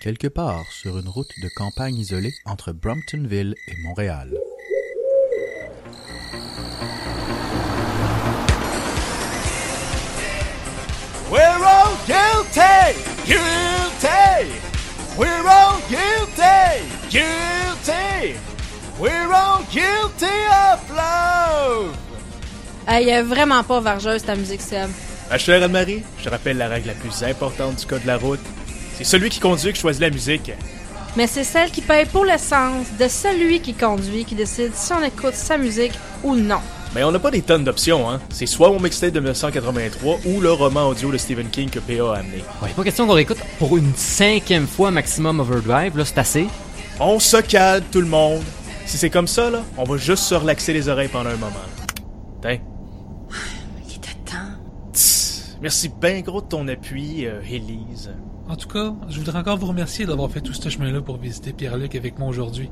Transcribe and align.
quelque 0.00 0.28
part 0.28 0.64
sur 0.72 0.98
une 0.98 1.08
route 1.08 1.30
de 1.42 1.48
campagne 1.48 1.96
isolée 1.96 2.32
entre 2.46 2.72
Bromptonville 2.72 3.54
et 3.68 3.76
Montréal. 3.82 4.32
We're 11.30 11.64
all 11.64 11.96
guilty! 12.06 12.96
Guilty! 13.26 14.50
We're 15.16 15.46
all 15.46 15.78
guilty! 15.88 16.82
Guilty! 17.10 18.34
We're 18.98 19.32
all 19.32 19.62
guilty 19.70 20.26
of 20.72 20.90
love! 20.90 21.96
Elle 22.86 23.08
est 23.08 23.22
vraiment 23.22 23.62
pas 23.62 23.80
vargeuse 23.80 24.24
ta 24.24 24.34
musique, 24.34 24.62
Seb. 24.62 24.90
Ma 25.30 25.38
chère 25.38 25.62
Anne-Marie, 25.62 26.02
je 26.18 26.28
rappelle 26.28 26.56
la 26.56 26.68
règle 26.68 26.88
la 26.88 26.94
plus 26.94 27.22
importante 27.22 27.76
du 27.76 27.86
code 27.86 28.02
de 28.02 28.08
la 28.08 28.16
route. 28.16 28.40
C'est 29.00 29.16
celui 29.16 29.30
qui 29.30 29.40
conduit 29.40 29.72
qui 29.72 29.80
choisit 29.80 30.02
la 30.02 30.10
musique. 30.10 30.52
Mais 31.16 31.26
c'est 31.26 31.42
celle 31.42 31.70
qui 31.70 31.80
paye 31.80 32.04
pour 32.04 32.26
l'essence 32.26 32.86
de 33.00 33.08
celui 33.08 33.60
qui 33.60 33.72
conduit 33.72 34.26
qui 34.26 34.34
décide 34.34 34.74
si 34.74 34.92
on 34.92 35.02
écoute 35.02 35.32
sa 35.32 35.56
musique 35.56 35.94
ou 36.22 36.34
non. 36.36 36.60
Mais 36.94 37.02
on 37.02 37.10
n'a 37.10 37.18
pas 37.18 37.30
des 37.30 37.40
tonnes 37.40 37.64
d'options, 37.64 38.10
hein. 38.10 38.20
C'est 38.28 38.44
soit 38.44 38.68
mon 38.68 38.78
mixtape 38.78 39.12
de 39.12 39.20
1983 39.20 40.18
ou 40.26 40.40
le 40.42 40.52
roman 40.52 40.88
audio 40.88 41.10
de 41.10 41.16
Stephen 41.16 41.48
King 41.48 41.70
que 41.70 41.78
PA 41.78 42.12
a 42.12 42.18
amené. 42.18 42.44
Ouais, 42.62 42.68
pas 42.76 42.84
question 42.84 43.06
qu'on 43.06 43.14
réécoute 43.14 43.38
pour 43.58 43.78
une 43.78 43.94
cinquième 43.96 44.66
fois 44.66 44.90
maximum 44.90 45.40
Overdrive, 45.40 45.96
là, 45.96 46.04
c'est 46.04 46.18
assez. 46.18 46.46
On 47.00 47.18
se 47.18 47.38
calme, 47.38 47.84
tout 47.90 48.02
le 48.02 48.06
monde. 48.06 48.42
Si 48.84 48.98
c'est 48.98 49.08
comme 49.08 49.28
ça, 49.28 49.48
là, 49.48 49.62
on 49.78 49.84
va 49.84 49.96
juste 49.96 50.24
se 50.24 50.34
relaxer 50.34 50.74
les 50.74 50.90
oreilles 50.90 51.08
pendant 51.08 51.30
un 51.30 51.36
moment. 51.36 51.56
Tiens. 52.42 52.58
Il 53.88 53.94
était 53.96 54.14
temps. 54.26 54.92
Tss. 54.92 55.49
Merci 55.62 55.90
ben 55.90 56.22
gros 56.22 56.40
de 56.40 56.46
ton 56.46 56.66
appui, 56.68 57.26
euh, 57.26 57.42
Élise. 57.42 58.10
En 58.48 58.56
tout 58.56 58.68
cas, 58.68 58.94
je 59.08 59.18
voudrais 59.18 59.38
encore 59.38 59.58
vous 59.58 59.66
remercier 59.66 60.06
d'avoir 60.06 60.30
fait 60.30 60.40
tout 60.40 60.54
ce 60.54 60.68
chemin-là 60.68 61.02
pour 61.02 61.18
visiter 61.18 61.52
Pierre-Luc 61.52 61.94
avec 61.94 62.18
moi 62.18 62.28
aujourd'hui. 62.28 62.70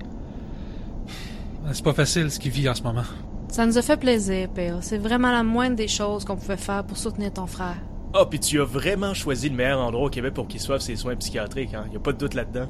C'est 1.72 1.84
pas 1.84 1.92
facile 1.92 2.30
ce 2.30 2.38
qu'il 2.38 2.50
vit 2.50 2.68
en 2.68 2.74
ce 2.74 2.82
moment. 2.82 3.02
Ça 3.48 3.66
nous 3.66 3.76
a 3.76 3.82
fait 3.82 3.98
plaisir, 3.98 4.48
PA. 4.48 4.80
C'est 4.80 4.96
vraiment 4.96 5.30
la 5.30 5.42
moindre 5.42 5.76
des 5.76 5.88
choses 5.88 6.24
qu'on 6.24 6.36
pouvait 6.36 6.56
faire 6.56 6.84
pour 6.84 6.96
soutenir 6.96 7.32
ton 7.32 7.46
frère. 7.46 7.76
Ah, 8.14 8.24
puis 8.24 8.40
tu 8.40 8.58
as 8.60 8.64
vraiment 8.64 9.12
choisi 9.12 9.50
le 9.50 9.56
meilleur 9.56 9.80
endroit 9.80 10.06
au 10.06 10.10
Québec 10.10 10.32
pour 10.32 10.48
qu'il 10.48 10.60
soit 10.60 10.80
ses 10.80 10.96
soins 10.96 11.14
psychiatriques, 11.16 11.74
hein? 11.74 11.84
Y 11.92 11.96
a 11.96 12.00
pas 12.00 12.12
de 12.12 12.18
doute 12.18 12.32
là-dedans. 12.32 12.68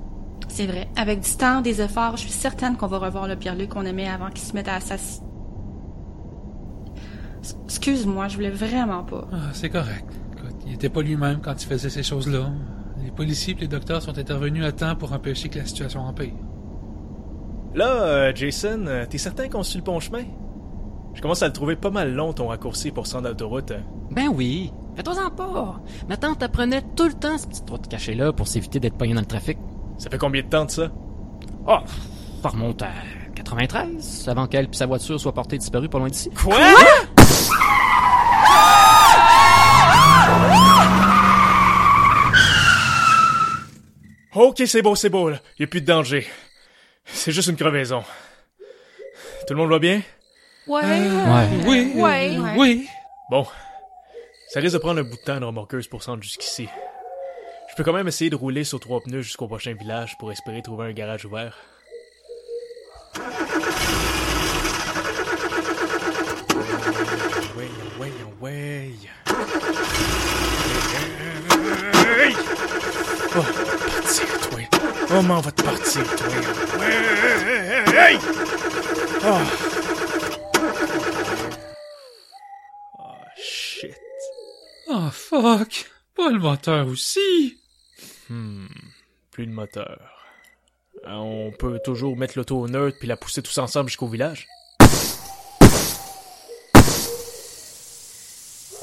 C'est 0.49 0.67
vrai. 0.67 0.89
Avec 0.97 1.21
du 1.21 1.31
temps, 1.37 1.61
des 1.61 1.81
efforts, 1.81 2.17
je 2.17 2.23
suis 2.23 2.31
certaine 2.31 2.77
qu'on 2.77 2.89
va 2.89 2.99
revoir 2.99 3.29
le 3.29 3.37
Pierre-Luc 3.37 3.71
qu'on 3.71 3.85
aimait 3.85 4.09
avant 4.09 4.31
qu'il 4.31 4.45
se 4.45 4.53
mette 4.53 4.69
à 4.69 4.75
assassiner. 4.75 5.28
Excuse-moi, 7.65 8.29
je 8.29 8.37
voulais 8.37 8.51
vraiment 8.51 9.05
pas. 9.05 9.27
Ah, 9.33 9.51
c'est 9.53 9.71
correct. 9.71 10.07
Écoute, 10.37 10.57
il 10.67 10.75
était 10.75 10.89
pas 10.89 11.03
lui-même 11.03 11.41
quand 11.41 11.63
il 11.63 11.67
faisait 11.67 11.91
ces 11.91 12.03
choses-là. 12.03 12.51
Les 13.03 13.11
policiers 13.11 13.55
et 13.57 13.61
les 13.63 13.69
docteurs 13.69 14.03
sont 14.03 14.19
intervenus 14.19 14.65
à 14.65 14.73
temps 14.73 14.97
pour 14.97 15.13
empêcher 15.13 15.49
que 15.49 15.59
la 15.59 15.65
situation 15.67 16.01
empire. 16.01 16.33
Là, 17.75 18.03
euh, 18.03 18.33
Jason, 18.35 18.85
euh, 18.87 19.07
t'es 19.09 19.19
certain 19.19 19.49
qu'on 19.49 19.63
suit 19.63 19.79
le 19.79 19.85
bon 19.85 20.01
chemin? 20.01 20.25
Je 21.15 21.23
commence 21.23 21.43
à 21.43 21.47
le 21.47 21.53
trouver 21.53 21.77
pas 21.77 21.91
mal 21.91 22.15
long, 22.15 22.33
ton 22.33 22.49
raccourci 22.49 22.91
pour 22.91 23.07
se 23.07 23.15
rendre 23.15 23.29
d'autoroute. 23.29 23.73
Ben 24.11 24.29
oui, 24.33 24.73
fais-toi-en 24.95 25.31
pas. 25.31 25.81
Ma 26.09 26.17
tante 26.17 26.43
apprenait 26.43 26.83
tout 26.97 27.07
le 27.07 27.15
temps 27.15 27.37
cette 27.39 27.51
petite 27.51 27.71
route 27.71 27.89
cachée-là 27.89 28.33
pour 28.33 28.47
s'éviter 28.49 28.81
d'être 28.81 28.97
pogné 28.97 29.15
dans 29.15 29.21
le 29.21 29.27
trafic. 29.27 29.59
Ça 29.99 30.11
fait 30.11 30.19
combien 30.19 30.43
de 30.43 30.49
temps 30.49 30.65
de 30.65 30.71
ça? 30.71 30.91
Oh, 31.67 31.79
ça 32.43 32.49
remonte 32.49 32.83
à 32.83 32.91
93, 33.35 34.29
avant 34.29 34.47
qu'elle 34.47 34.67
et 34.67 34.69
sa 34.73 34.87
voiture 34.87 35.19
soient 35.21 35.35
portées 35.35 35.59
disparues 35.59 35.89
pas 35.89 35.99
loin 35.99 36.09
d'ici. 36.09 36.31
Quoi? 36.31 36.57
Ok, 44.59 44.67
c'est 44.67 44.83
beau, 44.83 44.97
c'est 44.97 45.09
beau, 45.09 45.31
là. 45.31 45.39
Y 45.61 45.65
a 45.65 45.67
plus 45.69 45.81
de 45.81 45.87
danger. 45.87 46.27
C'est 47.05 47.31
juste 47.31 47.49
une 47.49 47.55
crevaison. 47.57 48.03
Tout 49.47 49.55
le 49.55 49.57
monde 49.57 49.71
va 49.71 49.79
bien? 49.79 50.03
Ouais. 50.67 50.83
Ouais. 50.83 51.49
Oui, 51.65 51.93
Ouais. 51.95 52.37
euh, 52.37 52.55
oui. 52.57 52.89
Bon. 53.31 53.47
Ça 54.49 54.59
risque 54.59 54.75
de 54.75 54.79
prendre 54.81 54.99
un 54.99 55.05
bout 55.05 55.17
de 55.17 55.23
temps, 55.23 55.37
une 55.37 55.45
remorqueuse, 55.45 55.87
pour 55.87 56.03
se 56.03 56.11
rendre 56.11 56.25
jusqu'ici. 56.25 56.69
Je 57.71 57.77
peux 57.77 57.85
quand 57.85 57.93
même 57.93 58.09
essayer 58.09 58.31
de 58.31 58.37
rouler 58.37 58.65
sur 58.65 58.81
trois 58.81 59.01
pneus 59.01 59.23
jusqu'au 59.23 59.47
prochain 59.47 59.75
village 59.75 60.17
pour 60.19 60.33
espérer 60.33 60.61
trouver 60.61 60.87
un 60.89 60.93
garage 60.93 61.25
ouvert. 61.25 61.57
Ouais, 67.57 67.69
ouais, 68.01 68.13
ouais. 68.41 68.91
Hey! 72.21 72.35
Oh, 73.37 73.45
partir, 74.09 74.41
toi. 74.41 74.61
Oh, 75.11 75.23
va 75.23 75.53
te 75.53 75.63
partir, 75.63 76.17
toi. 76.17 76.27
Hey! 77.95 78.19
Oh. 79.25 79.39
Oh, 82.99 83.05
shit. 83.37 83.95
Oh, 84.89 85.11
fuck. 85.13 85.91
Pas 86.17 86.31
le 86.31 86.39
moteur 86.39 86.87
aussi. 86.87 87.59
Hmm, 88.31 88.67
plus 89.31 89.47
de 89.47 89.53
moteur. 89.53 89.99
Euh, 91.07 91.11
On 91.13 91.53
peut 91.53 91.79
toujours 91.85 92.17
mettre 92.17 92.35
l'auto 92.37 92.59
au 92.59 92.69
neutre 92.69 92.97
puis 92.99 93.09
la 93.09 93.17
pousser 93.17 93.43
tous 93.43 93.59
ensemble 93.59 93.89
jusqu'au 93.91 94.09
village. 94.09 94.47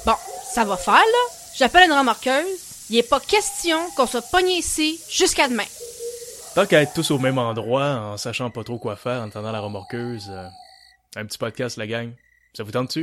Bon, 0.05 0.15
ça 0.53 0.63
va 0.65 0.77
faire, 0.77 0.93
là. 0.93 1.35
J'appelle 1.57 1.89
une 1.89 1.97
remorqueuse. 1.97 2.64
Il 2.89 2.97
est 2.97 3.09
pas 3.09 3.19
question 3.19 3.77
qu'on 3.95 4.05
soit 4.05 4.29
pogné 4.29 4.57
ici 4.57 5.01
jusqu'à 5.09 5.47
demain. 5.47 5.65
Tant 6.53 6.65
qu'à 6.65 6.81
être 6.81 6.93
tous 6.93 7.11
au 7.11 7.17
même 7.17 7.37
endroit, 7.37 7.95
en 7.95 8.17
sachant 8.17 8.49
pas 8.49 8.63
trop 8.63 8.77
quoi 8.77 8.95
faire, 8.95 9.21
en 9.21 9.27
attendant 9.27 9.51
la 9.51 9.59
remorqueuse, 9.59 10.29
euh, 10.29 10.47
un 11.15 11.25
petit 11.25 11.37
podcast, 11.37 11.77
la 11.77 11.87
gang. 11.87 12.13
Ça 12.53 12.63
vous 12.63 12.71
tente 12.71 12.97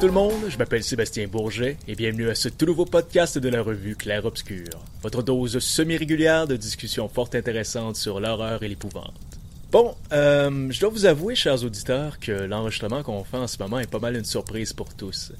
tout 0.00 0.06
le 0.06 0.12
monde, 0.12 0.48
je 0.48 0.56
m'appelle 0.56 0.82
Sébastien 0.82 1.26
Bourget 1.26 1.76
et 1.86 1.94
bienvenue 1.94 2.30
à 2.30 2.34
ce 2.34 2.48
tout 2.48 2.64
nouveau 2.64 2.86
podcast 2.86 3.36
de 3.36 3.48
la 3.50 3.60
revue 3.60 3.96
Clair 3.96 4.24
Obscur, 4.24 4.64
votre 5.02 5.22
dose 5.22 5.58
semi-régulière 5.58 6.46
de 6.46 6.56
discussions 6.56 7.06
fort 7.06 7.28
intéressantes 7.34 7.96
sur 7.96 8.18
l'horreur 8.18 8.62
et 8.62 8.68
l'épouvante. 8.68 9.12
Bon, 9.70 9.94
euh, 10.12 10.68
je 10.70 10.80
dois 10.80 10.88
vous 10.88 11.04
avouer, 11.04 11.34
chers 11.34 11.62
auditeurs, 11.62 12.18
que 12.18 12.32
l'enregistrement 12.32 13.02
qu'on 13.02 13.24
fait 13.24 13.36
en 13.36 13.46
ce 13.46 13.58
moment 13.58 13.78
est 13.78 13.90
pas 13.90 13.98
mal 13.98 14.16
une 14.16 14.24
surprise 14.24 14.72
pour 14.72 14.94
tous. 14.94 15.32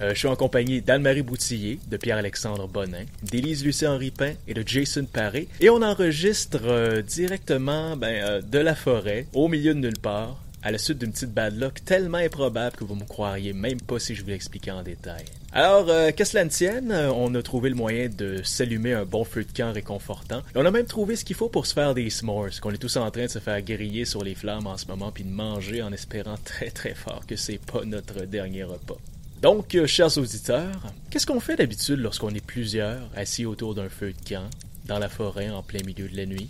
Euh, 0.00 0.10
je 0.14 0.18
suis 0.18 0.28
en 0.28 0.36
compagnie 0.36 0.80
d'Anne-Marie 0.82 1.22
Boutillier, 1.22 1.80
de 1.90 1.96
Pierre-Alexandre 1.96 2.68
Bonin, 2.68 3.06
d'Élise 3.24 3.64
Lucie-Henri 3.64 4.12
Pain 4.12 4.34
et 4.46 4.54
de 4.54 4.62
Jason 4.64 5.04
Paré, 5.12 5.48
et 5.58 5.68
on 5.68 5.82
enregistre 5.82 6.60
euh, 6.62 7.02
directement 7.02 7.96
ben, 7.96 8.40
de 8.40 8.58
la 8.60 8.76
forêt, 8.76 9.26
au 9.32 9.48
milieu 9.48 9.74
de 9.74 9.80
nulle 9.80 9.98
part, 9.98 10.36
à 10.66 10.72
la 10.72 10.78
suite 10.78 10.98
d'une 10.98 11.12
petite 11.12 11.32
bad 11.32 11.56
luck 11.56 11.84
tellement 11.84 12.18
improbable 12.18 12.74
que 12.74 12.82
vous 12.82 12.96
me 12.96 13.04
croiriez 13.04 13.52
même 13.52 13.80
pas 13.80 14.00
si 14.00 14.16
je 14.16 14.22
vous 14.24 14.30
l'expliquais 14.30 14.72
en 14.72 14.82
détail. 14.82 15.24
Alors, 15.52 15.88
euh, 15.88 16.10
qu'à 16.10 16.24
cela 16.24 16.44
ne 16.44 16.50
tienne, 16.50 16.90
euh, 16.90 17.12
on 17.12 17.32
a 17.36 17.42
trouvé 17.42 17.68
le 17.68 17.76
moyen 17.76 18.08
de 18.08 18.40
s'allumer 18.42 18.92
un 18.92 19.04
bon 19.04 19.22
feu 19.22 19.44
de 19.44 19.56
camp 19.56 19.72
réconfortant. 19.72 20.42
On 20.56 20.66
a 20.66 20.70
même 20.72 20.86
trouvé 20.86 21.14
ce 21.14 21.24
qu'il 21.24 21.36
faut 21.36 21.48
pour 21.48 21.66
se 21.66 21.72
faire 21.72 21.94
des 21.94 22.10
s'mores, 22.10 22.60
qu'on 22.60 22.72
est 22.72 22.78
tous 22.78 22.96
en 22.96 23.08
train 23.12 23.26
de 23.26 23.30
se 23.30 23.38
faire 23.38 23.62
griller 23.62 24.04
sur 24.04 24.24
les 24.24 24.34
flammes 24.34 24.66
en 24.66 24.76
ce 24.76 24.86
moment, 24.86 25.12
puis 25.12 25.22
de 25.22 25.30
manger 25.30 25.82
en 25.84 25.92
espérant 25.92 26.34
très 26.44 26.70
très 26.70 26.94
fort 26.94 27.24
que 27.28 27.36
c'est 27.36 27.64
pas 27.64 27.84
notre 27.84 28.22
dernier 28.22 28.64
repas. 28.64 28.96
Donc, 29.42 29.76
euh, 29.76 29.86
chers 29.86 30.18
auditeurs, 30.18 30.82
qu'est-ce 31.10 31.28
qu'on 31.28 31.38
fait 31.38 31.54
d'habitude 31.54 32.00
lorsqu'on 32.00 32.30
est 32.30 32.44
plusieurs 32.44 33.08
assis 33.14 33.46
autour 33.46 33.76
d'un 33.76 33.88
feu 33.88 34.12
de 34.12 34.28
camp, 34.28 34.50
dans 34.86 34.98
la 34.98 35.08
forêt 35.08 35.48
en 35.48 35.62
plein 35.62 35.84
milieu 35.86 36.08
de 36.08 36.16
la 36.16 36.26
nuit? 36.26 36.48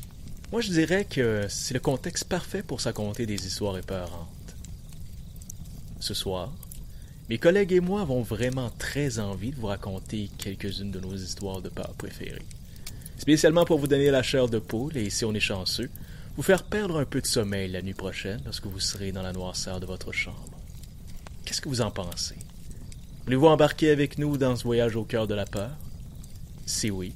Moi, 0.52 0.60
je 0.60 0.70
dirais 0.70 1.04
que 1.04 1.46
c'est 1.48 1.74
le 1.74 1.80
contexte 1.80 2.24
parfait 2.24 2.62
pour 2.62 2.80
se 2.80 2.88
raconter 2.88 3.26
des 3.26 3.46
histoires 3.46 3.76
épeurantes. 3.78 4.28
Ce 5.98 6.14
soir, 6.14 6.52
mes 7.28 7.38
collègues 7.38 7.72
et 7.72 7.80
moi 7.80 8.02
avons 8.02 8.22
vraiment 8.22 8.70
très 8.78 9.18
envie 9.18 9.50
de 9.50 9.56
vous 9.56 9.66
raconter 9.66 10.30
quelques-unes 10.38 10.92
de 10.92 11.00
nos 11.00 11.16
histoires 11.16 11.62
de 11.62 11.68
peur 11.68 11.92
préférées. 11.98 12.46
Spécialement 13.18 13.64
pour 13.64 13.80
vous 13.80 13.88
donner 13.88 14.12
la 14.12 14.22
chair 14.22 14.48
de 14.48 14.60
poule 14.60 14.96
et, 14.96 15.10
si 15.10 15.24
on 15.24 15.34
est 15.34 15.40
chanceux, 15.40 15.90
vous 16.36 16.44
faire 16.44 16.62
perdre 16.62 17.00
un 17.00 17.04
peu 17.04 17.20
de 17.20 17.26
sommeil 17.26 17.68
la 17.72 17.82
nuit 17.82 17.94
prochaine 17.94 18.40
lorsque 18.44 18.66
vous 18.66 18.78
serez 18.78 19.10
dans 19.10 19.22
la 19.22 19.32
noirceur 19.32 19.80
de 19.80 19.86
votre 19.86 20.12
chambre. 20.12 20.60
Qu'est-ce 21.44 21.60
que 21.60 21.68
vous 21.68 21.80
en 21.80 21.90
pensez? 21.90 22.36
Voulez-vous 23.24 23.48
embarquer 23.48 23.90
avec 23.90 24.18
nous 24.18 24.38
dans 24.38 24.54
ce 24.54 24.62
voyage 24.62 24.94
au 24.94 25.02
cœur 25.02 25.26
de 25.26 25.34
la 25.34 25.46
peur? 25.46 25.72
Si 26.66 26.88
oui, 26.90 27.14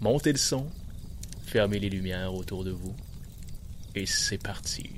montez 0.00 0.32
le 0.32 0.38
son, 0.38 0.66
fermez 1.46 1.78
les 1.78 1.90
lumières 1.90 2.34
autour 2.34 2.64
de 2.64 2.70
vous, 2.70 2.94
et 3.94 4.06
c'est 4.06 4.42
parti. 4.42 4.90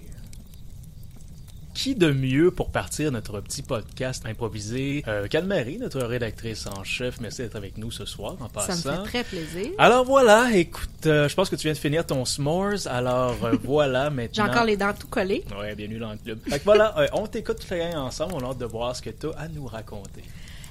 Qui 1.75 1.95
de 1.95 2.11
mieux 2.11 2.51
pour 2.51 2.71
partir 2.71 3.13
notre 3.13 3.39
petit 3.43 3.61
podcast 3.61 4.25
improvisé? 4.25 5.05
Euh, 5.07 5.29
qu'Anne-Marie, 5.29 5.77
notre 5.77 6.01
rédactrice 6.01 6.67
en 6.67 6.85
chef, 6.85 7.21
merci 7.21 7.43
d'être 7.43 7.57
avec 7.57 7.77
nous 7.77 7.91
ce 7.91 8.07
soir 8.07 8.35
en 8.41 8.49
passant. 8.49 8.73
Ça 8.73 8.93
me 8.93 9.05
fait 9.05 9.11
très 9.11 9.25
plaisir. 9.25 9.73
Alors 9.77 10.07
voilà, 10.07 10.57
écoute, 10.57 10.89
euh, 11.05 11.29
je 11.29 11.35
pense 11.35 11.51
que 11.51 11.57
tu 11.57 11.65
viens 11.65 11.75
de 11.75 11.79
finir 11.79 12.07
ton 12.07 12.25
s'mores, 12.25 12.87
alors 12.87 13.45
euh, 13.45 13.57
voilà 13.63 14.05
J'ai 14.09 14.15
maintenant. 14.15 14.47
encore 14.47 14.65
les 14.65 14.79
dents 14.79 14.95
tout 14.99 15.07
collées. 15.09 15.45
Ouais, 15.61 15.75
bienvenue 15.75 15.99
dans 15.99 16.13
le 16.13 16.17
club. 16.19 16.39
Fait 16.49 16.59
que 16.59 16.65
voilà, 16.65 16.99
euh, 16.99 17.09
on 17.13 17.27
t'écoute 17.27 17.63
gang 17.69 17.95
ensemble, 17.97 18.33
on 18.37 18.41
a 18.47 18.51
hâte 18.53 18.59
de 18.59 18.65
voir 18.65 18.97
ce 18.97 19.03
que 19.03 19.11
tu 19.11 19.27
as 19.27 19.39
à 19.39 19.49
nous 19.49 19.67
raconter. 19.67 20.23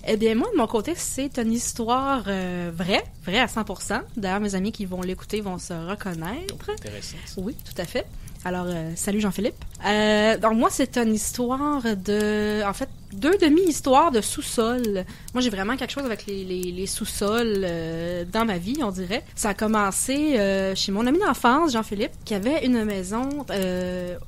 Eh 0.07 0.17
bien, 0.17 0.35
moi, 0.35 0.47
de 0.51 0.57
mon 0.57 0.67
côté, 0.67 0.93
c'est 0.95 1.39
une 1.39 1.51
histoire 1.51 2.25
euh, 2.27 2.71
vraie, 2.73 3.03
vraie 3.23 3.39
à 3.39 3.47
100%. 3.47 4.01
D'ailleurs, 4.17 4.39
mes 4.39 4.53
amis 4.53 4.71
qui 4.71 4.85
vont 4.85 5.01
l'écouter 5.01 5.41
vont 5.41 5.57
se 5.57 5.73
reconnaître. 5.73 6.69
Intéressant. 6.69 7.17
ça. 7.25 7.41
Oui, 7.41 7.55
tout 7.55 7.81
à 7.81 7.85
fait. 7.85 8.05
Alors, 8.47 8.68
euh, 8.68 8.92
salut 8.95 9.19
Jean-Philippe. 9.19 9.56
Euh, 9.88 10.38
donc, 10.38 10.53
moi, 10.53 10.69
c'est 10.69 11.00
une 11.00 11.15
histoire 11.15 11.81
de... 11.81 12.62
En 12.63 12.74
fait, 12.74 12.89
deux 13.12 13.36
demi-histoires 13.39 14.12
de 14.12 14.21
sous-sol. 14.21 15.03
Moi, 15.33 15.42
j'ai 15.42 15.50
vraiment 15.50 15.75
quelque 15.75 15.89
chose 15.89 16.06
avec 16.06 16.27
les, 16.27 16.86
sous-sols 16.86 17.63
euh, 17.63 18.24
dans 18.31 18.45
ma 18.45 18.59
vie, 18.59 18.77
on 18.83 18.92
dirait. 18.92 19.24
Ça 19.33 19.50
a 19.50 19.53
commencé 19.56 20.38
chez 20.75 20.92
mon 20.92 21.07
ami 21.07 21.18
d'enfance, 21.18 21.74
Jean-Philippe, 21.74 22.12
qui 22.24 22.36
avait 22.36 22.63
une 22.63 22.86
maison 22.86 23.30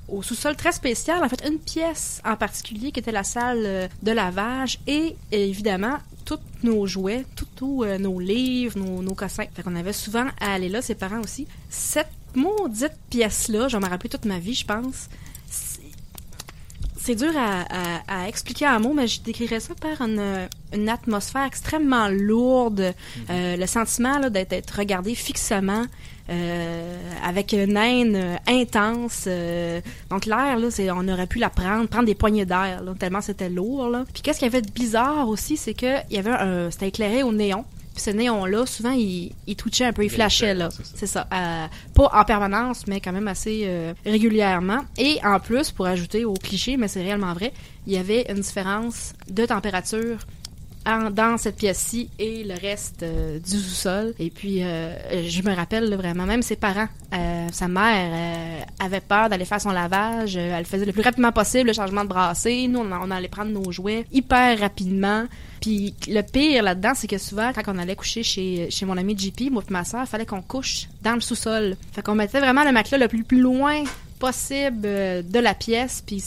au 0.07 0.23
sous-sol 0.23 0.55
très 0.55 0.71
spécial. 0.71 1.23
En 1.23 1.29
fait, 1.29 1.47
une 1.47 1.59
pièce 1.59 2.19
en 2.25 2.35
particulier 2.37 2.91
qui 2.91 2.99
était 2.99 3.11
la 3.11 3.23
salle 3.23 3.87
de 4.01 4.11
lavage 4.11 4.79
et, 4.87 5.15
évidemment, 5.31 5.97
tous 6.25 6.39
nos 6.63 6.87
jouets, 6.87 7.23
tous 7.55 7.85
nos 7.99 8.19
livres, 8.19 8.79
nos, 8.79 9.03
nos 9.03 9.13
cossins. 9.13 9.45
Fait 9.53 9.61
qu'on 9.61 9.75
avait 9.75 9.93
souvent 9.93 10.25
à 10.41 10.53
aller 10.53 10.69
là, 10.69 10.81
ses 10.81 10.95
parents 10.95 11.21
aussi. 11.21 11.47
Maudite 12.35 12.91
pièce-là, 13.09 13.67
j'en 13.67 13.81
ai 13.81 13.87
rappelé 13.87 14.09
toute 14.09 14.25
ma 14.25 14.39
vie, 14.39 14.53
je 14.53 14.65
pense. 14.65 15.09
C'est- 15.49 15.81
dur 17.15 17.31
à, 17.37 17.61
à- 17.61 18.23
à 18.23 18.27
expliquer 18.27 18.67
en 18.67 18.81
mots, 18.81 18.93
mais 18.93 19.07
je 19.07 19.21
décrirais 19.21 19.61
ça 19.61 19.73
par 19.75 20.01
une, 20.05 20.21
une 20.73 20.89
atmosphère 20.89 21.45
extrêmement 21.45 22.09
lourde. 22.09 22.93
Euh, 23.29 23.55
le 23.55 23.65
sentiment 23.65 24.19
d'être 24.29 24.71
regardé 24.77 25.15
fixement, 25.15 25.85
euh, 26.29 26.97
avec 27.23 27.53
une 27.53 27.77
haine 27.77 28.15
euh, 28.17 28.35
intense. 28.47 29.23
euh, 29.27 29.79
donc 30.09 30.25
l'air, 30.25 30.59
là, 30.59 30.69
c'est, 30.69 30.91
on 30.91 31.07
aurait 31.07 31.27
pu 31.27 31.39
la 31.39 31.49
prendre, 31.49 31.87
prendre 31.87 32.05
des 32.07 32.15
poignées 32.15 32.45
d'air, 32.45 32.83
tellement 32.99 33.21
c'était 33.21 33.49
lourd. 33.49 33.87
Là. 33.89 34.03
Puis 34.13 34.21
qu'est-ce 34.21 34.39
qu'il 34.39 34.47
y 34.47 34.51
avait 34.53 34.61
de 34.61 34.71
bizarre 34.71 35.29
aussi, 35.29 35.55
c'est 35.55 35.73
que 35.75 36.01
il 36.09 36.15
y 36.17 36.19
avait 36.19 36.31
un, 36.31 36.69
c'était 36.71 36.89
éclairé 36.89 37.23
au 37.23 37.31
néon. 37.31 37.63
Puis 37.97 38.03
ce 38.03 38.11
néon-là, 38.11 38.67
souvent, 38.67 38.91
il, 38.91 39.31
il 39.47 39.55
twitchait 39.55 39.85
un 39.85 39.91
peu, 39.91 40.03
il 40.03 40.11
flashait, 40.11 40.53
là. 40.53 40.69
c'est 40.69 40.83
ça. 40.83 40.91
C'est 40.93 41.07
ça. 41.07 41.27
Euh, 41.33 41.65
pas 41.95 42.11
en 42.13 42.23
permanence, 42.25 42.85
mais 42.85 43.01
quand 43.01 43.11
même 43.11 43.27
assez 43.27 43.63
euh, 43.65 43.95
régulièrement. 44.05 44.81
Et 44.99 45.17
en 45.23 45.39
plus, 45.39 45.71
pour 45.71 45.87
ajouter 45.87 46.23
au 46.23 46.35
cliché, 46.35 46.77
mais 46.77 46.87
c'est 46.87 47.01
réellement 47.01 47.33
vrai, 47.33 47.53
il 47.87 47.93
y 47.93 47.97
avait 47.97 48.27
une 48.29 48.41
différence 48.41 49.13
de 49.31 49.47
température 49.47 50.19
dans 51.11 51.37
cette 51.37 51.57
pièce-ci 51.57 52.09
et 52.17 52.43
le 52.43 52.53
reste 52.53 53.03
euh, 53.03 53.39
du 53.39 53.57
sous-sol. 53.57 54.13
Et 54.19 54.29
puis, 54.29 54.63
euh, 54.63 54.93
je 55.27 55.41
me 55.41 55.53
rappelle 55.53 55.93
vraiment, 55.95 56.25
même 56.25 56.41
ses 56.41 56.55
parents, 56.55 56.87
euh, 57.13 57.47
sa 57.51 57.67
mère 57.67 58.65
avait 58.79 59.01
peur 59.01 59.29
d'aller 59.29 59.45
faire 59.45 59.59
son 59.59 59.71
lavage. 59.71 60.37
Elle 60.37 60.65
faisait 60.65 60.85
le 60.85 60.93
plus 60.93 61.01
rapidement 61.01 61.31
possible 61.31 61.67
le 61.67 61.73
changement 61.73 62.03
de 62.03 62.09
brassée. 62.09 62.67
Nous, 62.67 62.79
on, 62.79 63.11
allait 63.11 63.27
prendre 63.27 63.51
nos 63.51 63.71
jouets 63.71 64.05
hyper 64.11 64.59
rapidement. 64.59 65.25
Puis 65.61 65.93
le 66.07 66.21
pire 66.21 66.63
là-dedans, 66.63 66.93
c'est 66.95 67.07
que 67.07 67.17
souvent, 67.17 67.51
quand 67.53 67.63
on 67.67 67.77
allait 67.77 67.95
coucher 67.95 68.23
chez, 68.23 68.69
mon 68.85 68.97
ami 68.97 69.17
JP, 69.17 69.51
moi 69.51 69.63
et 69.67 69.73
ma 69.73 69.83
soeur, 69.83 70.01
il 70.03 70.07
fallait 70.07 70.25
qu'on 70.25 70.41
couche 70.41 70.87
dans 71.01 71.15
le 71.15 71.21
sous-sol. 71.21 71.75
Fait 71.91 72.01
qu'on 72.01 72.15
mettait 72.15 72.39
vraiment 72.39 72.63
le 72.63 72.71
matelas 72.71 72.97
le 72.97 73.07
plus 73.07 73.41
loin 73.41 73.83
possible 74.17 74.81
euh, 74.85 75.21
de 75.21 75.39
la 75.39 75.53
pièce, 75.53 76.03
puis 76.05 76.23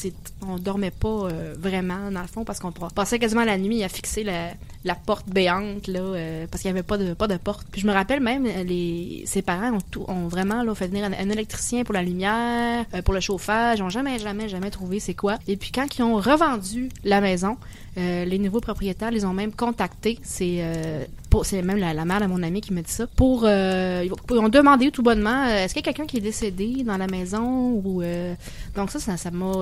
on 0.47 0.57
dormait 0.57 0.91
pas 0.91 1.09
euh, 1.09 1.55
vraiment 1.59 2.11
dans 2.11 2.23
le 2.23 2.27
fond 2.27 2.45
parce 2.45 2.61
qu'on 2.61 2.73
passait 2.73 3.19
quasiment 3.19 3.45
la 3.45 3.59
nuit 3.59 3.83
à 3.83 3.89
fixer 3.89 4.23
la, 4.23 4.51
la 4.85 4.95
porte 4.95 5.29
béante 5.29 5.87
là 5.89 6.01
euh, 6.01 6.47
parce 6.51 6.63
qu'il 6.63 6.69
y 6.69 6.73
avait 6.73 6.83
pas 6.83 6.99
de 6.99 7.15
pas 7.15 7.27
de 7.27 7.37
porte. 7.37 7.67
Puis 7.71 7.81
je 7.81 7.87
me 7.87 7.93
rappelle 7.93 8.21
même 8.21 8.45
les 8.45 9.25
ses 9.27 9.43
parents 9.43 9.73
ont 9.73 9.81
tout 9.91 10.05
ont 10.09 10.29
vraiment 10.29 10.63
là 10.63 10.75
fait 10.75 10.87
venir 10.87 11.05
un, 11.05 11.31
électricien 11.31 11.85
pour 11.85 11.95
la 11.95 12.03
lumière, 12.03 12.87
pour 13.05 13.15
le 13.15 13.21
chauffage, 13.21 13.79
ils 13.79 13.83
ont 13.83 13.91
jamais 13.91 14.19
jamais 14.19 14.49
jamais 14.49 14.71
trouvé 14.71 15.01
c'est 15.01 15.15
quoi. 15.15 15.39
Et 15.49 15.57
puis 15.57 15.73
quand 15.73 15.99
ils 15.99 16.03
ont 16.03 16.17
revendu 16.17 16.89
la 17.05 17.21
maison, 17.21 17.57
les 17.97 18.39
nouveaux 18.39 18.61
propriétaires 18.61 19.11
les 19.11 19.25
ont 19.25 19.35
même 19.35 19.53
contactés, 19.53 20.19
c'est 20.23 20.63
c'est 21.44 21.62
même 21.62 21.79
la, 21.79 22.05
mère 22.05 22.21
de 22.21 22.27
mon 22.27 22.43
ami 22.43 22.61
qui 22.61 22.73
me 22.73 22.82
dit 22.82 22.91
ça 22.91 23.06
pour 23.06 23.44
euh, 23.44 24.05
ils 24.05 24.38
ont 24.38 24.49
demandé 24.49 24.91
tout 24.91 25.03
bonnement 25.03 25.44
euh, 25.47 25.65
est-ce 25.65 25.75
qu'il 25.75 25.85
y 25.85 25.88
a 25.88 25.93
quelqu'un 25.93 26.06
qui 26.06 26.19
est 26.19 26.23
décédé 26.23 26.82
dans 26.85 26.97
la 26.97 27.06
maison 27.06 27.82
euh, 28.03 28.35
donc 28.77 28.91
ça 28.91 29.17
ça 29.17 29.31
m'a 29.31 29.53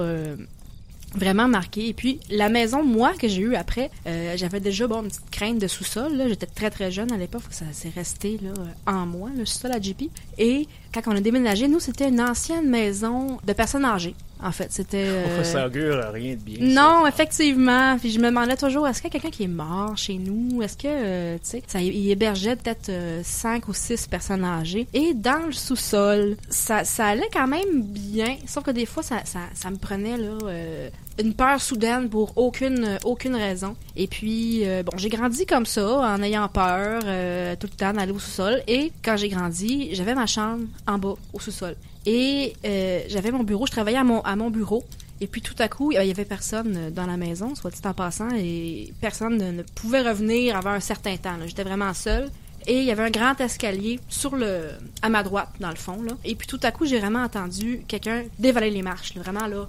vraiment 1.14 1.48
marqué. 1.48 1.88
Et 1.88 1.94
puis, 1.94 2.20
la 2.28 2.50
maison, 2.50 2.84
moi, 2.84 3.14
que 3.18 3.28
j'ai 3.28 3.40
eue 3.40 3.54
après, 3.54 3.90
j'avais 4.36 4.60
déjà, 4.60 4.86
bon, 4.86 5.02
une 5.02 5.08
petite 5.08 5.30
crainte 5.30 5.58
de 5.58 5.66
sous-sol. 5.66 6.22
J'étais 6.28 6.44
très, 6.44 6.68
très 6.68 6.90
jeune 6.90 7.10
à 7.12 7.16
l'époque, 7.16 7.44
ça 7.50 7.64
s'est 7.72 7.88
resté, 7.94 8.38
en 8.86 9.06
moi, 9.06 9.30
le 9.34 9.46
sous-sol 9.46 9.72
à 9.72 9.80
JP. 9.80 10.10
Et 10.36 10.66
quand 10.92 11.00
on 11.06 11.16
a 11.16 11.20
déménagé, 11.20 11.66
nous, 11.66 11.80
c'était 11.80 12.10
une 12.10 12.20
ancienne 12.20 12.68
maison 12.68 13.38
de 13.42 13.52
personnes 13.54 13.86
âgées, 13.86 14.14
en 14.42 14.52
fait. 14.52 14.68
C'était... 14.70 14.96
euh, 15.08 15.44
ça 15.44 15.66
augure 15.66 16.12
rien 16.12 16.34
de 16.34 16.40
bien. 16.40 16.58
non, 16.60 17.02
ça. 17.02 17.08
effectivement. 17.08 17.98
Puis 17.98 18.10
je 18.10 18.18
me 18.18 18.26
demandais 18.26 18.56
toujours, 18.56 18.86
est-ce 18.86 19.00
qu'il 19.02 19.12
y 19.12 19.16
a 19.16 19.20
quelqu'un 19.20 19.36
qui 19.36 19.44
est 19.44 19.48
mort 19.48 19.96
chez 19.96 20.18
nous? 20.18 20.62
Est-ce 20.62 20.76
que, 20.76 20.86
euh, 20.86 21.34
tu 21.36 21.50
sais, 21.50 21.62
ça 21.66 21.80
il 21.80 22.10
hébergeait 22.10 22.56
peut-être 22.56 22.88
euh, 22.88 23.20
cinq 23.24 23.68
ou 23.68 23.74
six 23.74 24.06
personnes 24.06 24.44
âgées. 24.44 24.86
Et 24.92 25.14
dans 25.14 25.46
le 25.46 25.52
sous-sol, 25.52 26.36
ça, 26.48 26.84
ça 26.84 27.06
allait 27.06 27.30
quand 27.32 27.46
même 27.46 27.82
bien. 27.82 28.36
Sauf 28.46 28.64
que 28.64 28.70
des 28.70 28.86
fois, 28.86 29.02
ça, 29.02 29.24
ça, 29.24 29.40
ça 29.54 29.70
me 29.70 29.76
prenait, 29.76 30.16
là, 30.16 30.38
euh, 30.44 30.88
une 31.18 31.34
peur 31.34 31.60
soudaine 31.60 32.08
pour 32.08 32.32
aucune, 32.36 32.84
euh, 32.84 32.98
aucune 33.04 33.34
raison. 33.34 33.76
Et 33.96 34.06
puis, 34.06 34.60
euh, 34.64 34.82
bon, 34.82 34.96
j'ai 34.96 35.08
grandi 35.08 35.46
comme 35.46 35.66
ça, 35.66 36.14
en 36.14 36.22
ayant 36.22 36.48
peur 36.48 37.02
euh, 37.04 37.56
tout 37.56 37.68
le 37.70 37.76
temps 37.76 37.92
d'aller 37.92 38.12
au 38.12 38.18
sous-sol. 38.18 38.62
Et 38.68 38.92
quand 39.04 39.16
j'ai 39.16 39.28
grandi, 39.28 39.94
j'avais 39.94 40.14
ma 40.14 40.26
chambre 40.26 40.64
en 40.86 40.98
bas, 40.98 41.14
au 41.32 41.40
sous-sol. 41.40 41.74
Et 42.10 42.54
euh, 42.64 43.02
j'avais 43.08 43.30
mon 43.30 43.42
bureau, 43.44 43.66
je 43.66 43.72
travaillais 43.72 43.98
à 43.98 44.02
mon, 44.02 44.50
bureau. 44.50 44.82
Et 45.20 45.26
puis 45.26 45.42
tout 45.42 45.54
à 45.58 45.68
coup, 45.68 45.92
il 45.92 45.96
y 45.96 46.10
avait 46.10 46.24
personne 46.24 46.74
euh, 46.74 46.90
dans 46.90 47.04
la 47.04 47.18
maison, 47.18 47.54
soit 47.54 47.70
dit 47.70 47.82
en 47.84 47.92
passant, 47.92 48.30
et 48.34 48.94
personne 48.98 49.36
ne, 49.36 49.62
pouvait 49.62 50.00
revenir 50.00 50.56
avant 50.56 50.70
un 50.70 50.80
certain 50.80 51.18
temps. 51.18 51.36
J'étais 51.44 51.64
vraiment 51.64 51.92
seule. 51.92 52.30
Et 52.66 52.78
il 52.78 52.84
y 52.84 52.90
avait 52.90 53.02
un 53.02 53.10
grand 53.10 53.38
escalier 53.42 54.00
sur 54.08 54.36
le, 54.36 54.70
à 55.02 55.10
ma 55.10 55.22
droite, 55.22 55.50
dans 55.60 55.68
le 55.68 55.76
fond. 55.76 55.98
Et 56.24 56.34
puis 56.34 56.46
tout 56.46 56.60
à 56.62 56.72
coup, 56.72 56.86
j'ai 56.86 56.98
vraiment 56.98 57.22
entendu 57.22 57.82
quelqu'un 57.86 58.24
dévaler 58.38 58.70
les 58.70 58.82
marches, 58.82 59.14
vraiment 59.14 59.46
là, 59.46 59.68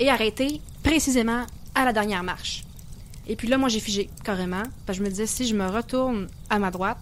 et 0.00 0.10
arrêter 0.10 0.60
précisément 0.82 1.46
à 1.76 1.84
la 1.84 1.92
dernière 1.92 2.24
marche. 2.24 2.64
Et 3.28 3.36
puis 3.36 3.46
là, 3.46 3.58
moi, 3.58 3.68
j'ai 3.68 3.80
figé 3.80 4.10
carrément. 4.24 4.64
Je 4.92 5.02
me 5.02 5.08
disais, 5.08 5.26
si 5.26 5.46
je 5.46 5.54
me 5.54 5.68
retourne 5.68 6.26
à 6.50 6.58
ma 6.58 6.72
droite, 6.72 6.98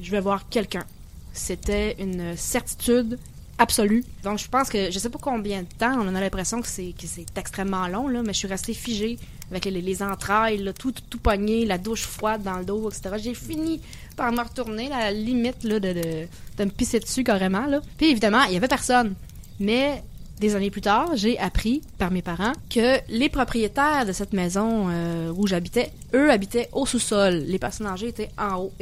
je 0.00 0.10
vais 0.10 0.20
voir 0.20 0.48
quelqu'un. 0.48 0.84
C'était 1.32 1.96
une 1.98 2.36
certitude 2.36 3.18
absolue. 3.58 4.04
Donc, 4.24 4.38
je 4.38 4.48
pense 4.48 4.68
que 4.68 4.90
je 4.90 4.98
sais 4.98 5.10
pas 5.10 5.18
combien 5.20 5.62
de 5.62 5.68
temps, 5.78 5.96
on 6.00 6.14
a 6.14 6.20
l'impression 6.20 6.60
que 6.60 6.68
c'est 6.68 6.92
que 6.92 7.06
extrêmement 7.40 7.86
long, 7.88 8.08
là, 8.08 8.22
mais 8.22 8.32
je 8.32 8.38
suis 8.38 8.48
restée 8.48 8.74
figée 8.74 9.18
avec 9.50 9.66
les, 9.66 9.82
les 9.82 10.02
entrailles, 10.02 10.72
tout, 10.78 10.92
tout 11.10 11.20
la 11.24 11.78
douche 11.78 12.02
froide 12.02 12.42
dans 12.42 12.58
le 12.58 12.64
dos, 12.64 12.88
etc. 12.90 13.16
J'ai 13.22 13.34
fini 13.34 13.80
par 14.16 14.32
me 14.32 14.40
retourner, 14.40 14.88
la 14.88 15.12
limite 15.12 15.64
là, 15.64 15.78
de, 15.78 15.92
de, 15.92 16.26
de 16.58 16.64
me 16.64 16.70
pisser 16.70 17.00
dessus 17.00 17.22
carrément. 17.22 17.66
Là. 17.66 17.80
Puis 17.98 18.10
évidemment, 18.10 18.42
il 18.44 18.54
y 18.54 18.56
avait 18.56 18.68
personne. 18.68 19.14
Mais 19.60 20.02
des 20.40 20.56
années 20.56 20.70
plus 20.70 20.80
tard, 20.80 21.10
j'ai 21.14 21.38
appris 21.38 21.82
par 21.98 22.10
mes 22.10 22.22
parents 22.22 22.52
que 22.68 22.98
les 23.08 23.28
propriétaires 23.28 24.04
de 24.06 24.12
cette 24.12 24.32
maison 24.32 24.86
euh, 24.88 25.32
où 25.36 25.46
j'habitais, 25.46 25.92
eux 26.14 26.30
habitaient 26.32 26.68
au 26.72 26.84
sous-sol. 26.84 27.44
Les 27.46 27.58
personnes 27.58 27.86
âgées 27.86 28.08
étaient 28.08 28.30
en 28.36 28.56
haut 28.56 28.72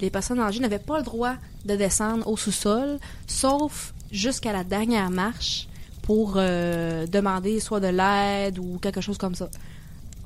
les 0.00 0.10
personnes 0.10 0.40
âgées 0.40 0.60
n'avaient 0.60 0.78
pas 0.78 0.98
le 0.98 1.04
droit 1.04 1.34
de 1.64 1.76
descendre 1.76 2.28
au 2.28 2.36
sous-sol, 2.36 2.98
sauf 3.26 3.94
jusqu'à 4.10 4.52
la 4.52 4.64
dernière 4.64 5.10
marche 5.10 5.68
pour 6.02 6.34
euh, 6.36 7.06
demander 7.06 7.58
soit 7.60 7.80
de 7.80 7.88
l'aide 7.88 8.58
ou 8.58 8.78
quelque 8.78 9.00
chose 9.00 9.18
comme 9.18 9.34
ça. 9.34 9.48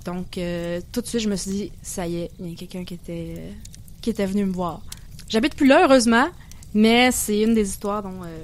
Donc 0.05 0.39
euh, 0.39 0.81
tout 0.93 1.01
de 1.01 1.07
suite, 1.07 1.23
je 1.23 1.29
me 1.29 1.37
suis 1.37 1.51
dit, 1.51 1.73
ça 1.83 2.07
y 2.07 2.23
est, 2.23 2.31
il 2.41 2.51
y 2.51 2.53
a 2.53 2.57
quelqu'un 2.57 2.85
qui 2.85 2.95
était 2.95 3.53
qui 4.01 4.11
était 4.11 4.27
venu 4.27 4.45
me 4.45 4.53
voir. 4.53 4.81
J'habite 5.29 5.55
plus 5.55 5.67
là, 5.67 5.85
heureusement, 5.85 6.27
mais 6.75 7.13
c'est 7.13 7.43
une 7.43 7.55
des 7.55 7.69
histoires 7.69 8.03
dont 8.03 8.23
euh, 8.25 8.43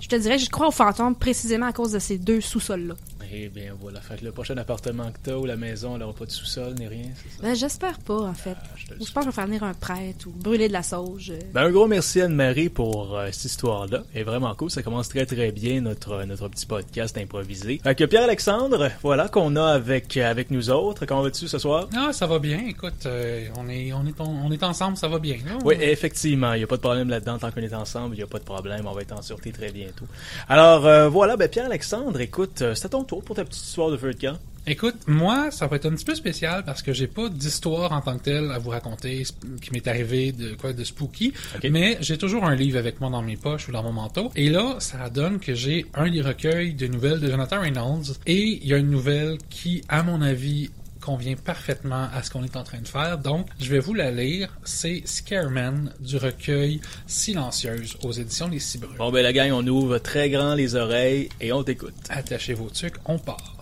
je 0.00 0.08
te 0.08 0.16
dirais 0.16 0.38
je 0.38 0.48
crois 0.50 0.68
aux 0.68 0.72
fantômes 0.72 1.14
précisément 1.14 1.66
à 1.66 1.72
cause 1.72 1.92
de 1.92 1.98
ces 1.98 2.18
deux 2.18 2.40
sous-sols-là. 2.40 2.94
Eh 3.34 3.48
bien, 3.48 3.72
voilà. 3.80 4.00
Fait 4.00 4.16
que 4.18 4.24
le 4.24 4.32
prochain 4.32 4.56
appartement 4.58 5.10
que 5.10 5.18
t'as 5.22 5.34
ou 5.36 5.46
la 5.46 5.56
maison, 5.56 5.96
elle 5.96 6.02
aura 6.02 6.12
pas 6.12 6.26
de 6.26 6.30
sous-sol 6.30 6.74
ni 6.78 6.86
rien, 6.86 7.06
c'est 7.16 7.36
ça? 7.36 7.42
Ben, 7.42 7.54
j'espère 7.54 7.98
pas, 8.00 8.20
en 8.20 8.34
fait. 8.34 8.56
Ah, 8.62 8.68
je 8.76 8.94
pense 8.94 9.08
que 9.14 9.20
je 9.22 9.26
vais 9.26 9.32
faire 9.32 9.46
venir 9.46 9.62
un 9.64 9.74
prêtre 9.74 10.26
ou 10.26 10.30
brûler 10.30 10.68
de 10.68 10.72
la 10.72 10.82
sauge. 10.82 11.30
euh. 11.30 11.38
Ben, 11.54 11.62
un 11.62 11.70
gros 11.70 11.86
merci 11.86 12.20
Anne-Marie 12.20 12.68
pour 12.68 13.16
euh, 13.16 13.28
cette 13.32 13.46
histoire-là. 13.46 14.02
Elle 14.14 14.20
est 14.20 14.24
vraiment 14.24 14.54
cool. 14.54 14.70
Ça 14.70 14.82
commence 14.82 15.08
très 15.08 15.24
très 15.26 15.50
bien 15.50 15.80
notre 15.80 16.24
notre 16.24 16.48
petit 16.48 16.66
podcast 16.66 17.16
improvisé. 17.16 17.80
Fait 17.82 17.94
que 17.94 18.04
Pierre-Alexandre, 18.04 18.90
voilà 19.02 19.28
qu'on 19.28 19.56
a 19.56 19.64
avec 19.72 20.16
avec 20.18 20.50
nous 20.50 20.70
autres. 20.70 21.06
Comment 21.06 21.22
vas-tu 21.22 21.48
ce 21.48 21.58
soir? 21.58 21.88
Ah, 21.96 22.12
ça 22.12 22.26
va 22.26 22.38
bien. 22.38 22.60
Écoute, 22.68 23.06
euh, 23.06 23.46
on 23.56 23.68
est 23.68 23.92
on 23.92 24.06
est 24.06 24.20
on, 24.20 24.50
est 24.52 24.62
ensemble, 24.62 24.96
ça 24.96 25.08
va 25.08 25.18
bien. 25.18 25.36
là. 25.46 25.58
Oui, 25.64 25.74
effectivement, 25.80 26.52
il 26.52 26.58
n'y 26.58 26.64
a 26.64 26.66
pas 26.66 26.76
de 26.76 26.82
problème 26.82 27.08
là-dedans. 27.08 27.38
Tant 27.38 27.50
qu'on 27.50 27.60
est 27.62 27.74
ensemble, 27.74 28.14
il 28.14 28.18
n'y 28.18 28.24
a 28.24 28.26
pas 28.26 28.38
de 28.38 28.44
problème. 28.44 28.86
On 28.86 28.92
va 28.92 29.00
être 29.02 29.12
en 29.12 29.22
sûreté 29.22 29.52
très 29.52 29.72
bientôt. 29.72 30.04
Alors, 30.48 30.86
euh, 30.86 31.08
voilà, 31.08 31.36
ben 31.36 31.48
Pierre-Alexandre, 31.48 32.20
écoute, 32.20 32.62
euh, 32.62 32.74
c'est 32.74 32.86
à 32.86 32.88
ton 32.90 33.04
tour 33.04 33.21
pour 33.24 33.36
ta 33.36 33.44
petite 33.44 33.62
histoire 33.62 33.90
de 33.90 33.96
feu 33.96 34.12
de 34.14 34.18
camp? 34.20 34.38
Écoute, 34.64 34.94
moi, 35.08 35.50
ça 35.50 35.66
va 35.66 35.74
être 35.74 35.86
un 35.86 35.90
petit 35.90 36.04
peu 36.04 36.14
spécial 36.14 36.62
parce 36.64 36.82
que 36.82 36.92
j'ai 36.92 37.08
pas 37.08 37.28
d'histoire 37.28 37.90
en 37.90 38.00
tant 38.00 38.16
que 38.16 38.22
telle 38.22 38.48
à 38.52 38.58
vous 38.58 38.70
raconter 38.70 39.24
qui 39.60 39.72
m'est 39.72 39.88
arrivé 39.88 40.30
de 40.30 40.54
quoi 40.54 40.72
de 40.72 40.84
spooky, 40.84 41.32
Ok. 41.56 41.68
mais 41.68 41.98
j'ai 42.00 42.16
toujours 42.16 42.44
un 42.44 42.54
livre 42.54 42.78
avec 42.78 43.00
moi 43.00 43.10
dans 43.10 43.22
mes 43.22 43.36
poches 43.36 43.68
ou 43.68 43.72
dans 43.72 43.82
mon 43.82 43.90
manteau. 43.92 44.30
Et 44.36 44.50
là, 44.50 44.76
ça 44.78 45.10
donne 45.10 45.40
que 45.40 45.52
j'ai 45.54 45.86
un 45.94 46.08
des 46.08 46.20
recueils 46.22 46.74
de 46.74 46.86
nouvelles 46.86 47.18
de 47.18 47.28
Jonathan 47.28 47.60
Reynolds 47.60 48.12
et 48.24 48.40
il 48.62 48.64
y 48.64 48.72
a 48.72 48.76
une 48.76 48.90
nouvelle 48.90 49.38
qui, 49.50 49.82
à 49.88 50.04
mon 50.04 50.22
avis, 50.22 50.70
convient 51.02 51.34
parfaitement 51.34 52.08
à 52.14 52.22
ce 52.22 52.30
qu'on 52.30 52.44
est 52.44 52.56
en 52.56 52.64
train 52.64 52.80
de 52.80 52.88
faire. 52.88 53.18
Donc, 53.18 53.48
je 53.60 53.70
vais 53.70 53.80
vous 53.80 53.92
la 53.92 54.10
lire. 54.10 54.48
C'est 54.64 55.02
Scareman 55.04 55.92
du 56.00 56.16
recueil 56.16 56.80
Silencieuse 57.06 57.96
aux 58.02 58.12
éditions 58.12 58.48
Les 58.48 58.60
Cibrues. 58.60 58.96
Bon, 58.96 59.10
ben 59.10 59.22
la 59.22 59.32
gang, 59.32 59.50
on 59.52 59.66
ouvre 59.66 59.98
très 59.98 60.30
grand 60.30 60.54
les 60.54 60.74
oreilles 60.76 61.28
et 61.40 61.52
on 61.52 61.62
t'écoute. 61.62 61.94
Attachez 62.08 62.54
vos 62.54 62.70
tucs, 62.70 62.96
on 63.04 63.18
part. 63.18 63.52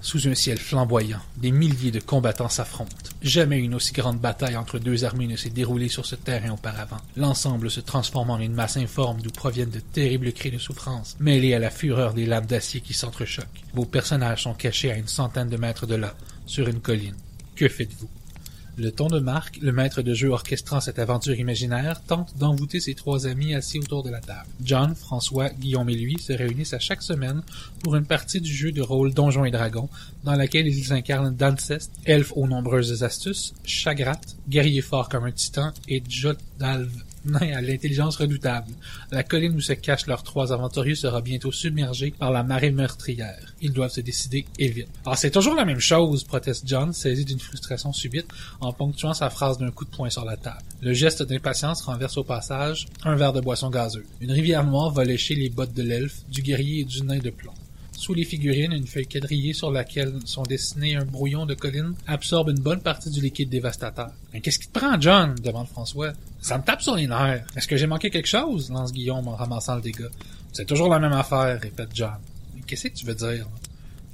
Sous 0.00 0.28
un 0.28 0.34
ciel 0.34 0.58
flamboyant, 0.58 1.20
des 1.38 1.50
milliers 1.50 1.90
de 1.90 1.98
combattants 1.98 2.48
s'affrontent. 2.48 2.94
Jamais 3.20 3.58
une 3.58 3.74
aussi 3.74 3.92
grande 3.92 4.20
bataille 4.20 4.56
entre 4.56 4.78
deux 4.78 5.04
armées 5.04 5.26
ne 5.26 5.34
s'est 5.34 5.50
déroulée 5.50 5.88
sur 5.88 6.06
ce 6.06 6.14
terrain 6.14 6.52
auparavant. 6.52 6.98
L'ensemble 7.16 7.68
se 7.68 7.80
transforme 7.80 8.30
en 8.30 8.38
une 8.38 8.54
masse 8.54 8.76
informe 8.76 9.20
d'où 9.20 9.30
proviennent 9.30 9.70
de 9.70 9.80
terribles 9.80 10.32
cris 10.32 10.52
de 10.52 10.58
souffrance, 10.58 11.16
mêlés 11.18 11.54
à 11.54 11.58
la 11.58 11.70
fureur 11.70 12.14
des 12.14 12.26
lames 12.26 12.46
d'acier 12.46 12.80
qui 12.80 12.94
s'entrechoquent. 12.94 13.64
Vos 13.74 13.86
personnages 13.86 14.44
sont 14.44 14.54
cachés 14.54 14.92
à 14.92 14.96
une 14.96 15.08
centaine 15.08 15.48
de 15.48 15.56
mètres 15.56 15.86
de 15.86 15.96
là, 15.96 16.14
sur 16.48 16.68
une 16.68 16.80
colline. 16.80 17.14
Que 17.54 17.68
faites-vous? 17.68 18.08
Le 18.76 18.92
ton 18.92 19.08
de 19.08 19.18
Marc, 19.18 19.58
le 19.60 19.72
maître 19.72 20.02
de 20.02 20.14
jeu 20.14 20.28
orchestrant 20.28 20.80
cette 20.80 21.00
aventure 21.00 21.34
imaginaire, 21.34 22.00
tente 22.00 22.38
d'envoûter 22.38 22.78
ses 22.78 22.94
trois 22.94 23.26
amis 23.26 23.52
assis 23.52 23.80
autour 23.80 24.04
de 24.04 24.10
la 24.10 24.20
table. 24.20 24.46
John, 24.62 24.94
François, 24.94 25.48
Guillaume 25.48 25.90
et 25.90 25.96
lui 25.96 26.16
se 26.20 26.32
réunissent 26.32 26.74
à 26.74 26.78
chaque 26.78 27.02
semaine 27.02 27.42
pour 27.82 27.96
une 27.96 28.06
partie 28.06 28.40
du 28.40 28.54
jeu 28.54 28.70
de 28.70 28.80
rôle 28.80 29.12
Donjons 29.12 29.44
et 29.44 29.50
Dragons, 29.50 29.88
dans 30.22 30.36
laquelle 30.36 30.68
ils 30.68 30.92
incarnent 30.92 31.34
Dancest, 31.34 31.90
elfe 32.04 32.32
aux 32.36 32.46
nombreuses 32.46 33.02
astuces, 33.02 33.52
Chagrat, 33.64 34.20
guerrier 34.48 34.80
fort 34.80 35.08
comme 35.08 35.24
un 35.24 35.32
titan, 35.32 35.72
et 35.88 36.00
Jotdalv, 36.08 36.92
à 37.40 37.60
l'intelligence 37.60 38.16
redoutable. 38.16 38.72
La 39.10 39.22
colline 39.22 39.54
où 39.54 39.60
se 39.60 39.72
cachent 39.72 40.06
leurs 40.06 40.22
trois 40.22 40.52
aventuriers 40.52 40.94
sera 40.94 41.20
bientôt 41.20 41.52
submergée 41.52 42.10
par 42.10 42.30
la 42.30 42.42
marée 42.42 42.70
meurtrière. 42.70 43.54
Ils 43.60 43.72
doivent 43.72 43.90
se 43.90 44.00
décider 44.00 44.46
et 44.58 44.68
vite. 44.68 44.88
Alors 45.04 45.18
c'est 45.18 45.30
toujours 45.30 45.54
la 45.54 45.64
même 45.64 45.80
chose, 45.80 46.24
proteste 46.24 46.64
John, 46.66 46.92
saisi 46.92 47.24
d'une 47.24 47.40
frustration 47.40 47.92
subite, 47.92 48.28
en 48.60 48.72
ponctuant 48.72 49.14
sa 49.14 49.30
phrase 49.30 49.58
d'un 49.58 49.70
coup 49.70 49.84
de 49.84 49.90
poing 49.90 50.10
sur 50.10 50.24
la 50.24 50.36
table. 50.36 50.62
Le 50.80 50.92
geste 50.92 51.22
d'impatience 51.22 51.82
renverse 51.82 52.16
au 52.16 52.24
passage 52.24 52.86
un 53.04 53.16
verre 53.16 53.32
de 53.32 53.40
boisson 53.40 53.70
gazeuse. 53.70 54.04
Une 54.20 54.32
rivière 54.32 54.64
noire 54.64 54.90
va 54.90 55.04
lécher 55.04 55.34
les 55.34 55.50
bottes 55.50 55.74
de 55.74 55.82
l'elfe, 55.82 56.22
du 56.28 56.42
guerrier 56.42 56.80
et 56.80 56.84
du 56.84 57.02
nain 57.02 57.18
de 57.18 57.30
plomb. 57.30 57.52
Sous 57.98 58.14
les 58.14 58.24
figurines, 58.24 58.72
une 58.72 58.86
feuille 58.86 59.08
quadrillée 59.08 59.52
sur 59.52 59.72
laquelle 59.72 60.14
sont 60.24 60.44
dessinés 60.44 60.94
un 60.94 61.04
brouillon 61.04 61.46
de 61.46 61.54
colline 61.54 61.94
absorbe 62.06 62.50
une 62.50 62.60
bonne 62.60 62.80
partie 62.80 63.10
du 63.10 63.20
liquide 63.20 63.48
dévastateur. 63.48 64.12
Mais 64.32 64.40
qu'est-ce 64.40 64.60
qui 64.60 64.68
te 64.68 64.78
prend, 64.78 65.00
John? 65.00 65.34
demande 65.42 65.66
François. 65.66 66.12
Ça 66.40 66.58
me 66.58 66.62
tape 66.62 66.80
sur 66.80 66.94
les 66.94 67.08
nerfs. 67.08 67.44
Est-ce 67.56 67.66
que 67.66 67.76
j'ai 67.76 67.88
manqué 67.88 68.10
quelque 68.10 68.28
chose? 68.28 68.70
lance 68.70 68.92
Guillaume 68.92 69.26
en 69.26 69.34
ramassant 69.34 69.74
le 69.74 69.80
dégât. 69.80 70.10
C'est 70.52 70.64
toujours 70.64 70.88
la 70.88 71.00
même 71.00 71.12
affaire, 71.12 71.60
répète 71.60 71.88
John. 71.92 72.14
Mais 72.54 72.62
qu'est-ce 72.64 72.86
que 72.86 72.94
tu 72.94 73.04
veux 73.04 73.16
dire? 73.16 73.48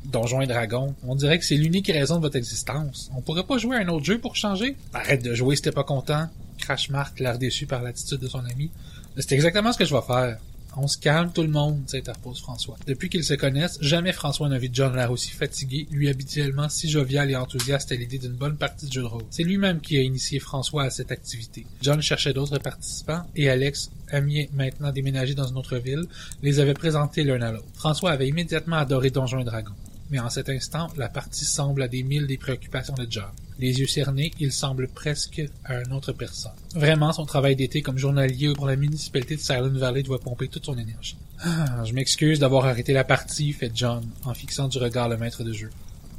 Donjons 0.06 0.40
et 0.40 0.46
Dragons. 0.46 0.94
On 1.06 1.14
dirait 1.14 1.38
que 1.38 1.44
c'est 1.44 1.56
l'unique 1.56 1.88
raison 1.88 2.16
de 2.16 2.22
votre 2.22 2.36
existence. 2.36 3.10
On 3.14 3.20
pourrait 3.20 3.44
pas 3.44 3.58
jouer 3.58 3.76
un 3.76 3.88
autre 3.88 4.06
jeu 4.06 4.18
pour 4.18 4.34
changer? 4.34 4.78
Arrête 4.94 5.22
de 5.22 5.34
jouer 5.34 5.56
si 5.56 5.62
t'es 5.62 5.72
pas 5.72 5.84
content. 5.84 6.30
Crash 6.56 6.88
Mark, 6.88 7.20
l'air 7.20 7.36
déçu 7.36 7.66
par 7.66 7.82
l'attitude 7.82 8.20
de 8.20 8.28
son 8.28 8.46
ami. 8.46 8.70
C'est 9.18 9.32
exactement 9.32 9.74
ce 9.74 9.78
que 9.78 9.84
je 9.84 9.94
vais 9.94 10.00
faire. 10.00 10.38
On 10.76 10.88
se 10.88 10.98
calme 10.98 11.30
tout 11.32 11.42
le 11.42 11.48
monde, 11.48 11.82
s'interpose 11.86 12.40
François. 12.40 12.76
Depuis 12.86 13.08
qu'ils 13.08 13.24
se 13.24 13.34
connaissent, 13.34 13.78
jamais 13.80 14.12
François 14.12 14.48
n'a 14.48 14.58
vu 14.58 14.68
John 14.72 14.94
l'air 14.96 15.12
aussi 15.12 15.30
fatigué, 15.30 15.86
lui 15.90 16.08
habituellement 16.08 16.68
si 16.68 16.90
jovial 16.90 17.30
et 17.30 17.36
enthousiaste 17.36 17.92
à 17.92 17.94
l'idée 17.94 18.18
d'une 18.18 18.32
bonne 18.32 18.56
partie 18.56 18.86
de 18.86 18.92
jeu 18.92 19.02
de 19.02 19.06
rôle. 19.06 19.24
C'est 19.30 19.44
lui-même 19.44 19.80
qui 19.80 19.96
a 19.96 20.02
initié 20.02 20.40
François 20.40 20.84
à 20.84 20.90
cette 20.90 21.12
activité. 21.12 21.64
John 21.80 22.02
cherchait 22.02 22.32
d'autres 22.32 22.58
participants 22.58 23.22
et 23.36 23.48
Alex, 23.48 23.90
ami 24.10 24.48
maintenant 24.52 24.90
déménagé 24.90 25.34
dans 25.34 25.46
une 25.46 25.58
autre 25.58 25.76
ville, 25.76 26.06
les 26.42 26.58
avait 26.58 26.74
présentés 26.74 27.24
l'un 27.24 27.40
à 27.40 27.52
l'autre. 27.52 27.66
François 27.74 28.10
avait 28.10 28.28
immédiatement 28.28 28.76
adoré 28.76 29.10
Donjons 29.10 29.40
et 29.40 29.44
Dragons. 29.44 29.74
Mais 30.10 30.18
en 30.18 30.28
cet 30.28 30.48
instant, 30.48 30.88
la 30.96 31.08
partie 31.08 31.44
semble 31.44 31.82
à 31.82 31.88
des 31.88 32.02
milles 32.02 32.26
des 32.26 32.36
préoccupations 32.36 32.94
de 32.94 33.06
John. 33.08 33.30
Les 33.58 33.78
yeux 33.78 33.86
cernés, 33.86 34.32
il 34.40 34.50
semble 34.50 34.88
presque 34.88 35.42
à 35.64 35.80
une 35.80 35.92
autre 35.92 36.12
personne. 36.12 36.52
Vraiment, 36.74 37.12
son 37.12 37.24
travail 37.24 37.54
d'été 37.54 37.82
comme 37.82 37.98
journalier 37.98 38.52
pour 38.52 38.66
la 38.66 38.76
municipalité 38.76 39.36
de 39.36 39.40
Silent 39.40 39.70
Valley 39.70 40.02
doit 40.02 40.18
pomper 40.18 40.48
toute 40.48 40.66
son 40.66 40.76
énergie. 40.76 41.16
Ah, 41.40 41.84
je 41.84 41.92
m'excuse 41.92 42.40
d'avoir 42.40 42.66
arrêté 42.66 42.92
la 42.92 43.04
partie, 43.04 43.52
fait 43.52 43.70
John, 43.74 44.04
en 44.24 44.34
fixant 44.34 44.68
du 44.68 44.78
regard 44.78 45.08
le 45.08 45.16
maître 45.16 45.44
de 45.44 45.52
jeu. 45.52 45.70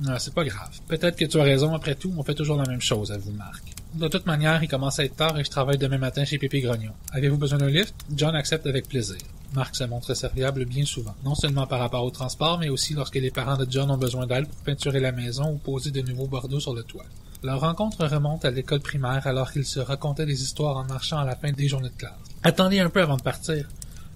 Ah, 0.07 0.19
c'est 0.19 0.33
pas 0.33 0.43
grave. 0.43 0.79
Peut-être 0.87 1.17
que 1.17 1.25
tu 1.25 1.39
as 1.39 1.43
raison, 1.43 1.73
après 1.73 1.95
tout, 1.95 2.13
on 2.17 2.23
fait 2.23 2.35
toujours 2.35 2.57
la 2.57 2.65
même 2.65 2.81
chose, 2.81 3.11
avoue 3.11 3.31
Marc. 3.31 3.63
De 3.93 4.07
toute 4.07 4.25
manière, 4.25 4.61
il 4.61 4.67
commence 4.67 4.99
à 4.99 5.05
être 5.05 5.15
tard 5.15 5.39
et 5.39 5.43
je 5.43 5.49
travaille 5.49 5.77
demain 5.77 5.97
matin 5.97 6.25
chez 6.25 6.37
Pépé 6.37 6.61
Grognon. 6.61 6.91
Avez-vous 7.11 7.37
besoin 7.37 7.59
d'un 7.59 7.69
lift? 7.69 7.95
John 8.13 8.35
accepte 8.35 8.67
avec 8.67 8.89
plaisir. 8.89 9.17
Marc 9.53 9.75
se 9.75 9.85
montre 9.85 10.13
serviable 10.13 10.65
bien 10.65 10.83
souvent, 10.83 11.15
non 11.23 11.33
seulement 11.33 11.65
par 11.65 11.79
rapport 11.79 12.03
au 12.03 12.11
transport, 12.11 12.59
mais 12.59 12.67
aussi 12.67 12.93
lorsque 12.93 13.15
les 13.15 13.31
parents 13.31 13.55
de 13.55 13.65
John 13.69 13.89
ont 13.89 13.97
besoin 13.97 14.27
d'aide 14.27 14.47
pour 14.47 14.63
peinturer 14.63 14.99
la 14.99 15.13
maison 15.13 15.53
ou 15.53 15.57
poser 15.57 15.91
de 15.91 16.01
nouveaux 16.01 16.27
bordeaux 16.27 16.59
sur 16.59 16.73
le 16.73 16.83
toit. 16.83 17.05
Leur 17.45 17.59
rencontre 17.59 18.07
remonte 18.07 18.43
à 18.43 18.49
l'école 18.49 18.79
primaire 18.79 19.27
alors 19.27 19.51
qu'ils 19.51 19.67
se 19.67 19.79
racontaient 19.79 20.25
des 20.25 20.41
histoires 20.41 20.77
en 20.77 20.83
marchant 20.83 21.19
à 21.19 21.25
la 21.25 21.35
fin 21.35 21.51
des 21.51 21.67
journées 21.67 21.89
de 21.89 21.95
classe. 21.95 22.17
Attendez 22.41 22.79
un 22.79 22.89
peu 22.89 23.03
avant 23.03 23.17
de 23.17 23.21
partir. 23.21 23.69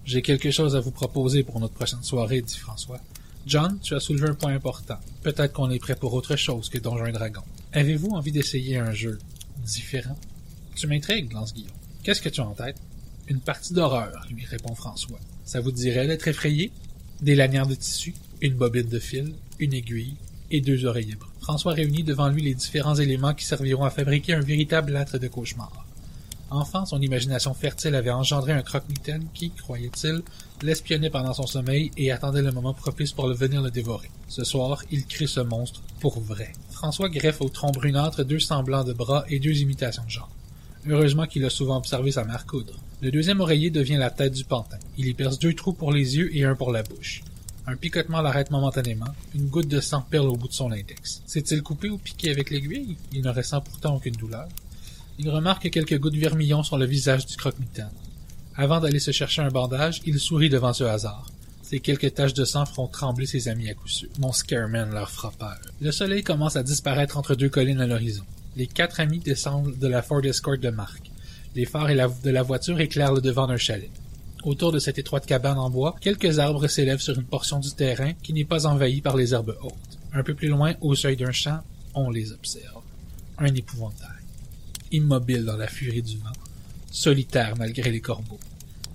J'ai 0.04 0.20
quelque 0.20 0.50
chose 0.50 0.74
à 0.74 0.80
vous 0.80 0.90
proposer 0.90 1.44
pour 1.44 1.60
notre 1.60 1.74
prochaine 1.74 2.02
soirée, 2.02 2.42
dit 2.42 2.58
François. 2.58 2.98
John, 3.46 3.78
tu 3.80 3.94
as 3.94 4.00
soulevé 4.00 4.30
un 4.30 4.34
point 4.34 4.52
important. 4.52 4.98
Peut-être 5.22 5.52
qu'on 5.52 5.70
est 5.70 5.78
prêt 5.78 5.94
pour 5.94 6.12
autre 6.14 6.34
chose 6.34 6.68
que 6.68 6.78
Donjons 6.78 7.06
et 7.06 7.12
Dragons. 7.12 7.44
Avez-vous 7.72 8.08
envie 8.08 8.32
d'essayer 8.32 8.78
un 8.78 8.90
jeu 8.90 9.20
différent? 9.64 10.18
Tu 10.74 10.88
m'intrigues, 10.88 11.32
lance 11.32 11.54
Guillaume. 11.54 11.70
Qu'est-ce 12.02 12.22
que 12.22 12.30
tu 12.30 12.40
as 12.40 12.48
en 12.48 12.54
tête? 12.54 12.78
Une 13.28 13.38
partie 13.38 13.74
d'horreur, 13.74 14.26
lui 14.28 14.44
répond 14.44 14.74
François. 14.74 15.20
Ça 15.44 15.60
vous 15.60 15.70
dirait 15.70 16.08
d'être 16.08 16.26
effrayé? 16.26 16.72
Des 17.20 17.36
lanières 17.36 17.68
de 17.68 17.76
tissu, 17.76 18.12
une 18.40 18.54
bobine 18.54 18.88
de 18.88 18.98
fil, 18.98 19.34
une 19.60 19.72
aiguille 19.72 20.16
et 20.50 20.60
deux 20.60 20.84
oreillers 20.84 21.14
bruns. 21.14 21.29
François 21.40 21.72
réunit 21.72 22.02
devant 22.02 22.28
lui 22.28 22.42
les 22.42 22.54
différents 22.54 22.94
éléments 22.94 23.34
qui 23.34 23.44
serviront 23.44 23.84
à 23.84 23.90
fabriquer 23.90 24.34
un 24.34 24.40
véritable 24.40 24.96
âtre 24.96 25.18
de 25.18 25.28
cauchemar. 25.28 25.86
Enfant, 26.50 26.84
son 26.84 27.00
imagination 27.00 27.54
fertile 27.54 27.94
avait 27.94 28.10
engendré 28.10 28.52
un 28.52 28.62
croque-mitaine 28.62 29.26
qui, 29.32 29.50
croyait-il, 29.50 30.22
l'espionnait 30.62 31.08
pendant 31.08 31.32
son 31.32 31.46
sommeil 31.46 31.92
et 31.96 32.10
attendait 32.10 32.42
le 32.42 32.50
moment 32.50 32.74
propice 32.74 33.12
pour 33.12 33.28
le 33.28 33.34
venir 33.34 33.62
le 33.62 33.70
dévorer. 33.70 34.10
Ce 34.28 34.42
soir, 34.42 34.82
il 34.90 35.06
crée 35.06 35.28
ce 35.28 35.40
monstre 35.40 35.80
pour 36.00 36.18
vrai. 36.20 36.52
François 36.70 37.08
greffe 37.08 37.40
au 37.40 37.48
tronc 37.48 37.70
brunâtre 37.70 38.24
deux 38.24 38.40
semblants 38.40 38.84
de 38.84 38.92
bras 38.92 39.24
et 39.28 39.38
deux 39.38 39.60
imitations 39.60 40.04
de 40.04 40.10
jambes. 40.10 40.28
Heureusement 40.88 41.26
qu'il 41.26 41.44
a 41.44 41.50
souvent 41.50 41.76
observé 41.76 42.10
sa 42.10 42.24
mère 42.24 42.46
coudre. 42.46 42.74
Le 43.00 43.10
deuxième 43.10 43.40
oreiller 43.40 43.70
devient 43.70 43.96
la 43.96 44.10
tête 44.10 44.32
du 44.32 44.44
pantin. 44.44 44.78
Il 44.98 45.06
y 45.06 45.14
perce 45.14 45.38
deux 45.38 45.54
trous 45.54 45.72
pour 45.72 45.92
les 45.92 46.16
yeux 46.16 46.34
et 46.36 46.44
un 46.44 46.56
pour 46.56 46.72
la 46.72 46.82
bouche. 46.82 47.22
Un 47.70 47.76
picotement 47.76 48.20
l'arrête 48.20 48.50
momentanément. 48.50 49.14
Une 49.32 49.46
goutte 49.46 49.68
de 49.68 49.78
sang 49.78 50.04
perle 50.10 50.26
au 50.26 50.36
bout 50.36 50.48
de 50.48 50.52
son 50.52 50.72
index. 50.72 51.22
S'est-il 51.24 51.62
coupé 51.62 51.88
ou 51.88 51.98
piqué 51.98 52.32
avec 52.32 52.50
l'aiguille? 52.50 52.96
Il 53.12 53.22
ne 53.22 53.30
ressent 53.30 53.60
pourtant 53.60 53.94
aucune 53.94 54.16
douleur. 54.16 54.48
Il 55.20 55.30
remarque 55.30 55.70
quelques 55.70 55.96
gouttes 55.96 56.16
vermillon 56.16 56.64
sur 56.64 56.78
le 56.78 56.84
visage 56.84 57.26
du 57.26 57.36
croque-mitaine. 57.36 57.92
Avant 58.56 58.80
d'aller 58.80 58.98
se 58.98 59.12
chercher 59.12 59.42
un 59.42 59.50
bandage, 59.50 60.02
il 60.04 60.18
sourit 60.18 60.48
devant 60.48 60.72
ce 60.72 60.82
hasard. 60.82 61.30
Ces 61.62 61.78
quelques 61.78 62.12
taches 62.12 62.34
de 62.34 62.44
sang 62.44 62.66
feront 62.66 62.88
trembler 62.88 63.26
ses 63.26 63.46
amis 63.46 63.70
à 63.70 63.74
coup. 63.74 63.88
Mon 64.18 64.32
Scareman 64.32 64.90
leur 64.90 65.08
fera 65.08 65.30
peur. 65.30 65.60
Le 65.80 65.92
soleil 65.92 66.24
commence 66.24 66.56
à 66.56 66.64
disparaître 66.64 67.18
entre 67.18 67.36
deux 67.36 67.50
collines 67.50 67.80
à 67.80 67.86
l'horizon. 67.86 68.24
Les 68.56 68.66
quatre 68.66 68.98
amis 68.98 69.20
descendent 69.20 69.78
de 69.78 69.86
la 69.86 70.02
Ford 70.02 70.24
Escort 70.24 70.58
de 70.58 70.70
Marc. 70.70 71.08
Les 71.54 71.66
phares 71.66 71.86
de 72.24 72.30
la 72.30 72.42
voiture 72.42 72.80
éclairent 72.80 73.12
le 73.12 73.20
devant 73.20 73.46
d'un 73.46 73.56
chalet. 73.56 73.90
Autour 74.44 74.72
de 74.72 74.78
cette 74.78 74.98
étroite 74.98 75.26
cabane 75.26 75.58
en 75.58 75.68
bois, 75.68 75.96
quelques 76.00 76.38
arbres 76.38 76.66
s'élèvent 76.66 77.00
sur 77.00 77.18
une 77.18 77.24
portion 77.24 77.58
du 77.58 77.72
terrain 77.72 78.12
qui 78.22 78.32
n'est 78.32 78.44
pas 78.44 78.66
envahie 78.66 79.02
par 79.02 79.16
les 79.16 79.34
herbes 79.34 79.56
hautes. 79.62 79.98
Un 80.12 80.22
peu 80.22 80.34
plus 80.34 80.48
loin, 80.48 80.74
au 80.80 80.94
seuil 80.94 81.16
d'un 81.16 81.32
champ, 81.32 81.60
on 81.94 82.10
les 82.10 82.32
observe. 82.32 82.82
Un 83.38 83.54
épouvantail. 83.54 84.08
Immobile 84.92 85.44
dans 85.44 85.56
la 85.56 85.66
furie 85.66 86.02
du 86.02 86.16
vent. 86.16 86.32
Solitaire 86.90 87.54
malgré 87.58 87.90
les 87.90 88.00
corbeaux. 88.00 88.40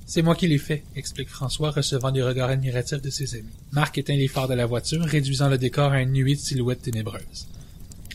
C'est 0.07 0.21
moi 0.21 0.35
qui 0.35 0.47
l'ai 0.47 0.57
fait, 0.57 0.83
explique 0.95 1.29
François, 1.29 1.71
recevant 1.71 2.11
des 2.11 2.21
regards 2.21 2.49
admiratifs 2.49 3.01
de 3.01 3.09
ses 3.09 3.35
amis. 3.35 3.49
Marc 3.71 3.97
éteint 3.97 4.15
les 4.15 4.27
phares 4.27 4.47
de 4.47 4.53
la 4.53 4.65
voiture, 4.65 5.03
réduisant 5.03 5.49
le 5.49 5.57
décor 5.57 5.91
à 5.91 6.01
une 6.01 6.11
nuit 6.11 6.35
de 6.35 6.39
silhouettes 6.39 6.83
ténébreuses. 6.83 7.47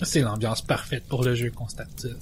C'est 0.03 0.21
l'ambiance 0.21 0.63
parfaite 0.63 1.05
pour 1.09 1.25
le 1.25 1.35
jeu, 1.35 1.51
constate-t-il. 1.51 2.17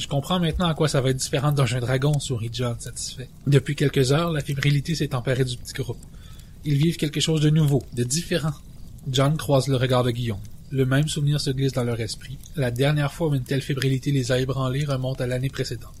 Je 0.00 0.08
comprends 0.08 0.40
maintenant 0.40 0.66
à 0.66 0.72
quoi 0.74 0.88
ça 0.88 1.02
va 1.02 1.10
être 1.10 1.18
différent 1.18 1.52
d'un 1.52 1.64
dragon, 1.78 2.18
sourit 2.18 2.48
John, 2.50 2.74
satisfait. 2.80 3.28
Depuis 3.46 3.76
quelques 3.76 4.12
heures, 4.12 4.32
la 4.32 4.40
fébrilité 4.40 4.94
s'est 4.94 5.14
emparée 5.14 5.44
du 5.44 5.58
petit 5.58 5.74
groupe. 5.74 6.00
Ils 6.64 6.76
vivent 6.76 6.96
quelque 6.96 7.20
chose 7.20 7.42
de 7.42 7.50
nouveau, 7.50 7.82
de 7.92 8.02
différent. 8.02 8.54
John 9.08 9.36
croise 9.36 9.68
le 9.68 9.76
regard 9.76 10.02
de 10.02 10.10
Guillaume. 10.10 10.40
Le 10.70 10.86
même 10.86 11.06
souvenir 11.06 11.38
se 11.38 11.50
glisse 11.50 11.72
dans 11.72 11.84
leur 11.84 12.00
esprit. 12.00 12.38
La 12.56 12.70
dernière 12.70 13.12
fois 13.12 13.28
où 13.28 13.34
une 13.34 13.44
telle 13.44 13.60
fébrilité 13.60 14.10
les 14.10 14.32
a 14.32 14.40
ébranlés 14.40 14.86
remonte 14.86 15.20
à 15.20 15.26
l'année 15.26 15.50
précédente. 15.50 15.92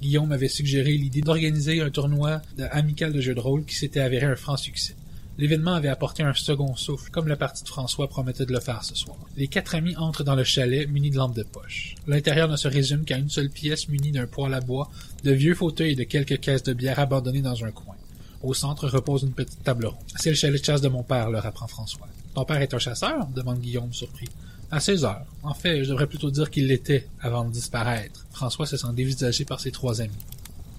Guillaume 0.00 0.30
avait 0.30 0.48
suggéré 0.48 0.92
l'idée 0.92 1.22
d'organiser 1.22 1.80
un 1.80 1.90
tournoi 1.90 2.40
amical 2.70 3.12
de 3.12 3.20
jeux 3.20 3.34
de 3.34 3.40
rôle 3.40 3.64
qui 3.64 3.74
s'était 3.74 4.00
avéré 4.00 4.26
un 4.26 4.36
franc 4.36 4.56
succès. 4.56 4.94
L'événement 5.36 5.74
avait 5.74 5.88
apporté 5.88 6.22
un 6.22 6.32
second 6.32 6.76
souffle, 6.76 7.10
comme 7.10 7.26
la 7.26 7.36
partie 7.36 7.64
de 7.64 7.68
François 7.68 8.06
promettait 8.06 8.46
de 8.46 8.52
le 8.52 8.60
faire 8.60 8.84
ce 8.84 8.94
soir. 8.94 9.16
Les 9.36 9.48
quatre 9.48 9.74
amis 9.74 9.96
entrent 9.96 10.22
dans 10.22 10.36
le 10.36 10.44
chalet 10.44 10.88
munis 10.88 11.10
de 11.10 11.16
lampes 11.16 11.34
de 11.34 11.42
poche. 11.42 11.96
L'intérieur 12.06 12.48
ne 12.48 12.56
se 12.56 12.68
résume 12.68 13.04
qu'à 13.04 13.18
une 13.18 13.28
seule 13.28 13.50
pièce 13.50 13.88
munie 13.88 14.12
d'un 14.12 14.28
poêle 14.28 14.54
à 14.54 14.60
bois, 14.60 14.90
de 15.24 15.32
vieux 15.32 15.56
fauteuils 15.56 15.92
et 15.92 15.96
de 15.96 16.04
quelques 16.04 16.38
caisses 16.38 16.62
de 16.62 16.72
bière 16.72 17.00
abandonnées 17.00 17.42
dans 17.42 17.64
un 17.64 17.72
coin. 17.72 17.96
Au 18.42 18.54
centre 18.54 18.88
repose 18.88 19.22
une 19.24 19.32
petite 19.32 19.64
table. 19.64 19.90
C'est 20.14 20.30
le 20.30 20.36
chalet 20.36 20.60
de 20.60 20.64
chasse 20.64 20.80
de 20.80 20.88
mon 20.88 21.02
père, 21.02 21.30
leur 21.30 21.46
apprend 21.46 21.66
François. 21.66 22.06
Ton 22.34 22.44
père 22.44 22.60
est 22.60 22.74
un 22.74 22.78
chasseur? 22.78 23.26
demande 23.34 23.60
Guillaume, 23.60 23.92
surpris. 23.92 24.28
À 24.70 24.78
16 24.78 25.04
heures. 25.04 25.26
En 25.42 25.54
fait, 25.54 25.82
je 25.82 25.90
devrais 25.90 26.06
plutôt 26.06 26.30
dire 26.30 26.50
qu'il 26.50 26.68
l'était 26.68 27.08
avant 27.20 27.44
de 27.44 27.50
disparaître. 27.50 28.24
François 28.30 28.66
se 28.66 28.76
sent 28.76 28.92
dévisagé 28.94 29.44
par 29.44 29.58
ses 29.58 29.72
trois 29.72 30.00
amis. 30.00 30.12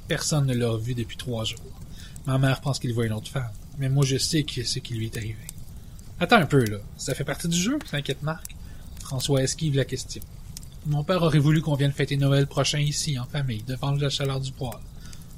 Personne 0.07 0.45
ne 0.45 0.53
l'a 0.53 0.69
revu 0.69 0.93
depuis 0.93 1.17
trois 1.17 1.43
jours. 1.43 1.59
Ma 2.25 2.37
mère 2.37 2.61
pense 2.61 2.79
qu'il 2.79 2.93
voit 2.93 3.05
une 3.05 3.13
autre 3.13 3.31
femme 3.31 3.51
mais 3.77 3.89
moi 3.89 4.05
je 4.05 4.17
sais 4.17 4.43
que 4.43 4.63
ce 4.63 4.79
qui 4.79 4.93
lui 4.93 5.05
est 5.05 5.17
arrivé. 5.17 5.35
Attends 6.19 6.37
un 6.37 6.45
peu, 6.45 6.63
là. 6.63 6.77
Ça 6.97 7.13
fait 7.13 7.23
partie 7.23 7.47
du 7.47 7.57
jeu, 7.57 7.77
s'inquiète 7.89 8.23
Marc. 8.23 8.55
François 9.01 9.43
esquive 9.43 9.75
la 9.75 9.85
question. 9.85 10.21
Mon 10.85 11.03
père 11.03 11.23
aurait 11.23 11.39
voulu 11.39 11.61
qu'on 11.61 11.75
vienne 11.75 11.91
fêter 11.91 12.15
Noël 12.15 12.47
prochain 12.47 12.79
ici, 12.79 13.19
en 13.19 13.25
famille, 13.25 13.63
devant 13.67 13.91
la 13.91 14.09
chaleur 14.09 14.39
du 14.39 14.51
poêle. 14.51 14.79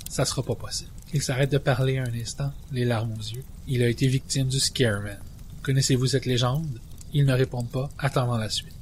Ça 0.09 0.25
sera 0.25 0.43
pas 0.43 0.55
possible. 0.55 0.91
Il 1.13 1.21
s'arrête 1.21 1.51
de 1.51 1.57
parler 1.57 1.97
un 1.97 2.13
instant, 2.13 2.51
les 2.71 2.85
larmes 2.85 3.13
aux 3.13 3.33
yeux. 3.33 3.43
Il 3.67 3.81
a 3.81 3.87
été 3.87 4.07
victime 4.07 4.47
du 4.47 4.59
Scareman. 4.59 5.17
Connaissez-vous 5.63 6.07
cette 6.07 6.25
légende? 6.25 6.79
Ils 7.13 7.25
ne 7.25 7.33
répondent 7.33 7.69
pas, 7.69 7.89
attendant 7.97 8.37
la 8.37 8.49
suite. 8.49 8.73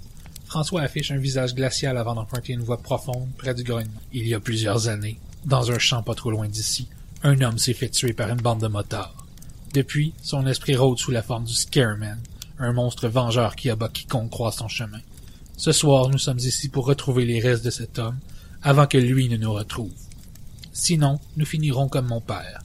François 0.47 0.81
affiche 0.81 1.11
un 1.11 1.17
visage 1.17 1.55
glacial 1.55 1.97
avant 1.97 2.15
d'emprunter 2.15 2.53
une 2.53 2.63
voix 2.63 2.81
profonde 2.81 3.29
près 3.37 3.53
du 3.53 3.63
grognement. 3.63 4.01
Il 4.11 4.27
y 4.27 4.33
a 4.33 4.39
plusieurs 4.39 4.87
années, 4.87 5.19
dans 5.45 5.71
un 5.71 5.79
champ 5.79 6.03
pas 6.03 6.15
trop 6.15 6.31
loin 6.31 6.47
d'ici, 6.47 6.87
un 7.23 7.39
homme 7.41 7.57
s'est 7.57 7.73
fait 7.73 7.89
tuer 7.89 8.13
par 8.13 8.29
une 8.29 8.41
bande 8.41 8.61
de 8.61 8.67
motards. 8.67 9.24
Depuis, 9.75 10.13
son 10.21 10.47
esprit 10.47 10.77
rôde 10.77 10.99
sous 10.99 11.11
la 11.11 11.21
forme 11.21 11.43
du 11.43 11.53
Scareman, 11.53 12.17
un 12.59 12.71
monstre 12.71 13.09
vengeur 13.09 13.57
qui 13.57 13.69
abat 13.69 13.89
quiconque 13.89 14.31
croise 14.31 14.55
son 14.55 14.69
chemin. 14.69 15.01
Ce 15.57 15.73
soir, 15.73 16.07
nous 16.07 16.17
sommes 16.17 16.39
ici 16.39 16.69
pour 16.69 16.85
retrouver 16.85 17.25
les 17.25 17.41
restes 17.41 17.65
de 17.65 17.69
cet 17.69 17.99
homme, 17.99 18.17
avant 18.63 18.87
que 18.87 18.97
lui 18.97 19.27
ne 19.27 19.35
nous 19.35 19.51
retrouve. 19.51 19.91
Sinon, 20.71 21.19
nous 21.35 21.45
finirons 21.45 21.89
comme 21.89 22.07
mon 22.07 22.21
père. 22.21 22.63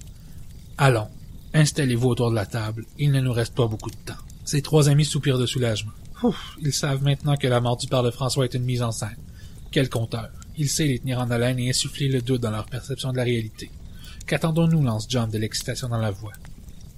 Allons, 0.79 1.09
installez-vous 1.52 2.11
autour 2.11 2.31
de 2.31 2.37
la 2.37 2.47
table, 2.47 2.87
il 2.97 3.11
ne 3.11 3.21
nous 3.21 3.33
reste 3.33 3.57
pas 3.57 3.67
beaucoup 3.67 3.90
de 3.90 3.97
temps. 3.97 4.23
Ses 4.45 4.62
trois 4.62 4.88
amis 4.88 5.05
soupirent 5.05 5.38
de 5.38 5.47
soulagement. 5.47 5.90
Ils 6.62 6.73
savent 6.73 7.02
maintenant 7.02 7.37
que 7.37 7.49
la 7.49 7.61
mort 7.61 7.76
du 7.76 7.88
père 7.88 8.05
de 8.05 8.12
François 8.12 8.45
est 8.45 8.55
une 8.55 8.62
mise 8.62 8.83
en 8.83 8.93
scène. 8.93 9.19
Quel 9.73 9.88
conteur. 9.88 10.31
Il 10.57 10.69
sait 10.69 10.87
les 10.87 11.00
tenir 11.00 11.19
en 11.19 11.33
haleine 11.33 11.59
et 11.59 11.71
insuffler 11.71 12.07
le 12.07 12.23
doute 12.23 12.43
dans 12.43 12.52
leur 12.52 12.67
perception 12.67 13.11
de 13.11 13.17
la 13.17 13.25
réalité. 13.25 13.69
Qu'attendons-nous 14.29 14.85
lance 14.85 15.07
John 15.09 15.29
de 15.29 15.38
l'excitation 15.38 15.88
dans 15.88 15.99
la 15.99 16.12
voix. 16.12 16.35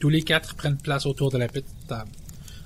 Tous 0.02 0.08
les 0.08 0.22
quatre 0.22 0.56
prennent 0.56 0.78
place 0.78 1.06
autour 1.06 1.30
de 1.30 1.38
la 1.38 1.46
petite 1.46 1.86
table. 1.86 2.10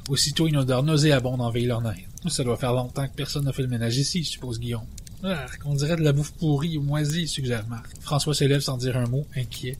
Aussitôt, 0.08 0.46
une 0.46 0.56
odeur 0.56 0.82
nauséabonde 0.82 1.42
envahit 1.42 1.66
leur 1.66 1.82
narine. 1.82 2.06
Ça 2.28 2.42
doit 2.42 2.56
faire 2.56 2.72
longtemps 2.72 3.06
que 3.06 3.14
personne 3.14 3.44
n'a 3.44 3.52
fait 3.52 3.60
le 3.60 3.68
ménage 3.68 3.98
ici, 3.98 4.24
suppose 4.24 4.58
Guillaume. 4.58 4.86
Ah, 5.22 5.44
dirait 5.74 5.96
de 5.96 6.00
la 6.00 6.14
bouffe 6.14 6.32
pourrie 6.32 6.78
ou 6.78 6.82
moisie, 6.82 7.28
suggère 7.28 7.68
Marc. 7.68 7.90
François 8.00 8.34
s'élève 8.34 8.62
sans 8.62 8.78
dire 8.78 8.96
un 8.96 9.06
mot, 9.06 9.26
inquiet. 9.36 9.76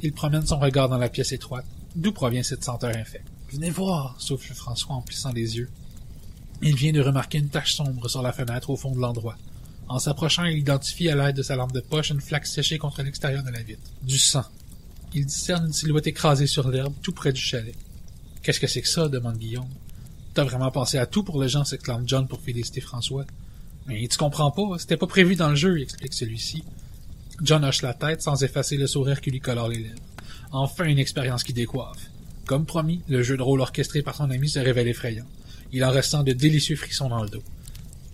Il 0.00 0.14
promène 0.14 0.46
son 0.46 0.58
regard 0.58 0.88
dans 0.88 0.96
la 0.96 1.10
pièce 1.10 1.32
étroite. 1.32 1.66
D'où 1.94 2.10
provient 2.10 2.42
cette 2.42 2.64
senteur 2.64 2.96
infecte? 2.96 3.28
Venez 3.52 3.68
voir, 3.68 4.16
souffle 4.18 4.54
François 4.54 4.94
en 4.94 5.02
plissant 5.02 5.32
les 5.32 5.58
yeux. 5.58 5.68
Il 6.62 6.74
vient 6.74 6.92
de 6.92 7.02
remarquer 7.02 7.36
une 7.36 7.50
tache 7.50 7.74
sombre 7.74 8.08
sur 8.08 8.22
la 8.22 8.32
fenêtre 8.32 8.70
au 8.70 8.76
fond 8.76 8.94
de 8.94 9.00
l'endroit. 9.00 9.36
En 9.88 9.98
s'approchant, 9.98 10.44
il 10.44 10.56
identifie 10.56 11.10
à 11.10 11.16
l'aide 11.16 11.36
de 11.36 11.42
sa 11.42 11.54
lampe 11.54 11.72
de 11.72 11.80
poche 11.80 12.08
une 12.08 12.22
flaque 12.22 12.46
séchée 12.46 12.78
contre 12.78 13.02
l'extérieur 13.02 13.42
de 13.42 13.50
la 13.50 13.62
vitre. 13.62 13.90
Du 14.02 14.16
sang. 14.16 14.44
Il 15.16 15.26
discerne 15.26 15.66
une 15.66 15.72
silhouette 15.72 16.08
écrasée 16.08 16.48
sur 16.48 16.68
l'herbe 16.68 16.92
tout 17.00 17.12
près 17.12 17.32
du 17.32 17.40
chalet. 17.40 17.76
Qu'est-ce 18.42 18.58
que 18.58 18.66
c'est 18.66 18.82
que 18.82 18.88
ça? 18.88 19.08
demande 19.08 19.38
Guillaume. 19.38 19.68
T'as 20.34 20.42
vraiment 20.42 20.72
pensé 20.72 20.98
à 20.98 21.06
tout 21.06 21.22
pour 21.22 21.40
les 21.40 21.48
gens, 21.48 21.64
s'exclame 21.64 22.02
John 22.04 22.26
pour 22.26 22.40
féliciter 22.40 22.80
François. 22.80 23.24
Mais 23.86 24.08
tu 24.08 24.18
comprends 24.18 24.50
pas, 24.50 24.76
c'était 24.78 24.96
pas 24.96 25.06
prévu 25.06 25.36
dans 25.36 25.50
le 25.50 25.54
jeu, 25.54 25.80
explique 25.80 26.14
celui-ci. 26.14 26.64
John 27.42 27.64
hoche 27.64 27.82
la 27.82 27.94
tête 27.94 28.22
sans 28.22 28.42
effacer 28.42 28.76
le 28.76 28.88
sourire 28.88 29.20
qui 29.20 29.30
lui 29.30 29.38
colore 29.38 29.68
les 29.68 29.78
lèvres. 29.78 30.02
Enfin 30.50 30.84
une 30.86 30.98
expérience 30.98 31.44
qui 31.44 31.52
décoiffe. 31.52 32.10
Comme 32.46 32.66
promis, 32.66 33.02
le 33.08 33.22
jeu 33.22 33.36
de 33.36 33.42
rôle 33.42 33.60
orchestré 33.60 34.02
par 34.02 34.16
son 34.16 34.30
ami 34.30 34.48
se 34.48 34.58
révèle 34.58 34.88
effrayant. 34.88 35.26
Il 35.72 35.84
en 35.84 35.92
ressent 35.92 36.24
de 36.24 36.32
délicieux 36.32 36.76
frissons 36.76 37.08
dans 37.08 37.22
le 37.22 37.28
dos. 37.28 37.42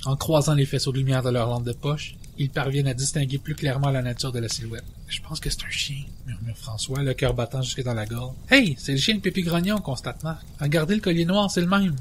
En 0.05 0.17
croisant 0.17 0.55
les 0.55 0.67
faisceaux 0.67 0.93
de 0.93 0.99
lumière 0.99 1.23
de 1.23 1.31
leur 1.31 1.49
lampe 1.49 1.65
de 1.65 1.73
poche, 1.73 2.17
ils 2.39 2.51
parviennent 2.51 2.89
à 2.89 2.95
distinguer 2.95 3.39
plus 3.39 3.55
clairement 3.55 3.91
la 3.91 4.03
nature 4.03 4.33
de 4.33 4.39
la 4.39 4.49
silhouette. 4.49 4.85
Je 5.09 5.21
pense 5.21 5.41
que 5.41 5.51
c'est 5.51 5.65
un 5.65 5.71
chien, 5.71 6.05
murmure 6.27 6.57
François, 6.57 7.03
le 7.03 7.15
cœur 7.15 7.35
battant 7.35 7.63
jusque 7.63 7.83
dans 7.83 7.95
la 7.95 8.07
gorge. 8.07 8.35
Hey, 8.51 8.77
c'est 8.79 8.93
le 8.93 8.99
chien 8.99 9.17
de 9.17 9.21
Pépi 9.21 9.43
Grognon, 9.43 9.79
constate 9.79 10.23
Marc. 10.23 10.45
Regardez 10.61 10.95
le 10.95 11.01
collier 11.01 11.25
noir, 11.25 11.51
c'est 11.51 11.61
le 11.61 11.67
même. 11.67 11.97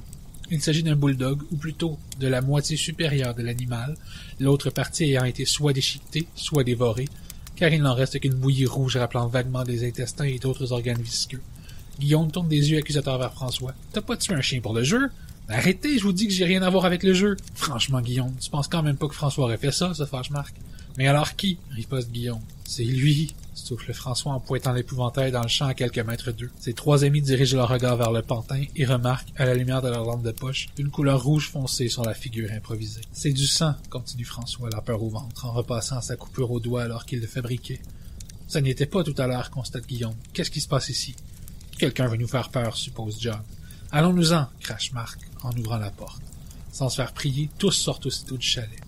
Il 0.51 0.61
s'agit 0.61 0.81
d'un 0.83 0.95
bulldog, 0.95 1.43
ou 1.51 1.57
plutôt 1.57 1.99
de 2.19 2.27
la 2.27 2.41
moitié 2.41 2.75
supérieure 2.75 3.35
de 3.35 3.43
l'animal, 3.43 3.95
l'autre 4.39 4.69
partie 4.71 5.03
ayant 5.03 5.25
été 5.25 5.45
soit 5.45 5.73
déchiquetée, 5.73 6.27
soit 6.33 6.63
dévorée, 6.63 7.07
car 7.55 7.71
il 7.71 7.81
n'en 7.81 7.93
reste 7.93 8.19
qu'une 8.19 8.33
bouillie 8.33 8.65
rouge 8.65 8.97
rappelant 8.97 9.27
vaguement 9.27 9.63
des 9.63 9.87
intestins 9.87 10.23
et 10.23 10.39
d'autres 10.39 10.71
organes 10.71 11.01
visqueux. 11.01 11.41
Guillaume 11.99 12.31
tourne 12.31 12.47
des 12.47 12.71
yeux 12.71 12.77
accusateurs 12.77 13.19
vers 13.19 13.33
François. 13.33 13.73
T'as 13.91 14.01
pas 14.01 14.17
tué 14.17 14.33
un 14.33 14.41
chien 14.41 14.61
pour 14.61 14.73
le 14.73 14.83
jeu? 14.83 15.09
Arrêtez, 15.51 15.97
je 15.97 16.03
vous 16.03 16.13
dis 16.13 16.27
que 16.27 16.33
j'ai 16.33 16.45
rien 16.45 16.61
à 16.61 16.69
voir 16.69 16.85
avec 16.85 17.01
le 17.01 17.13
jeu. 17.13 17.35
Franchement, 17.55 18.01
Guillaume, 18.01 18.35
tu 18.39 18.51
penses 18.51 18.67
quand 18.67 18.83
même 18.83 18.97
pas 18.97 19.07
que 19.07 19.15
François 19.15 19.45
aurait 19.45 19.57
fait 19.57 19.71
ça, 19.71 19.95
se 19.95 20.05
fâche 20.05 20.29
Marc? 20.29 20.55
Mais 20.95 21.07
alors 21.07 21.35
qui? 21.35 21.57
riposte 21.71 22.11
Guillaume. 22.11 22.41
C'est 22.65 22.83
lui, 22.83 23.33
souffle 23.55 23.91
François 23.93 24.33
en 24.33 24.39
pointant 24.39 24.73
l'épouvantail 24.73 25.31
dans 25.31 25.41
le 25.41 25.47
champ 25.47 25.65
à 25.65 25.73
quelques 25.73 25.97
mètres 25.99 26.31
d'eux. 26.31 26.51
Ses 26.59 26.73
trois 26.73 27.03
amis 27.03 27.23
dirigent 27.23 27.57
leur 27.57 27.69
regard 27.69 27.97
vers 27.97 28.11
le 28.11 28.21
pantin 28.21 28.61
et 28.75 28.85
remarquent, 28.85 29.29
à 29.37 29.45
la 29.45 29.55
lumière 29.55 29.81
de 29.81 29.89
leur 29.89 30.05
lampe 30.05 30.21
de 30.21 30.31
poche, 30.31 30.69
une 30.77 30.91
couleur 30.91 31.23
rouge 31.23 31.49
foncée 31.49 31.89
sur 31.89 32.03
la 32.03 32.13
figure 32.13 32.51
improvisée. 32.51 33.01
C'est 33.11 33.33
du 33.33 33.47
sang, 33.47 33.73
continue 33.89 34.25
François, 34.25 34.69
la 34.69 34.81
peur 34.81 35.01
au 35.01 35.09
ventre, 35.09 35.45
en 35.45 35.51
repassant 35.51 35.99
sa 36.01 36.15
coupure 36.15 36.51
au 36.51 36.59
doigt 36.59 36.83
alors 36.83 37.05
qu'il 37.05 37.21
le 37.21 37.27
fabriquait. 37.27 37.81
Ça 38.47 38.61
n'y 38.61 38.69
était 38.69 38.85
pas 38.85 39.03
tout 39.03 39.15
à 39.17 39.25
l'heure, 39.25 39.49
constate 39.49 39.87
Guillaume. 39.87 40.15
Qu'est-ce 40.33 40.51
qui 40.51 40.61
se 40.61 40.67
passe 40.67 40.89
ici? 40.89 41.15
Quelqu'un 41.79 42.07
veut 42.07 42.17
nous 42.17 42.27
faire 42.27 42.49
peur, 42.49 42.75
suppose 42.75 43.17
John. 43.19 43.41
Allons-nous-en, 43.91 44.45
crache 44.59 44.91
Marc 44.91 45.19
en 45.41 45.51
ouvrant 45.57 45.77
la 45.77 45.89
porte. 45.89 46.21
Sans 46.71 46.89
se 46.89 46.97
faire 46.97 47.11
prier, 47.11 47.49
tous 47.57 47.71
sortent 47.71 48.05
aussitôt 48.05 48.37
du 48.37 48.45
chalet. 48.45 48.79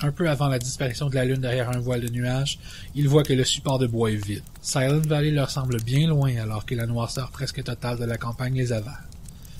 Un 0.00 0.10
peu 0.10 0.28
avant 0.28 0.48
la 0.48 0.58
disparition 0.58 1.08
de 1.08 1.14
la 1.14 1.24
lune 1.24 1.40
derrière 1.40 1.70
un 1.70 1.78
voile 1.78 2.00
de 2.00 2.08
nuages, 2.08 2.58
ils 2.96 3.08
voient 3.08 3.22
que 3.22 3.32
le 3.32 3.44
support 3.44 3.78
de 3.78 3.86
bois 3.86 4.10
est 4.10 4.16
vide. 4.16 4.42
Silent 4.60 5.02
Valley 5.06 5.30
leur 5.30 5.50
semble 5.50 5.80
bien 5.82 6.08
loin 6.08 6.34
alors 6.36 6.66
que 6.66 6.74
la 6.74 6.86
noirceur 6.86 7.30
presque 7.30 7.62
totale 7.62 7.98
de 7.98 8.04
la 8.04 8.16
campagne 8.16 8.54
les 8.54 8.72
avale. 8.72 9.04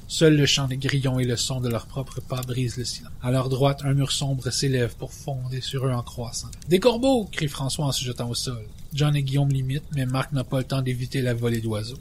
Seul 0.09 0.37
le 0.37 0.45
chant 0.45 0.67
des 0.67 0.77
grillons 0.77 1.21
et 1.21 1.25
le 1.25 1.37
son 1.37 1.61
de 1.61 1.69
leurs 1.69 1.87
propres 1.87 2.21
pas 2.21 2.43
brisent 2.43 2.77
le 2.77 2.85
silence. 2.85 3.13
À 3.23 3.31
leur 3.31 3.49
droite, 3.49 3.83
un 3.85 3.95
mur 3.95 4.11
sombre 4.11 4.51
s'élève 4.51 4.97
pour 4.97 5.13
fonder 5.13 5.61
sur 5.61 5.87
eux 5.87 5.93
en 5.93 6.03
croissant. 6.03 6.51
Des 6.69 6.81
corbeaux! 6.81 7.29
crie 7.31 7.47
François 7.47 7.87
en 7.87 7.93
se 7.93 8.05
jetant 8.05 8.29
au 8.29 8.35
sol. 8.35 8.67
John 8.93 9.15
et 9.15 9.23
Guillaume 9.23 9.51
l'imitent, 9.51 9.85
mais 9.93 10.07
Marc 10.07 10.33
n'a 10.33 10.43
pas 10.43 10.59
le 10.59 10.65
temps 10.65 10.83
d'éviter 10.83 11.23
la 11.23 11.33
volée 11.33 11.61
d'oiseaux. 11.61 11.99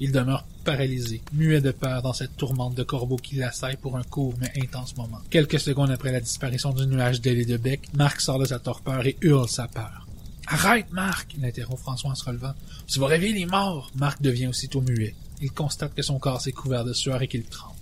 Il 0.00 0.12
demeure 0.12 0.44
paralysé, 0.64 1.22
muet 1.32 1.60
de 1.60 1.70
peur 1.70 2.02
dans 2.02 2.12
cette 2.12 2.36
tourmente 2.36 2.74
de 2.74 2.82
corbeaux 2.82 3.16
qui 3.16 3.36
l'assaille 3.36 3.76
pour 3.76 3.96
un 3.96 4.02
court 4.02 4.34
mais 4.40 4.52
intense 4.60 4.96
moment. 4.96 5.20
Quelques 5.30 5.60
secondes 5.60 5.90
après 5.90 6.12
la 6.12 6.20
disparition 6.20 6.72
du 6.72 6.86
nuage 6.86 7.20
d'ailes 7.20 7.40
et 7.40 7.44
de 7.44 7.56
bec, 7.56 7.88
Marc 7.94 8.20
sort 8.20 8.38
de 8.38 8.44
sa 8.44 8.58
torpeur 8.58 9.06
et 9.06 9.16
hurle 9.20 9.48
sa 9.48 9.68
peur. 9.68 10.06
Arrête, 10.46 10.92
Marc! 10.92 11.36
l'interrompt 11.40 11.80
François 11.80 12.10
en 12.10 12.14
se 12.14 12.24
relevant. 12.24 12.54
Tu 12.86 12.98
vas 12.98 13.06
réveiller 13.06 13.34
les 13.34 13.46
morts! 13.46 13.90
Marc 13.94 14.20
devient 14.20 14.48
aussitôt 14.48 14.80
muet. 14.80 15.14
Il 15.40 15.52
constate 15.52 15.94
que 15.94 16.02
son 16.02 16.18
corps 16.18 16.40
s'est 16.40 16.52
couvert 16.52 16.84
de 16.84 16.92
sueur 16.92 17.22
et 17.22 17.28
qu'il 17.28 17.44
tremble. 17.44 17.76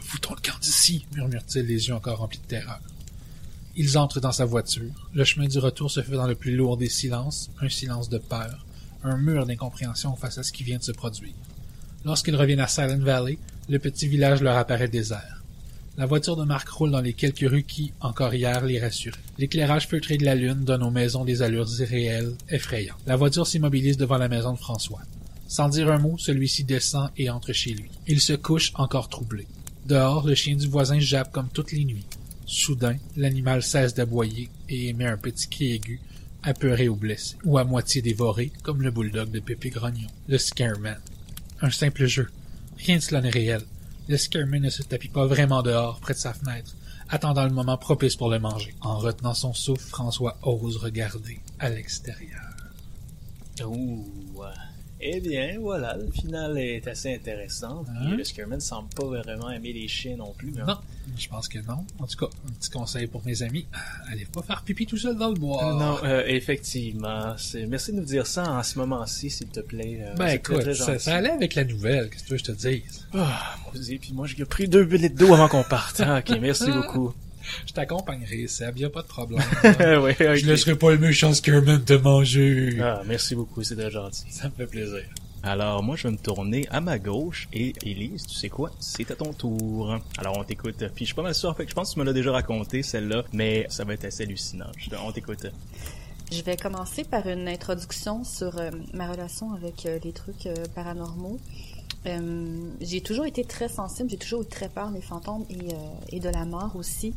Foutons 0.00 0.34
le 0.34 0.40
camp 0.40 0.58
d'ici, 0.60 1.06
murmure-t-il, 1.14 1.66
les 1.66 1.88
yeux 1.88 1.94
encore 1.94 2.18
remplis 2.18 2.40
de 2.40 2.46
terreur. 2.46 2.80
Ils 3.76 3.96
entrent 3.96 4.20
dans 4.20 4.32
sa 4.32 4.44
voiture. 4.44 5.08
Le 5.14 5.24
chemin 5.24 5.46
du 5.46 5.58
retour 5.58 5.90
se 5.90 6.02
fait 6.02 6.12
dans 6.12 6.26
le 6.26 6.34
plus 6.34 6.56
lourd 6.56 6.76
des 6.76 6.88
silences, 6.88 7.50
un 7.60 7.68
silence 7.68 8.08
de 8.08 8.18
peur, 8.18 8.66
un 9.02 9.16
mur 9.16 9.46
d'incompréhension 9.46 10.16
face 10.16 10.38
à 10.38 10.42
ce 10.42 10.52
qui 10.52 10.64
vient 10.64 10.78
de 10.78 10.82
se 10.82 10.92
produire. 10.92 11.34
Lorsqu'ils 12.04 12.36
reviennent 12.36 12.60
à 12.60 12.68
Silent 12.68 12.98
Valley, 13.00 13.38
le 13.68 13.78
petit 13.78 14.08
village 14.08 14.42
leur 14.42 14.56
apparaît 14.56 14.88
désert. 14.88 15.42
La 15.98 16.06
voiture 16.06 16.36
de 16.36 16.44
Marc 16.44 16.68
roule 16.68 16.92
dans 16.92 17.00
les 17.00 17.12
quelques 17.12 17.48
rues 17.50 17.64
qui, 17.64 17.92
encore 18.00 18.32
hier, 18.32 18.64
les 18.64 18.80
rassuraient. 18.80 19.18
L'éclairage 19.38 19.86
feutré 19.86 20.16
de 20.16 20.24
la 20.24 20.34
lune 20.34 20.64
donne 20.64 20.82
aux 20.82 20.90
maisons 20.90 21.24
des 21.24 21.42
allures 21.42 21.68
irréelles, 21.78 22.34
effrayantes. 22.48 23.00
La 23.06 23.16
voiture 23.16 23.46
s'immobilise 23.46 23.96
devant 23.96 24.16
la 24.16 24.28
maison 24.28 24.52
de 24.52 24.58
François. 24.58 25.02
Sans 25.46 25.68
dire 25.68 25.90
un 25.90 25.98
mot, 25.98 26.16
celui-ci 26.16 26.64
descend 26.64 27.10
et 27.16 27.28
entre 27.28 27.52
chez 27.52 27.74
lui. 27.74 27.90
Il 28.06 28.20
se 28.20 28.32
couche 28.32 28.72
encore 28.76 29.08
troublé. 29.08 29.46
Dehors, 29.84 30.26
le 30.26 30.34
chien 30.34 30.56
du 30.56 30.68
voisin 30.68 31.00
jappe 31.00 31.32
comme 31.32 31.48
toutes 31.52 31.72
les 31.72 31.84
nuits. 31.84 32.06
Soudain, 32.46 32.96
l'animal 33.16 33.62
cesse 33.62 33.94
d'aboyer 33.94 34.48
et 34.68 34.88
émet 34.88 35.06
un 35.06 35.16
petit 35.16 35.48
cri 35.48 35.72
aigu, 35.72 36.00
apeuré 36.42 36.88
ou 36.88 36.96
blessé, 36.96 37.36
ou 37.44 37.58
à 37.58 37.64
moitié 37.64 38.02
dévoré, 38.02 38.52
comme 38.62 38.82
le 38.82 38.90
bulldog 38.90 39.30
de 39.30 39.40
Pépé 39.40 39.70
Grognon, 39.70 40.08
le 40.28 40.38
Scareman. 40.38 41.00
Un 41.60 41.70
simple 41.70 42.06
jeu. 42.06 42.28
Rien 42.78 42.96
de 42.96 43.02
cela 43.02 43.20
n'est 43.20 43.30
réel. 43.30 43.62
Le 44.08 44.16
Scareman 44.16 44.62
ne 44.62 44.70
se 44.70 44.82
tapit 44.82 45.08
pas 45.08 45.26
vraiment 45.26 45.62
dehors, 45.62 46.00
près 46.00 46.14
de 46.14 46.18
sa 46.18 46.32
fenêtre, 46.32 46.74
attendant 47.08 47.44
le 47.44 47.50
moment 47.50 47.76
propice 47.76 48.16
pour 48.16 48.30
le 48.30 48.38
manger. 48.38 48.74
En 48.80 48.98
retenant 48.98 49.34
son 49.34 49.52
souffle, 49.52 49.88
François 49.88 50.38
ose 50.42 50.76
regarder 50.76 51.40
à 51.58 51.68
l'extérieur. 51.68 52.40
Eh 55.02 55.20
bien, 55.20 55.58
voilà, 55.60 55.96
le 55.96 56.10
final 56.10 56.58
est 56.58 56.86
assez 56.86 57.14
intéressant. 57.14 57.84
Hein? 57.88 58.16
le 58.16 58.60
semble 58.60 58.88
pas 58.90 59.04
vraiment 59.04 59.50
aimer 59.50 59.72
les 59.72 59.88
chiens 59.88 60.16
non 60.16 60.32
plus. 60.36 60.52
mais- 60.54 60.62
Non, 60.62 60.76
je 61.16 61.28
pense 61.28 61.48
que 61.48 61.58
non. 61.60 61.84
En 61.98 62.06
tout 62.06 62.18
cas, 62.18 62.26
un 62.46 62.52
petit 62.52 62.70
conseil 62.70 63.06
pour 63.06 63.24
mes 63.24 63.42
amis. 63.42 63.66
Allez 64.10 64.26
pas 64.26 64.42
faire 64.42 64.62
pipi 64.62 64.86
tout 64.86 64.96
seul 64.98 65.16
dans 65.16 65.28
le 65.28 65.34
bois. 65.34 65.74
Non, 65.74 65.98
euh, 66.04 66.22
effectivement. 66.26 67.34
Merci 67.68 67.92
de 67.92 67.96
nous 67.96 68.04
dire 68.04 68.26
ça 68.26 68.44
en 68.52 68.62
ce 68.62 68.78
moment-ci, 68.78 69.30
s'il 69.30 69.48
te 69.48 69.60
plaît. 69.60 70.00
Euh, 70.02 70.14
Ben 70.16 70.24
très, 70.26 70.34
écoute, 70.36 70.60
très 70.74 70.98
ça, 70.98 71.16
allait 71.16 71.30
avec 71.30 71.54
la 71.54 71.64
nouvelle, 71.64 72.10
qu'est-ce 72.10 72.22
que 72.24 72.28
tu 72.28 72.32
veux 72.34 72.38
que 72.38 72.46
je 72.46 72.52
te 72.52 72.68
dise? 72.68 73.06
Ah, 73.14 73.56
maudit, 73.72 73.98
puis 73.98 74.12
moi, 74.12 74.26
j'ai 74.26 74.44
pris 74.44 74.68
deux 74.68 74.82
litres 74.84 75.16
d'eau 75.16 75.32
avant 75.32 75.48
qu'on 75.48 75.64
parte. 75.64 76.00
Ah, 76.04 76.18
ok, 76.18 76.38
merci 76.40 76.70
beaucoup. 76.72 77.14
Je 77.66 77.72
t'accompagnerai, 77.72 78.46
Seb, 78.46 78.78
y 78.78 78.84
a 78.84 78.90
pas 78.90 79.02
de 79.02 79.06
problème. 79.08 79.40
ouais, 79.64 80.12
ok. 80.12 80.34
Je 80.34 80.46
laisserai 80.46 80.76
pas 80.76 80.90
le 80.92 80.98
méchant 80.98 81.32
Scareman 81.32 81.82
te 81.84 81.92
manger. 81.94 82.78
Ah, 82.82 83.02
merci 83.06 83.34
beaucoup, 83.34 83.62
c'est 83.62 83.76
très 83.76 83.90
gentil. 83.90 84.24
Ça 84.30 84.48
me 84.48 84.54
fait 84.54 84.66
plaisir. 84.66 85.02
Alors, 85.42 85.82
moi, 85.82 85.96
je 85.96 86.02
vais 86.06 86.12
me 86.12 86.18
tourner 86.18 86.66
à 86.70 86.82
ma 86.82 86.98
gauche 86.98 87.48
et 87.54 87.72
Élise, 87.82 88.26
tu 88.26 88.34
sais 88.34 88.50
quoi? 88.50 88.70
C'est 88.78 89.10
à 89.10 89.14
ton 89.14 89.32
tour. 89.32 89.96
Alors, 90.18 90.36
on 90.38 90.44
t'écoute. 90.44 90.76
Puis, 90.94 91.04
je 91.04 91.06
suis 91.06 91.14
pas 91.14 91.22
mal 91.22 91.34
sûr, 91.34 91.48
en 91.48 91.54
fait, 91.54 91.64
que 91.64 91.70
je 91.70 91.74
pense 91.74 91.88
que 91.90 91.94
tu 91.94 92.00
me 92.00 92.04
l'as 92.04 92.12
déjà 92.12 92.30
raconté, 92.30 92.82
celle-là, 92.82 93.24
mais 93.32 93.66
ça 93.70 93.84
va 93.84 93.94
être 93.94 94.04
assez 94.04 94.24
hallucinant. 94.24 94.66
Je- 94.76 94.90
On 95.02 95.10
t'écoute. 95.12 95.46
Je 96.30 96.42
vais 96.42 96.56
commencer 96.56 97.04
par 97.04 97.26
une 97.26 97.48
introduction 97.48 98.22
sur 98.22 98.56
euh, 98.58 98.70
ma 98.92 99.10
relation 99.10 99.52
avec 99.54 99.86
euh, 99.86 99.98
les 100.04 100.12
trucs 100.12 100.46
euh, 100.46 100.54
paranormaux. 100.74 101.40
Euh, 102.06 102.70
j'ai 102.80 103.00
toujours 103.00 103.26
été 103.26 103.44
très 103.44 103.68
sensible, 103.68 104.08
j'ai 104.08 104.16
toujours 104.16 104.42
eu 104.42 104.46
très 104.46 104.68
peur 104.68 104.90
des 104.90 105.02
fantômes 105.02 105.44
et, 105.50 105.74
euh, 105.74 105.76
et 106.10 106.20
de 106.20 106.28
la 106.28 106.44
mort 106.44 106.76
aussi. 106.76 107.14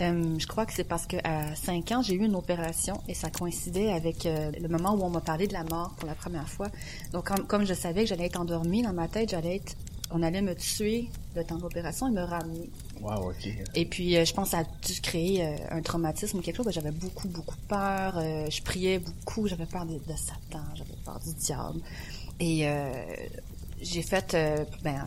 Euh, 0.00 0.38
je 0.38 0.46
crois 0.46 0.64
que 0.64 0.72
c'est 0.72 0.84
parce 0.84 1.06
que 1.06 1.16
à 1.24 1.54
5 1.56 1.92
ans, 1.92 2.02
j'ai 2.02 2.14
eu 2.14 2.24
une 2.24 2.36
opération 2.36 3.00
et 3.08 3.14
ça 3.14 3.30
coïncidait 3.30 3.90
avec 3.90 4.24
le 4.24 4.68
moment 4.68 4.94
où 4.94 5.02
on 5.02 5.10
m'a 5.10 5.20
parlé 5.20 5.48
de 5.48 5.52
la 5.52 5.64
mort 5.64 5.94
pour 5.98 6.06
la 6.06 6.14
première 6.14 6.48
fois. 6.48 6.68
Donc, 7.12 7.24
comme, 7.24 7.46
comme 7.46 7.66
je 7.66 7.74
savais 7.74 8.02
que 8.02 8.08
j'allais 8.08 8.26
être 8.26 8.38
endormie 8.38 8.82
dans 8.82 8.92
ma 8.92 9.08
tête, 9.08 9.30
j'allais 9.30 9.56
être, 9.56 9.74
on 10.12 10.22
allait 10.22 10.40
me 10.40 10.54
tuer 10.54 11.08
le 11.34 11.42
temps 11.42 11.56
de 11.56 11.62
l'opération 11.62 12.06
et 12.06 12.12
me 12.12 12.22
ramener. 12.22 12.70
Wow, 13.00 13.30
ok. 13.30 13.48
Et 13.74 13.86
puis, 13.86 14.24
je 14.24 14.32
pense 14.34 14.50
que 14.50 14.50
ça 14.52 14.58
a 14.58 14.64
dû 14.64 15.00
créer 15.00 15.44
un 15.68 15.82
traumatisme 15.82 16.38
ou 16.38 16.42
quelque 16.42 16.58
chose. 16.58 16.70
J'avais 16.70 16.92
beaucoup, 16.92 17.26
beaucoup 17.26 17.56
peur. 17.66 18.20
je 18.20 18.62
priais 18.62 19.00
beaucoup. 19.00 19.48
J'avais 19.48 19.66
peur 19.66 19.84
de, 19.84 19.94
de 19.94 20.16
Satan. 20.16 20.62
J'avais 20.76 20.94
peur 21.04 21.18
du 21.18 21.34
diable. 21.34 21.80
Et 22.40 22.68
euh, 22.68 22.92
j'ai 23.80 24.02
fait, 24.02 24.34
euh, 24.34 24.64
ben, 24.82 25.04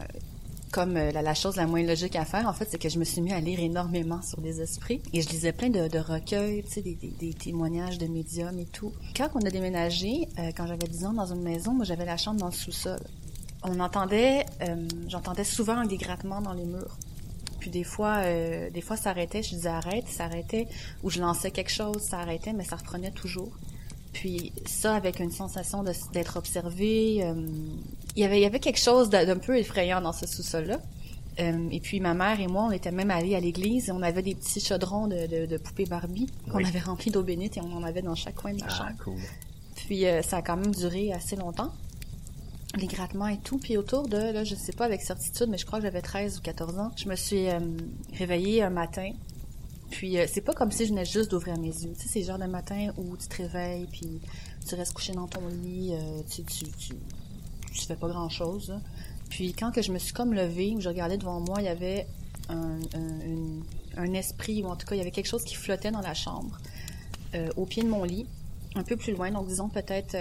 comme 0.71 0.95
euh, 0.95 1.11
la, 1.11 1.33
chose 1.33 1.55
la 1.55 1.67
moins 1.67 1.83
logique 1.83 2.15
à 2.15 2.25
faire, 2.25 2.47
en 2.47 2.53
fait, 2.53 2.67
c'est 2.69 2.77
que 2.77 2.89
je 2.89 2.97
me 2.97 3.03
suis 3.03 3.21
mis 3.21 3.33
à 3.33 3.39
lire 3.39 3.59
énormément 3.59 4.21
sur 4.21 4.39
les 4.41 4.61
esprits. 4.61 5.01
Et 5.13 5.21
je 5.21 5.29
lisais 5.29 5.51
plein 5.51 5.69
de, 5.69 5.97
recueils, 5.97 6.63
tu 6.63 6.81
des, 6.81 7.33
témoignages 7.33 7.97
de 7.97 8.07
médiums 8.07 8.57
et 8.59 8.65
tout. 8.65 8.93
Quand 9.15 9.29
on 9.35 9.45
a 9.45 9.49
déménagé, 9.49 10.27
euh, 10.39 10.51
quand 10.55 10.67
j'avais 10.67 10.87
10 10.87 11.05
ans 11.05 11.13
dans 11.13 11.33
une 11.33 11.41
maison, 11.41 11.73
moi, 11.73 11.85
j'avais 11.85 12.05
la 12.05 12.17
chambre 12.17 12.39
dans 12.39 12.47
le 12.47 12.53
sous-sol. 12.53 12.99
On 13.63 13.79
entendait, 13.79 14.43
j'entendais 15.07 15.43
souvent 15.43 15.85
des 15.85 15.97
grattements 15.97 16.41
dans 16.41 16.53
les 16.53 16.65
murs. 16.65 16.97
Puis 17.59 17.69
des 17.69 17.83
fois, 17.83 18.23
des 18.23 18.81
fois, 18.81 18.97
ça 18.97 19.11
arrêtait, 19.11 19.43
je 19.43 19.49
disais 19.49 19.69
arrête, 19.69 20.07
ça 20.07 20.23
arrêtait, 20.23 20.67
ou 21.03 21.11
je 21.11 21.21
lançais 21.21 21.51
quelque 21.51 21.69
chose, 21.69 22.01
ça 22.01 22.17
arrêtait, 22.17 22.53
mais 22.53 22.63
ça 22.63 22.75
reprenait 22.75 23.11
toujours. 23.11 23.51
Puis 24.13 24.51
ça, 24.65 24.95
avec 24.95 25.19
une 25.19 25.31
sensation 25.31 25.83
d'être 26.13 26.37
observé, 26.37 27.23
euh, 27.23 27.33
il 28.15 28.21
y 28.21 28.25
avait, 28.25 28.39
il 28.39 28.43
y 28.43 28.45
avait 28.45 28.59
quelque 28.59 28.79
chose 28.79 29.09
d'un 29.09 29.37
peu 29.37 29.57
effrayant 29.57 30.01
dans 30.01 30.11
ce 30.13 30.27
sous-sol-là. 30.27 30.79
Euh, 31.39 31.69
et 31.71 31.79
puis 31.79 32.01
ma 32.01 32.13
mère 32.13 32.39
et 32.41 32.47
moi, 32.47 32.65
on 32.67 32.71
était 32.71 32.91
même 32.91 33.09
allés 33.09 33.35
à 33.35 33.39
l'église 33.39 33.87
et 33.87 33.91
on 33.93 34.01
avait 34.01 34.21
des 34.21 34.35
petits 34.35 34.59
chaudrons 34.59 35.07
de, 35.07 35.27
de, 35.27 35.45
de 35.45 35.57
poupées 35.57 35.85
Barbie 35.85 36.27
qu'on 36.51 36.57
Oui. 36.57 36.65
avait 36.65 36.79
remplis 36.81 37.09
d'eau 37.09 37.23
bénite 37.23 37.55
et 37.55 37.61
on 37.61 37.71
en 37.73 37.83
avait 37.83 38.01
dans 38.01 38.15
chaque 38.15 38.35
coin 38.35 38.53
de 38.53 38.59
la 38.59 38.65
Ah, 38.69 38.77
chambre. 38.77 39.03
cool. 39.03 39.15
Puis 39.75 40.05
euh, 40.05 40.21
ça 40.21 40.37
a 40.37 40.41
quand 40.41 40.57
même 40.57 40.75
duré 40.75 41.13
assez 41.13 41.37
longtemps. 41.37 41.71
Les 42.77 42.87
grattements 42.87 43.27
et 43.27 43.37
tout. 43.37 43.59
Puis 43.59 43.77
autour 43.77 44.09
de, 44.09 44.17
là, 44.17 44.43
je 44.43 44.55
sais 44.55 44.73
pas 44.73 44.85
avec 44.85 45.01
certitude, 45.01 45.47
mais 45.49 45.57
je 45.57 45.65
crois 45.65 45.79
que 45.79 45.85
j'avais 45.85 46.01
13 46.01 46.37
ou 46.37 46.41
14 46.41 46.79
ans. 46.79 46.91
Je 46.97 47.07
me 47.07 47.15
suis 47.15 47.47
réveillée 48.17 48.61
un 48.63 48.69
matin. 48.69 49.11
Puis 49.91 50.17
euh, 50.17 50.25
c'est 50.27 50.41
pas 50.41 50.53
comme 50.53 50.71
si 50.71 50.85
je 50.85 50.89
venais 50.89 51.05
juste 51.05 51.29
d'ouvrir 51.29 51.59
mes 51.59 51.67
yeux. 51.67 51.93
Tu 51.93 52.03
sais, 52.03 52.07
c'est 52.07 52.19
le 52.21 52.25
genre 52.25 52.39
de 52.39 52.45
matin 52.45 52.91
où 52.97 53.15
tu 53.17 53.27
te 53.27 53.37
réveilles, 53.43 53.87
puis 53.91 54.21
tu 54.67 54.75
restes 54.75 54.93
couché 54.93 55.13
dans 55.13 55.27
ton 55.27 55.45
lit, 55.47 55.91
euh, 55.93 56.21
tu, 56.29 56.43
fais 57.85 57.95
pas 57.95 58.07
grand-chose. 58.07 58.73
Puis 59.29 59.53
quand 59.53 59.71
que 59.71 59.81
je 59.81 59.91
me 59.91 59.99
suis 59.99 60.13
comme 60.13 60.33
levée, 60.33 60.73
où 60.75 60.81
je 60.81 60.87
regardais 60.87 61.17
devant 61.17 61.39
moi, 61.41 61.57
il 61.59 61.65
y 61.65 61.69
avait 61.69 62.07
un, 62.49 64.13
esprit, 64.13 64.63
ou 64.63 64.67
en 64.67 64.75
tout 64.75 64.87
cas, 64.87 64.95
il 64.95 64.97
y 64.97 65.01
avait 65.01 65.11
quelque 65.11 65.27
chose 65.27 65.43
qui 65.43 65.55
flottait 65.55 65.91
dans 65.91 66.01
la 66.01 66.13
chambre, 66.13 66.57
euh, 67.35 67.49
au 67.55 67.65
pied 67.65 67.83
de 67.83 67.87
mon 67.87 68.03
lit, 68.03 68.25
un 68.75 68.83
peu 68.83 68.95
plus 68.95 69.13
loin, 69.13 69.31
donc 69.31 69.47
disons 69.47 69.69
peut-être 69.69 70.17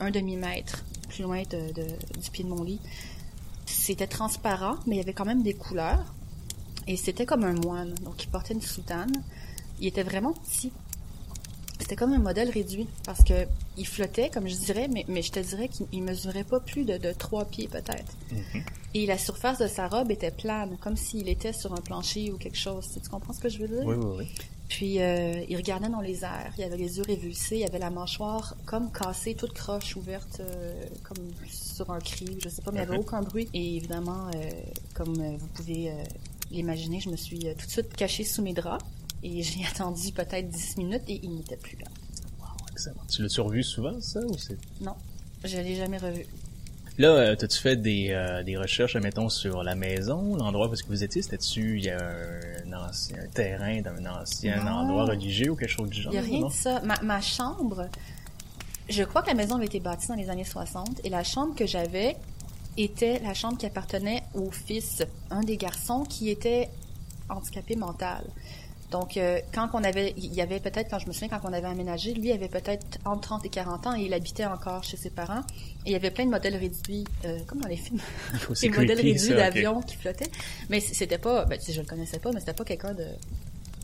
un 0.00 0.10
demi-mètre 0.10 0.84
plus 1.08 1.22
loin 1.22 1.42
du 1.42 2.30
pied 2.30 2.44
de 2.44 2.48
mon 2.48 2.62
lit. 2.62 2.80
C'était 3.66 4.06
transparent, 4.06 4.76
mais 4.86 4.96
il 4.96 4.98
y 4.98 5.02
avait 5.02 5.12
quand 5.12 5.24
même 5.24 5.42
des 5.42 5.54
couleurs. 5.54 6.14
Et 6.88 6.96
c'était 6.96 7.26
comme 7.26 7.44
un 7.44 7.52
moine, 7.52 7.94
donc 8.02 8.24
il 8.24 8.28
portait 8.28 8.54
une 8.54 8.62
soutane. 8.62 9.12
Il 9.80 9.86
était 9.86 10.02
vraiment 10.02 10.32
petit. 10.32 10.72
C'était 11.78 11.94
comme 11.94 12.12
un 12.12 12.18
modèle 12.18 12.50
réduit, 12.50 12.88
parce 13.04 13.22
que 13.22 13.46
il 13.76 13.86
flottait, 13.86 14.30
comme 14.30 14.48
je 14.48 14.56
dirais, 14.56 14.88
mais, 14.88 15.04
mais 15.06 15.22
je 15.22 15.30
te 15.30 15.38
dirais 15.38 15.68
qu'il 15.68 15.86
il 15.92 16.02
mesurait 16.02 16.42
pas 16.44 16.58
plus 16.58 16.84
de, 16.84 16.96
de 16.98 17.12
trois 17.12 17.44
pieds 17.44 17.68
peut-être. 17.68 18.16
Et 18.94 19.06
la 19.06 19.16
surface 19.18 19.58
de 19.58 19.68
sa 19.68 19.86
robe 19.86 20.10
était 20.10 20.30
plane, 20.32 20.76
comme 20.80 20.96
s'il 20.96 21.28
était 21.28 21.52
sur 21.52 21.72
un 21.74 21.80
plancher 21.80 22.32
ou 22.32 22.36
quelque 22.38 22.56
chose. 22.58 22.88
Tu 23.00 23.08
comprends 23.08 23.32
ce 23.32 23.38
que 23.40 23.48
je 23.48 23.58
veux 23.58 23.68
dire? 23.68 23.86
Oui, 23.86 23.94
oui, 23.96 24.14
oui. 24.18 24.28
Puis 24.68 25.00
euh, 25.00 25.44
il 25.48 25.56
regardait 25.56 25.88
dans 25.88 26.00
les 26.02 26.24
airs, 26.24 26.52
il 26.58 26.64
avait 26.64 26.76
les 26.76 26.98
yeux 26.98 27.04
révulsés, 27.04 27.58
il 27.58 27.64
avait 27.64 27.78
la 27.78 27.88
mâchoire 27.90 28.54
comme 28.66 28.90
cassée, 28.92 29.34
toute 29.34 29.54
croche, 29.54 29.96
ouverte, 29.96 30.40
euh, 30.40 30.82
comme 31.04 31.16
sur 31.50 31.90
un 31.90 32.00
cri, 32.00 32.38
je 32.42 32.48
sais 32.50 32.60
pas, 32.60 32.70
mais 32.72 32.80
il 32.80 32.80
n'y 32.82 32.86
avait 32.88 32.96
Mhm. 32.98 33.04
aucun 33.06 33.22
bruit. 33.22 33.48
Et 33.54 33.76
évidemment, 33.76 34.28
euh, 34.34 34.50
comme 34.94 35.14
vous 35.36 35.46
pouvez 35.54 35.90
l'imaginer, 36.50 37.00
je 37.00 37.10
me 37.10 37.16
suis 37.16 37.46
euh, 37.48 37.54
tout 37.58 37.66
de 37.66 37.70
suite 37.70 37.94
cachée 37.94 38.24
sous 38.24 38.42
mes 38.42 38.52
draps 38.54 38.84
et 39.22 39.42
j'ai 39.42 39.64
attendu 39.66 40.12
peut-être 40.12 40.48
10 40.48 40.76
minutes 40.78 41.02
et 41.08 41.20
il 41.22 41.34
n'était 41.34 41.56
plus 41.56 41.76
là. 41.78 41.86
Excellent. 42.72 42.96
Tu 43.10 43.22
l'as-tu 43.22 43.40
revu 43.40 43.62
souvent, 43.62 44.00
ça, 44.00 44.20
ou 44.20 44.38
c'est... 44.38 44.56
Non, 44.80 44.94
je 45.44 45.56
l'ai 45.56 45.74
jamais 45.76 45.98
revu. 45.98 46.24
Là, 46.96 47.08
euh, 47.10 47.36
t'as-tu 47.36 47.60
fait 47.60 47.76
des, 47.76 48.08
euh, 48.10 48.42
des 48.42 48.56
recherches, 48.56 48.96
mettons, 48.96 49.28
sur 49.28 49.62
la 49.62 49.76
maison, 49.76 50.34
l'endroit 50.34 50.68
où 50.68 50.74
vous 50.88 51.04
étiez? 51.04 51.22
C'était-tu, 51.22 51.78
il 51.78 51.84
y 51.84 51.90
a 51.90 51.98
un, 52.66 52.72
ancien 52.72 53.18
un 53.22 53.26
terrain 53.28 53.80
d'un 53.80 54.04
ancien 54.06 54.64
Non. 54.64 54.70
endroit 54.72 55.04
religieux 55.04 55.50
ou 55.50 55.56
quelque 55.56 55.70
chose 55.70 55.90
du 55.90 56.02
genre? 56.02 56.12
Il 56.12 56.20
n'y 56.20 56.26
a 56.26 56.28
rien 56.28 56.46
de 56.46 56.52
ça. 56.52 56.80
Ma, 56.80 57.00
ma 57.02 57.20
chambre, 57.20 57.88
je 58.88 59.02
crois 59.04 59.22
que 59.22 59.28
la 59.28 59.34
maison 59.34 59.56
avait 59.56 59.66
été 59.66 59.78
bâtie 59.78 60.08
dans 60.08 60.16
les 60.16 60.28
années 60.28 60.44
60 60.44 61.02
et 61.04 61.08
la 61.08 61.22
chambre 61.22 61.54
que 61.54 61.66
j'avais 61.66 62.16
était 62.78 63.18
la 63.20 63.34
chambre 63.34 63.58
qui 63.58 63.66
appartenait 63.66 64.22
au 64.34 64.50
fils, 64.50 65.02
un 65.30 65.40
des 65.40 65.56
garçons 65.56 66.04
qui 66.04 66.30
était 66.30 66.68
handicapé 67.28 67.76
mental. 67.76 68.24
Donc, 68.90 69.18
euh, 69.18 69.38
quand 69.52 69.68
on 69.74 69.84
avait, 69.84 70.14
il 70.16 70.32
y 70.32 70.40
avait 70.40 70.60
peut-être, 70.60 70.90
quand 70.90 70.98
je 70.98 71.06
me 71.06 71.12
souviens, 71.12 71.28
quand 71.28 71.40
on 71.44 71.52
avait 71.52 71.66
aménagé, 71.66 72.14
lui 72.14 72.32
avait 72.32 72.48
peut-être 72.48 72.98
entre 73.04 73.20
30 73.20 73.44
et 73.44 73.48
40 73.50 73.86
ans 73.86 73.94
et 73.94 74.04
il 74.04 74.14
habitait 74.14 74.46
encore 74.46 74.82
chez 74.82 74.96
ses 74.96 75.10
parents. 75.10 75.42
Et 75.84 75.90
il 75.90 75.92
y 75.92 75.96
avait 75.96 76.10
plein 76.10 76.24
de 76.24 76.30
modèles 76.30 76.56
réduits, 76.56 77.04
euh, 77.26 77.38
comme 77.46 77.60
dans 77.60 77.68
les 77.68 77.76
films, 77.76 78.00
Oh, 78.48 78.54
des 78.60 78.70
modèles 78.70 78.98
creepy, 78.98 79.12
réduits 79.12 79.34
d'avions 79.34 79.82
qui 79.82 79.96
flottaient. 79.96 80.30
Mais 80.70 80.80
c'était 80.80 81.18
pas, 81.18 81.44
ben, 81.44 81.58
tu 81.58 81.66
sais, 81.66 81.72
je 81.74 81.80
le 81.80 81.86
connaissais 81.86 82.18
pas, 82.18 82.30
mais 82.32 82.40
c'était 82.40 82.54
pas 82.54 82.64
quelqu'un 82.64 82.94
de, 82.94 83.08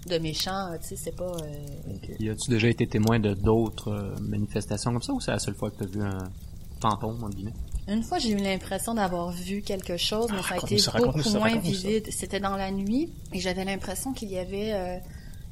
de 0.08 0.18
méchant, 0.18 0.70
tu 0.80 0.88
sais, 0.88 0.96
c'est 0.96 1.16
pas, 1.16 1.32
euh. 1.32 2.16
Y 2.18 2.30
a-tu 2.30 2.50
déjà 2.50 2.68
été 2.68 2.86
témoin 2.86 3.18
de 3.20 3.34
d'autres 3.34 3.92
euh, 3.92 4.14
manifestations 4.22 4.90
comme 4.90 5.02
ça 5.02 5.12
ou 5.12 5.20
c'est 5.20 5.32
la 5.32 5.38
seule 5.38 5.54
fois 5.54 5.70
que 5.70 5.84
t'as 5.84 5.90
vu 5.90 6.02
un 6.02 6.24
fantôme, 6.80 7.22
entre 7.22 7.36
guillemets? 7.36 7.52
Une 7.86 8.02
fois, 8.02 8.18
j'ai 8.18 8.30
eu 8.30 8.36
l'impression 8.36 8.94
d'avoir 8.94 9.30
vu 9.30 9.60
quelque 9.62 9.96
chose, 9.96 10.28
mais 10.30 10.38
Ah, 10.40 10.42
ça 10.48 10.54
a 10.54 10.56
été 10.58 10.76
beaucoup 11.06 11.18
ça, 11.32 11.38
moins 11.38 11.48
vivide. 11.58 12.10
C'était 12.10 12.40
dans 12.40 12.56
la 12.56 12.70
nuit 12.70 13.12
et 13.32 13.40
j'avais 13.40 13.64
l'impression 13.64 14.12
qu'il 14.12 14.30
y 14.30 14.38
avait... 14.38 14.72
euh, 14.72 14.98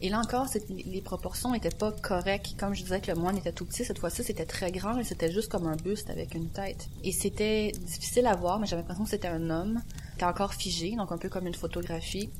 et 0.01 0.09
là 0.09 0.19
encore, 0.19 0.47
les 0.69 1.01
proportions 1.03 1.55
étaient 1.55 1.69
pas 1.71 1.93
correctes. 1.93 2.55
Comme 2.59 2.75
je 2.75 2.83
disais 2.83 3.01
que 3.01 3.11
le 3.13 3.17
moine 3.19 3.37
était 3.37 3.53
tout 3.53 3.65
petit, 3.67 3.85
cette 3.85 3.99
fois-ci, 4.01 4.25
c'était 4.25 4.47
très 4.47 4.73
grand 4.73 4.99
et 4.99 5.05
c'était 5.05 5.31
juste 5.31 5.49
comme 5.51 5.67
un 5.67 5.77
buste 5.77 6.11
avec 6.11 6.35
une 6.35 6.49
tête. 6.49 6.89
Et 7.05 7.13
c'était 7.13 7.71
difficile 7.71 8.27
à 8.27 8.35
voir, 8.35 8.59
mais 8.59 8.67
j'avais 8.67 8.83
l'impression 8.83 9.05
que 9.05 9.11
c'était 9.11 9.29
un 9.29 9.49
homme. 9.51 9.81
Il 10.13 10.15
était 10.17 10.25
encore 10.25 10.55
figé, 10.55 10.97
donc 10.97 11.13
un 11.13 11.19
peu 11.19 11.29
comme 11.29 11.47
une 11.47 11.55
photographie. 11.55 12.31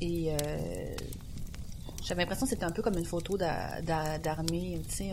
Et 0.00 0.32
euh, 0.32 0.94
j'avais 2.04 2.22
l'impression 2.22 2.46
que 2.46 2.50
c'était 2.50 2.64
un 2.64 2.70
peu 2.70 2.82
comme 2.82 2.98
une 2.98 3.04
photo 3.04 3.36
d'a- 3.36 3.80
d'a- 3.82 4.18
d'armée, 4.18 4.80
tu 4.88 4.94
sais, 4.96 5.10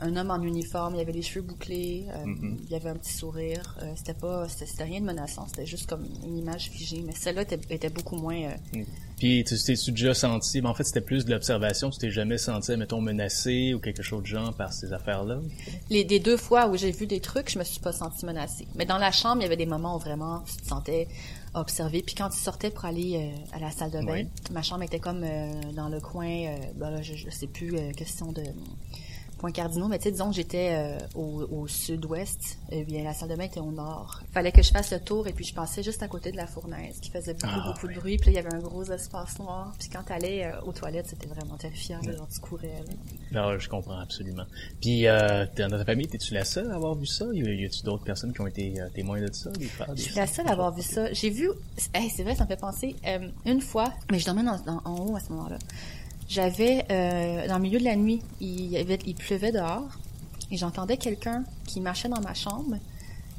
un, 0.00 0.16
homme 0.16 0.30
en 0.30 0.42
uniforme, 0.42 0.94
il 0.96 1.00
avait 1.00 1.12
les 1.12 1.22
cheveux 1.22 1.42
bouclés, 1.42 2.06
euh, 2.10 2.24
Mhm. 2.26 2.58
il 2.68 2.74
avait 2.74 2.90
un 2.90 2.96
petit 2.96 3.12
sourire. 3.12 3.76
Euh, 3.82 3.92
c'était 3.96 4.14
pas, 4.14 4.48
c'était, 4.48 4.66
c'était 4.66 4.84
rien 4.84 5.00
de 5.00 5.06
menaçant, 5.06 5.46
c'était 5.48 5.66
juste 5.66 5.88
comme 5.88 6.04
une 6.24 6.36
image 6.38 6.70
figée. 6.70 7.02
Mais 7.06 7.12
celle-là 7.14 7.42
était, 7.42 7.58
était 7.70 7.90
beaucoup 7.90 8.16
moins. 8.16 8.36
euh, 8.42 8.82
Puis 9.18 9.44
tu 9.44 9.56
t'es-tu 9.56 9.92
déjà 9.92 10.12
senti, 10.14 10.60
mais 10.60 10.68
en 10.68 10.74
fait 10.74 10.84
c'était 10.84 11.00
plus 11.00 11.24
de 11.24 11.30
l'observation, 11.30 11.90
tu 11.90 11.98
t'es 11.98 12.10
jamais 12.10 12.36
senti, 12.38 12.76
mettons, 12.76 13.00
menacé 13.00 13.72
ou 13.74 13.78
quelque 13.78 14.02
chose 14.02 14.22
de 14.22 14.26
genre 14.26 14.52
par 14.54 14.72
ces 14.72 14.92
affaires-là? 14.92 15.38
Les 15.90 16.04
des 16.04 16.18
deux 16.18 16.36
fois 16.36 16.66
où 16.68 16.76
j'ai 16.76 16.90
vu 16.90 17.06
des 17.06 17.20
trucs, 17.20 17.50
je 17.50 17.58
me 17.58 17.64
suis 17.64 17.80
pas 17.80 17.92
sentie 17.92 18.26
menacée. 18.26 18.66
Mais 18.74 18.86
dans 18.86 18.98
la 18.98 19.12
chambre, 19.12 19.36
il 19.40 19.42
y 19.42 19.46
avait 19.46 19.56
des 19.56 19.66
moments 19.66 19.96
où 19.96 20.00
vraiment 20.00 20.40
tu 20.40 20.56
te 20.56 20.66
sentais 20.66 21.06
observé. 21.54 22.02
Puis 22.02 22.16
quand 22.16 22.30
tu 22.30 22.38
sortais 22.38 22.70
pour 22.70 22.84
aller 22.84 23.32
euh, 23.32 23.56
à 23.56 23.60
la 23.60 23.70
salle 23.70 23.92
de 23.92 24.04
bain, 24.04 24.24
ma 24.50 24.62
chambre 24.62 24.82
était 24.82 24.98
comme 24.98 25.24
dans 25.74 25.88
le 25.88 26.00
coin. 26.00 26.56
ben 26.74 26.90
là, 26.90 27.00
je, 27.00 27.14
je 27.14 27.30
sais 27.30 27.46
plus 27.46 27.76
question 27.96 28.32
de 28.32 28.42
points 29.44 29.52
cardinaux, 29.52 29.88
mais 29.88 29.98
tu 29.98 30.04
sais, 30.04 30.10
disons 30.12 30.30
que 30.30 30.36
j'étais 30.36 30.70
euh, 30.72 30.98
au, 31.14 31.42
au 31.50 31.68
sud-ouest. 31.68 32.58
Et 32.70 32.82
bien 32.84 33.04
la 33.04 33.12
salle 33.12 33.28
de 33.28 33.36
bain 33.36 33.44
était 33.44 33.60
au 33.60 33.70
nord. 33.72 34.22
Fallait 34.32 34.52
que 34.52 34.62
je 34.62 34.70
fasse 34.70 34.90
le 34.90 35.00
tour 35.00 35.26
et 35.28 35.32
puis 35.34 35.44
je 35.44 35.52
passais 35.52 35.82
juste 35.82 36.02
à 36.02 36.08
côté 36.08 36.32
de 36.32 36.36
la 36.38 36.46
fournaise 36.46 36.98
qui 37.00 37.10
faisait 37.10 37.34
beaucoup 37.34 37.46
Ah, 37.54 37.62
beaucoup 37.72 37.88
de 37.88 37.94
bruit. 37.94 38.16
Puis 38.16 38.32
là, 38.32 38.40
il 38.40 38.42
y 38.42 38.46
avait 38.46 38.54
un 38.54 38.60
gros 38.62 38.84
espace 38.84 39.38
noir. 39.38 39.74
Puis 39.78 39.90
quand 39.90 40.02
t'allais 40.02 40.46
euh, 40.46 40.60
aux 40.62 40.72
toilettes, 40.72 41.08
c'était 41.08 41.26
vraiment 41.26 41.56
terrifiant. 41.58 42.00
là, 42.06 42.16
Genre 42.16 42.28
tu 42.28 42.40
courais. 42.40 42.82
là. 43.32 43.42
Non, 43.52 43.58
je 43.58 43.68
comprends 43.68 43.98
absolument. 43.98 44.44
Puis 44.80 45.06
euh, 45.06 45.44
dans 45.58 45.68
ta 45.68 45.84
famille, 45.84 46.06
t'es-tu 46.08 46.32
la 46.32 46.44
seule 46.46 46.70
à 46.70 46.76
avoir 46.76 46.94
vu 46.94 47.04
ça? 47.06 47.26
Y 47.34 47.66
a-tu 47.66 47.82
d'autres 47.82 48.04
personnes 48.04 48.32
qui 48.32 48.40
ont 48.40 48.46
été 48.46 48.80
euh, 48.80 48.88
témoins 48.94 49.20
de 49.20 49.30
ça, 49.32 49.50
des 49.50 49.66
frères? 49.66 49.92
des 49.94 50.00
Je 50.02 50.06
suis 50.06 50.14
la 50.16 50.26
seule 50.26 50.46
à 50.48 50.52
avoir 50.52 50.72
vu 50.74 50.80
ça. 50.82 51.12
J'ai 51.12 51.28
vu, 51.28 51.50
hey, 51.92 52.08
c'est 52.08 52.22
vrai, 52.22 52.34
ça 52.34 52.44
me 52.44 52.48
fait 52.48 52.56
penser, 52.56 52.96
euh, 53.06 53.28
une 53.44 53.60
fois, 53.60 53.92
mais 54.10 54.18
je 54.18 54.24
dormais 54.24 54.42
dans, 54.42 54.58
dans- 54.60 54.80
en 54.86 54.96
haut 55.04 55.16
à 55.16 55.20
ce 55.20 55.30
moment-là. 55.32 55.58
J'avais, 56.28 56.84
euh, 56.90 57.46
dans 57.48 57.56
le 57.56 57.62
milieu 57.62 57.78
de 57.78 57.84
la 57.84 57.96
nuit, 57.96 58.22
il, 58.40 58.66
y 58.66 58.76
avait, 58.76 58.98
il 59.06 59.14
pleuvait 59.14 59.52
dehors, 59.52 59.88
et 60.50 60.56
j'entendais 60.56 60.96
quelqu'un 60.96 61.44
qui 61.66 61.80
marchait 61.80 62.08
dans 62.08 62.20
ma 62.20 62.34
chambre. 62.34 62.76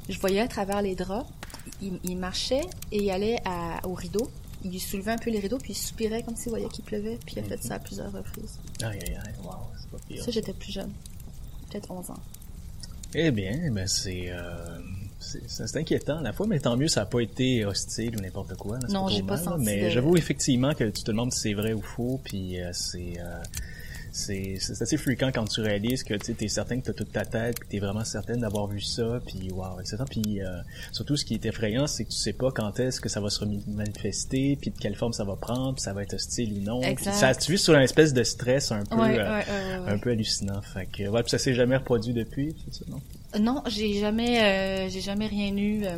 Je 0.08 0.20
voyais 0.20 0.42
à 0.42 0.48
travers 0.48 0.82
les 0.82 0.96
draps, 0.96 1.30
il, 1.82 2.00
il 2.04 2.18
marchait 2.18 2.66
et 2.92 3.04
il 3.04 3.10
allait 3.10 3.40
à, 3.46 3.86
au 3.88 3.94
rideau. 3.94 4.30
Il 4.64 4.80
soulevait 4.80 5.12
un 5.12 5.18
peu 5.18 5.30
les 5.30 5.40
rideaux, 5.40 5.58
puis 5.58 5.74
il 5.74 5.76
soupirait 5.76 6.24
comme 6.24 6.36
s'il 6.36 6.50
voyait 6.50 6.68
qu'il 6.70 6.84
pleuvait, 6.84 7.20
puis 7.26 7.36
il 7.38 7.40
a 7.40 7.44
fait 7.44 7.62
ça 7.62 7.76
à 7.76 7.80
plusieurs 7.80 8.12
reprises. 8.12 8.60
Aïe, 8.82 9.00
aïe, 9.08 9.16
aïe, 9.16 9.34
wow, 9.44 9.52
c'est 9.80 9.90
pas 9.90 9.98
pire. 10.08 10.24
Ça, 10.24 10.32
j'étais 10.32 10.54
plus 10.54 10.72
jeune. 10.72 10.92
Peut-être 11.70 11.92
11 11.92 12.12
ans. 12.12 12.20
Eh 13.14 13.32
bien, 13.32 13.72
ben 13.72 13.88
c'est, 13.88 14.30
euh, 14.30 14.80
c'est, 15.20 15.78
inquiétant 15.78 16.18
à 16.20 16.22
la 16.22 16.34
fois, 16.34 16.46
mais 16.48 16.60
tant 16.60 16.78
mieux, 16.78 16.88
ça 16.88 17.02
n'a 17.02 17.06
pas 17.06 17.20
été 17.22 17.66
hostile 17.66 18.18
ou 18.18 18.22
n'importe 18.22 18.56
quoi. 18.56 18.78
là, 18.80 18.88
Non, 18.90 19.08
j'ai 19.08 19.22
pas 19.24 19.36
mal, 19.36 19.44
senti 19.44 19.66
Mais 19.66 19.86
de- 19.86 19.90
j'avoue 19.90 20.18
effectivement 20.18 20.74
que 20.74 20.84
tu 20.86 21.04
te 21.04 21.12
demandes 21.12 21.32
si 21.34 21.40
c'est 21.40 21.54
vrai 21.54 21.74
ou 21.74 21.82
faux, 21.82 22.20
puis 22.24 22.60
euh, 22.62 22.70
c'est, 22.74 23.14
euh, 23.20 23.38
c'est, 24.12 24.58
c'est 24.60 24.82
assez 24.82 24.98
fréquent 24.98 25.30
quand 25.34 25.46
tu 25.46 25.60
réalises 25.62 26.04
que 26.04 26.14
tu 26.14 26.36
es 26.40 26.48
certain 26.48 26.80
que 26.80 26.86
tu 26.86 26.92
as 26.92 26.94
toute 26.94 27.12
ta 27.12 27.26
tête, 27.26 27.60
puis 27.60 27.68
tu 27.70 27.76
es 27.78 27.80
vraiment 27.80 28.04
certaine 28.06 28.40
d'avoir 28.42 28.68
vu 28.68 28.80
ça, 28.80 29.20
puis 29.26 29.50
wow, 29.52 29.80
etc. 29.82 29.98
Puis 30.10 30.42
euh, 30.42 30.48
surtout, 30.94 31.18
ce 31.18 31.26
qui 31.26 31.34
est 31.34 31.46
effrayant, 31.46 31.86
c'est 31.88 32.06
que 32.06 32.10
tu 32.12 32.18
sais 32.18 32.32
pas 32.34 32.52
quand 32.52 32.80
est-ce 32.80 33.02
que 33.02 33.10
ça 33.10 33.20
va 33.20 33.30
se 33.30 33.44
manifester, 33.68 34.58
puis 34.60 34.72
de 34.72 34.78
quelle 34.78 34.96
forme 34.96 35.14
ça 35.14 35.24
va 35.24 35.36
prendre, 35.36 35.74
puis 35.76 35.82
ça 35.82 35.94
va 35.94 36.04
être 36.04 36.14
hostile 36.14 36.54
ou 36.54 36.62
non. 36.62 36.82
Exact. 36.82 37.14
ça, 37.14 37.36
tu 37.36 37.52
vis 37.52 37.58
sur 37.58 37.74
une 37.74 37.82
espèce 37.82 38.14
de 38.14 38.24
stress 38.24 38.72
un 38.72 38.84
peu, 38.84 38.96
Ouais, 38.96 39.18
ouais, 39.18 39.20
euh, 39.50 39.86
ouais, 39.86 39.92
un 39.92 39.98
peu 39.98 40.12
hallucinant. 40.12 40.62
Fait 40.62 40.86
que, 40.86 41.08
ouais, 41.08 41.22
puis 41.24 41.30
ça 41.32 41.38
s'est 41.38 41.54
jamais 41.54 41.76
reproduit 41.78 42.14
depuis, 42.14 42.56
c'est 42.66 42.80
ça, 42.80 42.86
non? 42.90 43.02
Non, 43.40 43.62
j'ai 43.68 44.00
jamais, 44.00 44.42
euh, 44.42 44.90
j'ai 44.90 45.02
jamais 45.02 45.28
rien 45.28 45.56
eu. 45.58 45.84
euh, 45.86 45.98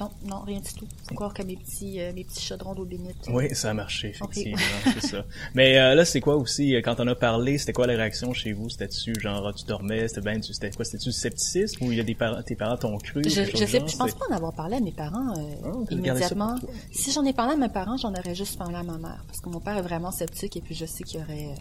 non, 0.00 0.10
non, 0.24 0.40
rien 0.40 0.60
du 0.60 0.72
tout. 0.74 0.86
Faut 1.08 1.14
croire 1.14 1.32
que 1.34 1.42
mes 1.42 1.56
petits, 1.56 2.00
euh, 2.00 2.12
mes 2.14 2.24
petits 2.24 2.42
chaudrons 2.44 2.74
d'eau 2.74 2.84
bénite. 2.84 3.16
Oui, 3.28 3.54
ça 3.54 3.70
a 3.70 3.74
marché, 3.74 4.08
effectivement, 4.08 4.58
c'est 4.92 5.00
ça. 5.06 5.24
Mais 5.54 5.78
euh, 5.78 5.94
là, 5.94 6.04
c'est 6.04 6.20
quoi 6.20 6.36
aussi, 6.36 6.74
euh, 6.74 6.80
quand 6.82 6.98
on 7.00 7.06
a 7.06 7.14
parlé, 7.14 7.58
c'était 7.58 7.72
quoi 7.72 7.86
la 7.86 7.94
réaction 7.96 8.32
chez 8.32 8.52
vous? 8.52 8.68
C'était-tu 8.68 9.18
genre, 9.20 9.46
ah, 9.46 9.52
tu 9.52 9.64
dormais, 9.66 10.08
c'était 10.08 10.20
ben, 10.20 10.40
tu- 10.40 10.52
c'était 10.52 10.70
quoi? 10.70 10.84
C'était-tu 10.84 11.10
du 11.10 11.12
scepticisme 11.14 11.84
ou 11.84 11.92
il 11.92 11.98
y 11.98 12.00
a 12.00 12.04
des 12.04 12.14
parents, 12.14 12.42
tes 12.42 12.56
parents 12.56 12.76
t'ont 12.76 12.98
cru? 12.98 13.22
Je, 13.24 13.30
je 13.44 13.56
sais, 13.56 13.78
genre? 13.78 13.88
je 13.88 13.96
pense 13.96 14.12
pas 14.14 14.24
en 14.30 14.34
avoir 14.34 14.52
parlé 14.52 14.76
à 14.76 14.80
mes 14.80 14.92
parents 14.92 15.36
euh, 15.38 15.42
Ah, 15.64 15.70
immédiatement. 15.90 16.58
Si 16.90 17.12
j'en 17.12 17.24
ai 17.24 17.32
parlé 17.32 17.54
à 17.54 17.56
mes 17.56 17.68
parents, 17.68 17.96
j'en 17.96 18.12
aurais 18.14 18.34
juste 18.34 18.58
parlé 18.58 18.76
à 18.76 18.82
ma 18.82 18.98
mère, 18.98 19.22
parce 19.28 19.40
que 19.40 19.48
mon 19.48 19.60
père 19.60 19.76
est 19.76 19.82
vraiment 19.82 20.10
sceptique 20.10 20.56
et 20.56 20.60
puis 20.60 20.74
je 20.74 20.86
sais 20.86 21.04
qu'il 21.04 21.20
aurait, 21.20 21.46
euh, 21.46 21.54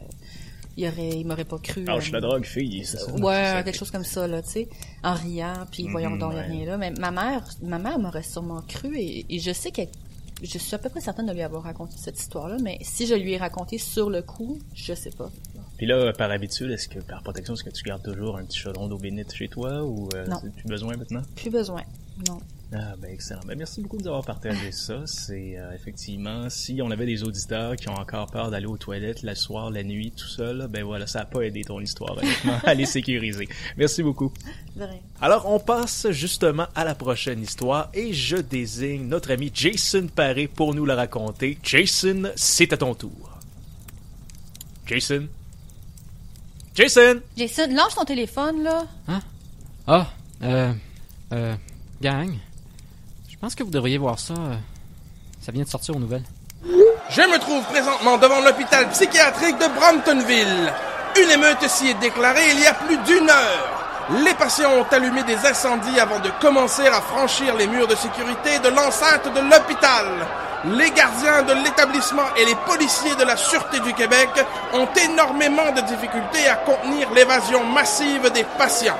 il 0.77 0.87
aurait, 0.87 1.09
il 1.09 1.25
m'aurait 1.27 1.45
pas 1.45 1.57
cru. 1.59 1.83
Ah, 1.87 1.95
je 1.99 2.03
suis 2.03 2.11
la 2.11 2.19
euh, 2.19 2.21
drogue, 2.21 2.45
fille, 2.45 2.85
ça? 2.85 2.97
Ouais, 3.13 3.61
quelque 3.63 3.77
chose 3.77 3.91
comme 3.91 4.03
ça, 4.03 4.27
là, 4.27 4.41
tu 4.41 4.49
sais, 4.49 4.69
en 5.03 5.13
riant, 5.13 5.65
puis 5.71 5.87
voyons 5.89 6.11
Mhm, 6.11 6.19
donc, 6.19 6.31
il 6.33 6.37
y 6.37 6.39
a 6.39 6.41
ouais. 6.43 6.47
rien 6.47 6.65
là. 6.65 6.77
Mais 6.77 6.91
ma 6.91 7.11
mère, 7.11 7.43
ma 7.61 7.79
mère 7.79 7.99
m'aurait 7.99 8.23
sûrement 8.23 8.61
cru 8.67 8.97
et, 8.97 9.25
et 9.29 9.39
je 9.39 9.51
sais 9.51 9.71
qu'elle, 9.71 9.89
je 10.41 10.57
suis 10.57 10.73
à 10.73 10.77
peu 10.79 10.89
près 10.89 11.01
certaine 11.01 11.27
de 11.27 11.33
lui 11.33 11.41
avoir 11.41 11.63
raconté 11.63 11.93
cette 11.97 12.19
histoire-là, 12.19 12.57
mais 12.63 12.77
si 12.81 13.05
je 13.05 13.13
lui 13.15 13.33
ai 13.33 13.37
raconté 13.37 13.77
sur 13.77 14.09
le 14.09 14.21
coup, 14.21 14.57
je 14.73 14.93
sais 14.93 15.11
pas. 15.11 15.29
Puis 15.77 15.85
là, 15.87 16.13
par 16.13 16.29
habitude, 16.31 16.69
est-ce 16.71 16.87
que, 16.87 16.99
par 16.99 17.21
protection, 17.23 17.53
est-ce 17.55 17.63
que 17.63 17.69
tu 17.71 17.83
gardes 17.83 18.03
toujours 18.03 18.37
un 18.37 18.45
petit 18.45 18.57
chaudron 18.59 18.87
d'eau 18.87 18.97
bénite 18.97 19.33
chez 19.33 19.47
toi 19.47 19.83
ou 19.83 20.09
euh, 20.15 20.25
Non. 20.27 20.37
plus 20.55 20.67
besoin 20.67 20.95
maintenant? 20.95 21.21
Plus 21.35 21.49
besoin. 21.49 21.81
Non. 22.27 22.37
Ah 22.73 22.95
ben 22.97 23.11
excellent. 23.11 23.41
Ben, 23.45 23.57
merci 23.57 23.81
beaucoup 23.81 23.97
de 23.97 24.03
nous 24.03 24.07
avoir 24.07 24.23
partagé 24.23 24.71
ça. 24.71 25.01
C'est 25.05 25.57
euh, 25.57 25.73
effectivement, 25.73 26.49
si 26.49 26.81
on 26.81 26.89
avait 26.89 27.05
des 27.05 27.21
auditeurs 27.23 27.75
qui 27.75 27.89
ont 27.89 27.97
encore 27.97 28.27
peur 28.27 28.49
d'aller 28.49 28.65
aux 28.65 28.77
toilettes 28.77 29.23
le 29.23 29.35
soir, 29.35 29.69
la 29.71 29.83
nuit, 29.83 30.11
tout 30.11 30.27
ça, 30.27 30.53
là, 30.53 30.69
ben 30.69 30.83
voilà, 30.83 31.05
ça 31.05 31.19
n'a 31.19 31.25
pas 31.25 31.41
aidé 31.41 31.65
ton 31.65 31.81
histoire, 31.81 32.17
honnêtement, 32.17 32.59
à 32.63 32.73
les 32.73 32.85
sécuriser. 32.85 33.49
Merci 33.75 34.03
beaucoup. 34.03 34.31
De 34.77 34.83
rien. 34.83 35.01
Alors, 35.19 35.51
on 35.51 35.59
passe 35.59 36.09
justement 36.11 36.67
à 36.73 36.85
la 36.85 36.95
prochaine 36.95 37.41
histoire 37.41 37.89
et 37.93 38.13
je 38.13 38.37
désigne 38.37 39.05
notre 39.05 39.31
ami 39.31 39.51
Jason 39.53 40.07
Paré 40.07 40.47
pour 40.47 40.73
nous 40.73 40.85
la 40.85 40.95
raconter. 40.95 41.57
Jason, 41.63 42.31
c'est 42.37 42.71
à 42.71 42.77
ton 42.77 42.95
tour. 42.95 43.37
Jason? 44.85 45.27
Jason! 46.73 47.19
Jason, 47.35 47.67
lâche 47.73 47.95
ton 47.95 48.05
téléphone, 48.05 48.63
là. 48.63 48.85
Ah, 49.87 50.07
euh, 50.41 50.73
euh, 51.33 51.55
gang. 52.01 52.33
Pense 53.41 53.55
que 53.55 53.63
vous 53.63 53.71
devriez 53.71 53.97
voir 53.97 54.19
ça. 54.19 54.33
euh, 54.33 54.53
ça 55.41 55.51
vient 55.51 55.63
de 55.63 55.69
sortir 55.69 55.95
aux 55.95 55.99
nouvelles. 55.99 56.23
Je 57.09 57.21
me 57.21 57.39
trouve 57.39 57.63
présentement 57.65 58.17
devant 58.17 58.39
l'hôpital 58.41 58.87
psychiatrique 58.89 59.57
de 59.57 59.67
Bramptonville. 59.79 60.71
Une 61.21 61.29
émeute 61.31 61.67
s'y 61.67 61.89
est 61.89 61.99
déclarée 61.99 62.51
il 62.51 62.59
y 62.61 62.67
a 62.67 62.73
plus 62.75 62.97
d'une 62.99 63.29
heure. 63.29 63.77
Les 64.23 64.33
patients 64.35 64.71
ont 64.73 64.85
allumé 64.91 65.23
des 65.23 65.35
incendies 65.45 65.99
avant 65.99 66.19
de 66.19 66.29
commencer 66.39 66.85
à 66.87 67.01
franchir 67.01 67.55
les 67.55 67.67
murs 67.67 67.87
de 67.87 67.95
sécurité 67.95 68.59
de 68.59 68.69
l'enceinte 68.69 69.25
de 69.33 69.39
l'hôpital. 69.41 70.05
Les 70.77 70.91
gardiens 70.91 71.41
de 71.43 71.53
l'établissement 71.63 72.33
et 72.37 72.45
les 72.45 72.55
policiers 72.67 73.15
de 73.15 73.23
la 73.23 73.35
Sûreté 73.35 73.79
du 73.79 73.93
Québec 73.93 74.29
ont 74.73 74.87
énormément 75.09 75.71
de 75.71 75.81
difficultés 75.81 76.47
à 76.47 76.55
contenir 76.57 77.09
l'évasion 77.11 77.63
massive 77.65 78.31
des 78.31 78.45
patients. 78.57 78.97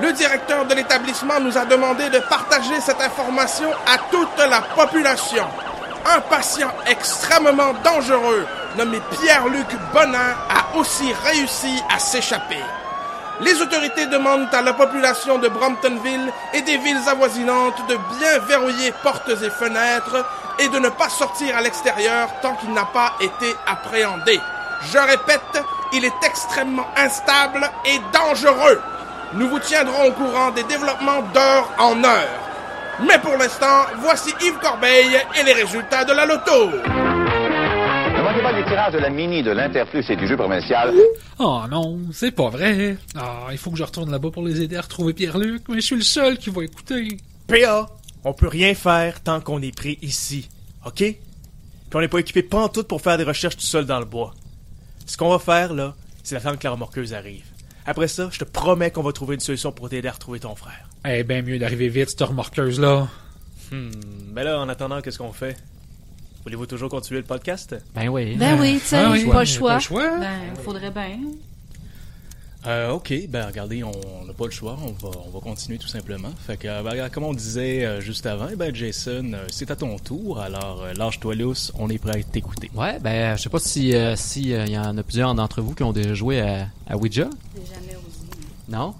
Le 0.00 0.10
directeur 0.12 0.64
de 0.64 0.74
l'établissement 0.74 1.38
nous 1.38 1.58
a 1.58 1.66
demandé 1.66 2.08
de 2.08 2.18
partager 2.20 2.80
cette 2.80 3.00
information 3.00 3.70
à 3.86 3.98
toute 4.10 4.38
la 4.38 4.62
population. 4.74 5.44
Un 6.06 6.20
patient 6.22 6.72
extrêmement 6.86 7.74
dangereux, 7.84 8.46
nommé 8.78 9.00
Pierre-Luc 9.10 9.66
Bonin, 9.92 10.34
a 10.48 10.78
aussi 10.78 11.12
réussi 11.24 11.82
à 11.94 11.98
s'échapper. 11.98 12.62
Les 13.40 13.60
autorités 13.60 14.06
demandent 14.06 14.52
à 14.54 14.62
la 14.62 14.72
population 14.72 15.38
de 15.38 15.48
Bramptonville 15.48 16.32
et 16.54 16.62
des 16.62 16.78
villes 16.78 17.08
avoisinantes 17.08 17.86
de 17.86 17.98
bien 18.18 18.38
verrouiller 18.46 18.92
portes 19.02 19.28
et 19.28 19.50
fenêtres 19.50 20.24
et 20.58 20.68
de 20.68 20.78
ne 20.78 20.88
pas 20.88 21.10
sortir 21.10 21.56
à 21.56 21.60
l'extérieur 21.60 22.30
tant 22.40 22.54
qu'il 22.54 22.72
n'a 22.72 22.86
pas 22.86 23.12
été 23.20 23.54
appréhendé. 23.66 24.40
Je 24.90 24.98
répète, 24.98 25.62
il 25.92 26.04
est 26.04 26.24
extrêmement 26.24 26.86
instable 26.96 27.70
et 27.84 28.00
dangereux. 28.12 28.80
Nous 29.34 29.48
vous 29.48 29.58
tiendrons 29.60 30.08
au 30.08 30.12
courant 30.12 30.50
des 30.50 30.62
développements 30.64 31.22
d'heure 31.32 31.70
en 31.78 32.02
heure. 32.04 32.42
Mais 33.06 33.18
pour 33.18 33.36
l'instant, 33.38 33.86
voici 34.00 34.30
Yves 34.42 34.58
Corbeil 34.60 35.16
et 35.40 35.42
les 35.42 35.54
résultats 35.54 36.04
de 36.04 36.12
la 36.12 36.26
loto. 36.26 36.66
Ne 36.70 38.22
manquez 38.22 38.42
pas 38.42 38.52
les 38.52 38.64
tirages 38.64 38.92
de 38.92 38.98
la 38.98 39.08
mini 39.08 39.42
de 39.42 39.50
l'Interplus 39.50 40.04
et 40.10 40.16
du 40.16 40.26
jeu 40.28 40.36
provincial. 40.36 40.92
Oh 41.38 41.62
non, 41.70 41.98
c'est 42.12 42.30
pas 42.30 42.50
vrai. 42.50 42.98
Ah, 43.16 43.46
il 43.50 43.56
faut 43.58 43.70
que 43.70 43.78
je 43.78 43.84
retourne 43.84 44.10
là-bas 44.10 44.30
pour 44.30 44.44
les 44.44 44.60
aider 44.60 44.76
à 44.76 44.82
retrouver 44.82 45.14
Pierre-Luc, 45.14 45.62
mais 45.68 45.76
je 45.76 45.86
suis 45.86 45.96
le 45.96 46.02
seul 46.02 46.36
qui 46.36 46.50
va 46.50 46.64
écouter. 46.64 47.16
PA, 47.46 47.86
on 48.24 48.34
peut 48.34 48.48
rien 48.48 48.74
faire 48.74 49.22
tant 49.22 49.40
qu'on 49.40 49.62
est 49.62 49.74
pris 49.74 49.98
ici, 50.02 50.50
ok? 50.84 50.96
Puis 50.96 51.18
on 51.94 52.00
n'est 52.00 52.08
pas 52.08 52.18
équipé 52.18 52.42
pantoute 52.42 52.86
pour 52.86 53.00
faire 53.00 53.16
des 53.16 53.24
recherches 53.24 53.56
tout 53.56 53.62
seul 53.62 53.86
dans 53.86 53.98
le 53.98 54.04
bois. 54.04 54.34
Ce 55.06 55.16
qu'on 55.16 55.30
va 55.30 55.38
faire, 55.38 55.72
là, 55.72 55.94
c'est 56.22 56.36
attendre 56.36 56.58
que 56.58 56.64
la 56.64 56.72
remorqueuse 56.72 57.14
arrive. 57.14 57.44
Après 57.86 58.08
ça, 58.08 58.28
je 58.32 58.38
te 58.38 58.44
promets 58.44 58.90
qu'on 58.90 59.02
va 59.02 59.12
trouver 59.12 59.34
une 59.34 59.40
solution 59.40 59.72
pour 59.72 59.88
t'aider 59.88 60.08
à 60.08 60.12
retrouver 60.12 60.40
ton 60.40 60.54
frère. 60.54 60.88
Eh 61.06 61.24
ben 61.24 61.44
mieux 61.44 61.58
d'arriver 61.58 61.88
vite, 61.88 62.10
cette 62.10 62.20
remorqueuse-là. 62.22 63.08
Hmm, 63.70 63.90
mais 64.32 64.44
là, 64.44 64.60
en 64.60 64.68
attendant, 64.68 65.00
qu'est-ce 65.00 65.18
qu'on 65.18 65.32
fait? 65.32 65.56
Voulez-vous 66.44 66.66
toujours 66.66 66.90
continuer 66.90 67.20
le 67.20 67.26
podcast? 67.26 67.74
Ben 67.94 68.08
oui. 68.08 68.36
Ben 68.36 68.58
oui, 68.60 68.78
tu 68.80 68.86
sais, 68.86 68.96
Ah 68.98 69.10
oui, 69.10 69.24
pas 69.24 69.32
le 69.32 69.38
ouais, 69.38 69.46
choix. 69.46 69.70
pas 69.70 69.74
le 69.76 69.80
choix. 69.80 70.18
Ben, 70.18 70.40
faudrait 70.64 70.90
bien. 70.90 71.18
Euh, 72.64 72.92
ok, 72.92 73.12
ben 73.28 73.46
regardez, 73.46 73.82
on 73.82 73.90
n'a 74.24 74.32
pas 74.32 74.44
le 74.44 74.52
choix, 74.52 74.78
on 74.80 74.92
va, 74.92 75.16
on 75.26 75.30
va 75.30 75.40
continuer 75.40 75.78
tout 75.78 75.88
simplement. 75.88 76.30
Fait 76.46 76.56
que, 76.56 76.68
ben, 76.68 76.90
regarde, 76.90 77.10
comme 77.10 77.24
on 77.24 77.32
disait 77.34 77.84
euh, 77.84 78.00
juste 78.00 78.24
avant, 78.24 78.46
eh 78.52 78.56
ben 78.56 78.72
Jason, 78.72 79.32
euh, 79.34 79.46
c'est 79.50 79.70
à 79.72 79.76
ton 79.76 79.98
tour, 79.98 80.38
alors 80.38 80.82
euh, 80.84 80.92
lâche-toi 80.94 81.34
lousse, 81.34 81.72
on 81.76 81.90
est 81.90 81.98
prêt 81.98 82.20
à 82.20 82.22
t'écouter. 82.22 82.70
Ouais, 82.74 83.00
ben, 83.00 83.36
je 83.36 83.42
sais 83.42 83.48
pas 83.48 83.58
si 83.58 83.96
euh, 83.96 84.14
si 84.14 84.54
euh, 84.54 84.66
y 84.66 84.78
en 84.78 84.96
a 84.96 85.02
plusieurs 85.02 85.34
d'entre 85.34 85.60
vous 85.60 85.74
qui 85.74 85.82
ont 85.82 85.92
déjà 85.92 86.14
joué 86.14 86.40
à, 86.40 86.68
à 86.88 86.96
Ouija. 86.96 87.28
J'ai 87.56 87.74
jamais 87.74 87.96
osé. 87.96 88.26
Non? 88.68 88.94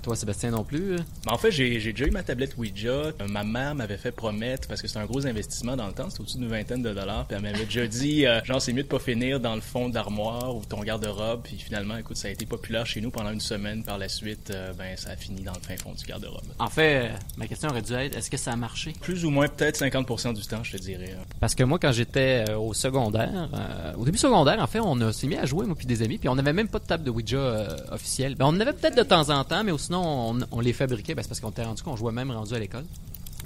Puis 0.00 0.06
toi, 0.06 0.16
Sébastien, 0.16 0.50
non 0.50 0.64
plus? 0.64 0.94
euh? 0.94 0.96
Ben, 1.26 1.32
en 1.34 1.36
fait, 1.36 1.50
j'ai 1.50 1.78
déjà 1.78 2.06
eu 2.06 2.10
ma 2.10 2.22
tablette 2.22 2.56
Ouija. 2.56 2.88
Euh, 2.90 3.12
Ma 3.28 3.44
mère 3.44 3.74
m'avait 3.74 3.98
fait 3.98 4.12
promettre, 4.12 4.66
parce 4.66 4.80
que 4.80 4.88
c'est 4.88 4.98
un 4.98 5.04
gros 5.04 5.26
investissement 5.26 5.76
dans 5.76 5.86
le 5.86 5.92
temps, 5.92 6.08
c'est 6.08 6.20
au-dessus 6.20 6.38
d'une 6.38 6.48
vingtaine 6.48 6.82
de 6.82 6.92
dollars, 6.94 7.26
puis 7.26 7.36
elle 7.36 7.42
m'avait 7.42 7.66
déjà 7.66 7.86
dit, 7.86 8.24
euh, 8.26 8.42
genre, 8.44 8.62
c'est 8.62 8.72
mieux 8.72 8.82
de 8.82 8.88
pas 8.88 8.98
finir 8.98 9.40
dans 9.40 9.54
le 9.54 9.60
fond 9.60 9.90
d'armoire 9.90 10.56
ou 10.56 10.62
ton 10.64 10.80
garde-robe, 10.82 11.42
puis 11.44 11.58
finalement, 11.58 11.98
écoute, 11.98 12.16
ça 12.16 12.28
a 12.28 12.30
été 12.30 12.46
populaire 12.46 12.86
chez 12.86 13.00
nous 13.02 13.10
pendant 13.10 13.30
une 13.30 13.40
semaine. 13.40 13.84
Par 13.84 13.98
la 13.98 14.08
suite, 14.08 14.50
euh, 14.50 14.72
ben, 14.72 14.96
ça 14.96 15.10
a 15.10 15.16
fini 15.16 15.42
dans 15.42 15.52
le 15.52 15.60
fin 15.60 15.76
fond 15.76 15.92
du 15.92 16.04
garde-robe. 16.06 16.44
En 16.58 16.68
fait, 16.68 17.10
ma 17.36 17.46
question 17.46 17.68
aurait 17.68 17.82
dû 17.82 17.92
être, 17.92 18.16
est-ce 18.16 18.30
que 18.30 18.36
ça 18.38 18.52
a 18.52 18.56
marché? 18.56 18.94
Plus 19.02 19.24
ou 19.26 19.30
moins, 19.30 19.48
peut-être 19.48 19.78
50% 19.78 20.32
du 20.34 20.42
temps, 20.46 20.64
je 20.64 20.72
te 20.72 20.82
dirais. 20.82 21.14
hein. 21.18 21.22
Parce 21.40 21.54
que 21.54 21.62
moi, 21.64 21.78
quand 21.78 21.92
j'étais 21.92 22.44
au 22.54 22.72
secondaire, 22.72 23.50
euh, 23.54 23.92
au 23.98 24.04
début 24.06 24.18
secondaire, 24.18 24.58
en 24.62 24.66
fait, 24.66 24.80
on 24.80 25.12
s'est 25.12 25.26
mis 25.26 25.36
à 25.36 25.44
jouer, 25.44 25.66
moi 25.66 25.74
puis 25.76 25.86
des 25.86 26.02
amis, 26.02 26.16
puis 26.18 26.28
on 26.30 26.34
n'avait 26.36 26.52
même 26.54 26.68
pas 26.68 26.78
de 26.78 26.84
table 26.86 27.04
de 27.04 27.10
Ouija 27.10 27.76
officielle. 27.90 28.34
Ben, 28.34 28.46
on 28.46 28.48
en 28.48 28.60
avait 28.60 28.72
peut-être 28.72 28.96
de 28.96 29.02
temps 29.02 29.28
en 29.30 29.44
temps, 29.44 29.62
mais 29.64 29.72
sinon, 29.90 30.30
on, 30.30 30.38
on 30.52 30.60
les 30.60 30.72
fabriquait, 30.72 31.14
ben, 31.16 31.22
c'est 31.22 31.28
parce 31.28 31.40
qu'on 31.40 31.50
était 31.50 31.64
rendu 31.64 31.82
qu'on 31.82 31.96
jouait 31.96 32.12
même 32.12 32.30
rendu 32.30 32.54
à 32.54 32.58
l'école. 32.60 32.84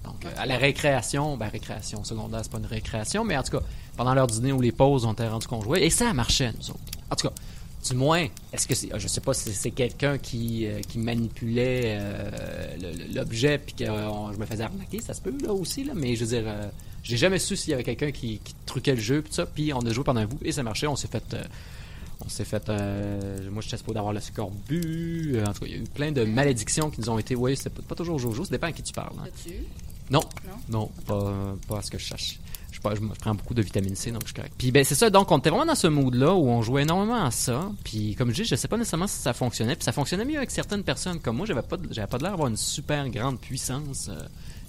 Donc, 0.04 0.24
euh, 0.26 0.28
à 0.37 0.44
la 0.44 0.59
récréation, 0.59 1.37
ben, 1.38 1.48
récréation 1.48 2.04
secondaire, 2.04 2.40
c'est 2.42 2.52
pas 2.52 2.59
une 2.59 2.66
récréation, 2.66 3.24
mais 3.24 3.37
en 3.38 3.42
tout 3.42 3.52
cas, 3.59 3.64
pendant 3.96 4.12
l'heure 4.14 4.26
du 4.26 4.35
dîner 4.35 4.52
ou 4.52 4.61
les 4.61 4.72
pauses, 4.72 5.07
on 5.07 5.12
était 5.14 5.26
rendu 5.26 5.46
qu'on 5.46 5.62
jouait, 5.62 5.83
et 5.85 5.90
ça 5.90 6.12
marchait, 6.12 6.52
nous 6.59 6.70
autres. 6.70 6.80
En 7.11 7.16
tout 7.16 7.28
cas, 7.28 7.35
du 7.88 7.94
moins, 7.94 8.26
est-ce 8.52 8.66
que 8.68 8.74
c'est, 8.74 8.88
je 8.98 9.09
sais 9.09 9.20
pas 9.22 9.33
si 9.35 9.52
c'est 9.54 9.70
quelqu'un 9.70 10.18
qui, 10.18 10.66
euh, 10.66 10.80
qui 10.80 10.98
manipulait 10.98 11.98
euh, 12.00 12.76
l'objet 13.14 13.59
puis 13.59 13.74
que 13.74 13.85
euh, 13.85 14.11
on- 14.11 14.33
je 14.33 14.38
me 14.38 14.46
faisais 14.46 14.64
arnaquer, 14.64 15.00
ça 15.00 15.14
se 15.14 15.20
peut 15.20 15.35
là 15.42 15.52
aussi 15.52 15.85
là, 15.85 15.92
mais 15.94 16.16
je 16.16 16.24
veux 16.24 16.30
dire, 16.40 16.50
j'ai 17.02 17.16
jamais 17.18 17.38
su 17.38 17.57
s'il 17.57 17.70
y 17.70 17.74
avait 17.74 17.85
quelqu'un 17.85 18.11
qui, 18.11 18.38
qui 18.42 18.54
truquait 18.66 18.94
le 18.94 19.00
jeu 19.00 19.20
puis 19.22 19.33
ça, 19.35 19.44
puis 19.46 19.72
on 19.74 19.80
a 19.80 19.90
joué 19.92 20.04
pendant 20.04 20.20
un 20.20 20.26
bout 20.26 20.38
et 20.42 20.52
ça 20.52 20.62
marchait, 20.62 20.87
on 20.87 20.96
s'est 20.96 21.09
fait, 21.09 21.37
on 22.24 22.29
s'est 22.29 22.44
fait, 22.44 22.68
euh, 22.68 23.50
moi 23.50 23.62
j'étais 23.62 23.77
supposé 23.77 23.94
d'avoir 23.94 24.12
le 24.12 24.20
scorbut, 24.20 25.33
euh, 25.37 25.44
en 25.46 25.53
tout 25.53 25.61
cas 25.61 25.66
il 25.66 25.72
y 25.72 25.74
a 25.74 25.79
eu 25.79 25.85
plein 25.85 26.12
de 26.12 26.24
malédictions 26.24 26.90
qui 26.90 27.00
nous 27.00 27.11
ont 27.11 27.18
été, 27.18 27.35
oui 27.35 27.57
c'est 27.57 27.70
pas, 27.70 27.83
pas 27.83 27.94
toujours 27.94 28.18
Jojo, 28.18 28.44
ça 28.44 28.50
dépend 28.50 28.68
à 28.68 28.72
qui 28.72 28.83
tu 28.83 28.92
parles. 28.92 29.14
hein. 29.20 29.29
Non, 30.11 30.20
Non? 30.46 30.59
non, 30.68 30.90
pas, 31.07 31.57
pas 31.66 31.79
à 31.79 31.83
ce 31.83 31.90
que 31.90 31.98
je 31.98 32.05
cherche. 32.05 32.38
Je, 32.72 32.81
pas- 32.81 32.94
je, 32.94 33.00
je 33.00 33.20
prends 33.20 33.35
beaucoup 33.35 33.55
de 33.55 33.62
vitamine 33.62 33.94
C, 33.96 34.11
donc 34.11 34.22
je 34.22 34.27
suis 34.27 34.35
correct. 34.35 34.53
Puis 34.59 34.70
ben 34.72 34.85
c'est 34.85 34.94
ça, 34.96 35.09
donc 35.09 35.31
on 35.31 35.38
était 35.38 35.48
vraiment 35.48 35.64
dans 35.64 35.74
ce 35.77 35.87
mood-là 35.87 36.35
où 36.35 36.48
on 36.48 36.61
jouait 36.61 36.83
énormément 36.83 37.24
à 37.24 37.31
ça. 37.31 37.70
Puis 37.85 38.14
comme 38.16 38.31
je 38.31 38.42
dis, 38.42 38.44
je 38.48 38.57
sais 38.57 38.68
pas 38.68 38.77
nécessairement 38.77 39.07
si 39.07 39.16
ça 39.18 39.33
fonctionnait. 39.33 39.77
Puis 39.77 39.85
ça 39.85 39.92
fonctionnait 39.92 40.24
mieux 40.24 40.37
avec 40.37 40.50
certaines 40.50 40.83
personnes. 40.83 41.20
Comme 41.20 41.37
moi, 41.37 41.46
j'avais 41.46 41.62
pas, 41.62 41.77
j'avais 41.90 42.07
pas 42.09 42.18
l'air 42.18 42.33
d'avoir 42.33 42.48
une 42.48 42.57
super 42.57 43.09
grande 43.09 43.38
puissance 43.40 44.09
euh, 44.11 44.18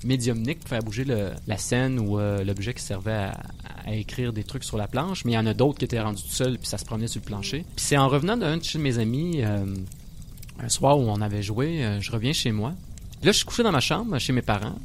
médiumnique 0.03 0.59
pour 0.59 0.69
faire 0.69 0.83
bouger 0.83 1.05
le- 1.05 1.31
la 1.47 1.57
scène 1.57 1.99
ou 1.99 2.19
euh, 2.19 2.43
l'objet 2.43 2.73
qui 2.73 2.83
servait 2.83 3.11
à, 3.13 3.39
à 3.85 3.93
écrire 3.93 4.33
des 4.33 4.43
trucs 4.43 4.63
sur 4.63 4.77
la 4.77 4.87
planche. 4.87 5.25
Mais 5.25 5.31
il 5.31 5.35
y 5.35 5.37
en 5.37 5.45
a 5.45 5.53
d'autres 5.53 5.79
qui 5.79 5.85
étaient 5.85 6.01
rendus 6.01 6.23
tout 6.23 6.29
seuls 6.29 6.57
puis 6.57 6.67
ça 6.67 6.77
se 6.77 6.85
promenait 6.85 7.07
sur 7.07 7.21
le 7.21 7.25
plancher. 7.25 7.65
Puis 7.75 7.85
c'est 7.85 7.97
en 7.97 8.07
revenant 8.07 8.37
d'un 8.37 8.57
de 8.57 8.63
chez 8.63 8.79
mes 8.79 8.99
amis, 8.99 9.41
euh, 9.43 9.65
un 10.59 10.69
soir 10.69 10.97
où 10.99 11.03
on 11.03 11.21
avait 11.21 11.43
joué, 11.43 11.83
euh, 11.83 12.01
je 12.01 12.11
reviens 12.11 12.33
chez 12.33 12.51
moi. 12.51 12.73
Là, 13.23 13.31
je 13.31 13.37
suis 13.37 13.45
couché 13.45 13.63
dans 13.63 13.71
ma 13.71 13.79
chambre 13.79 14.17
chez 14.19 14.33
mes 14.33 14.41
parents 14.41 14.75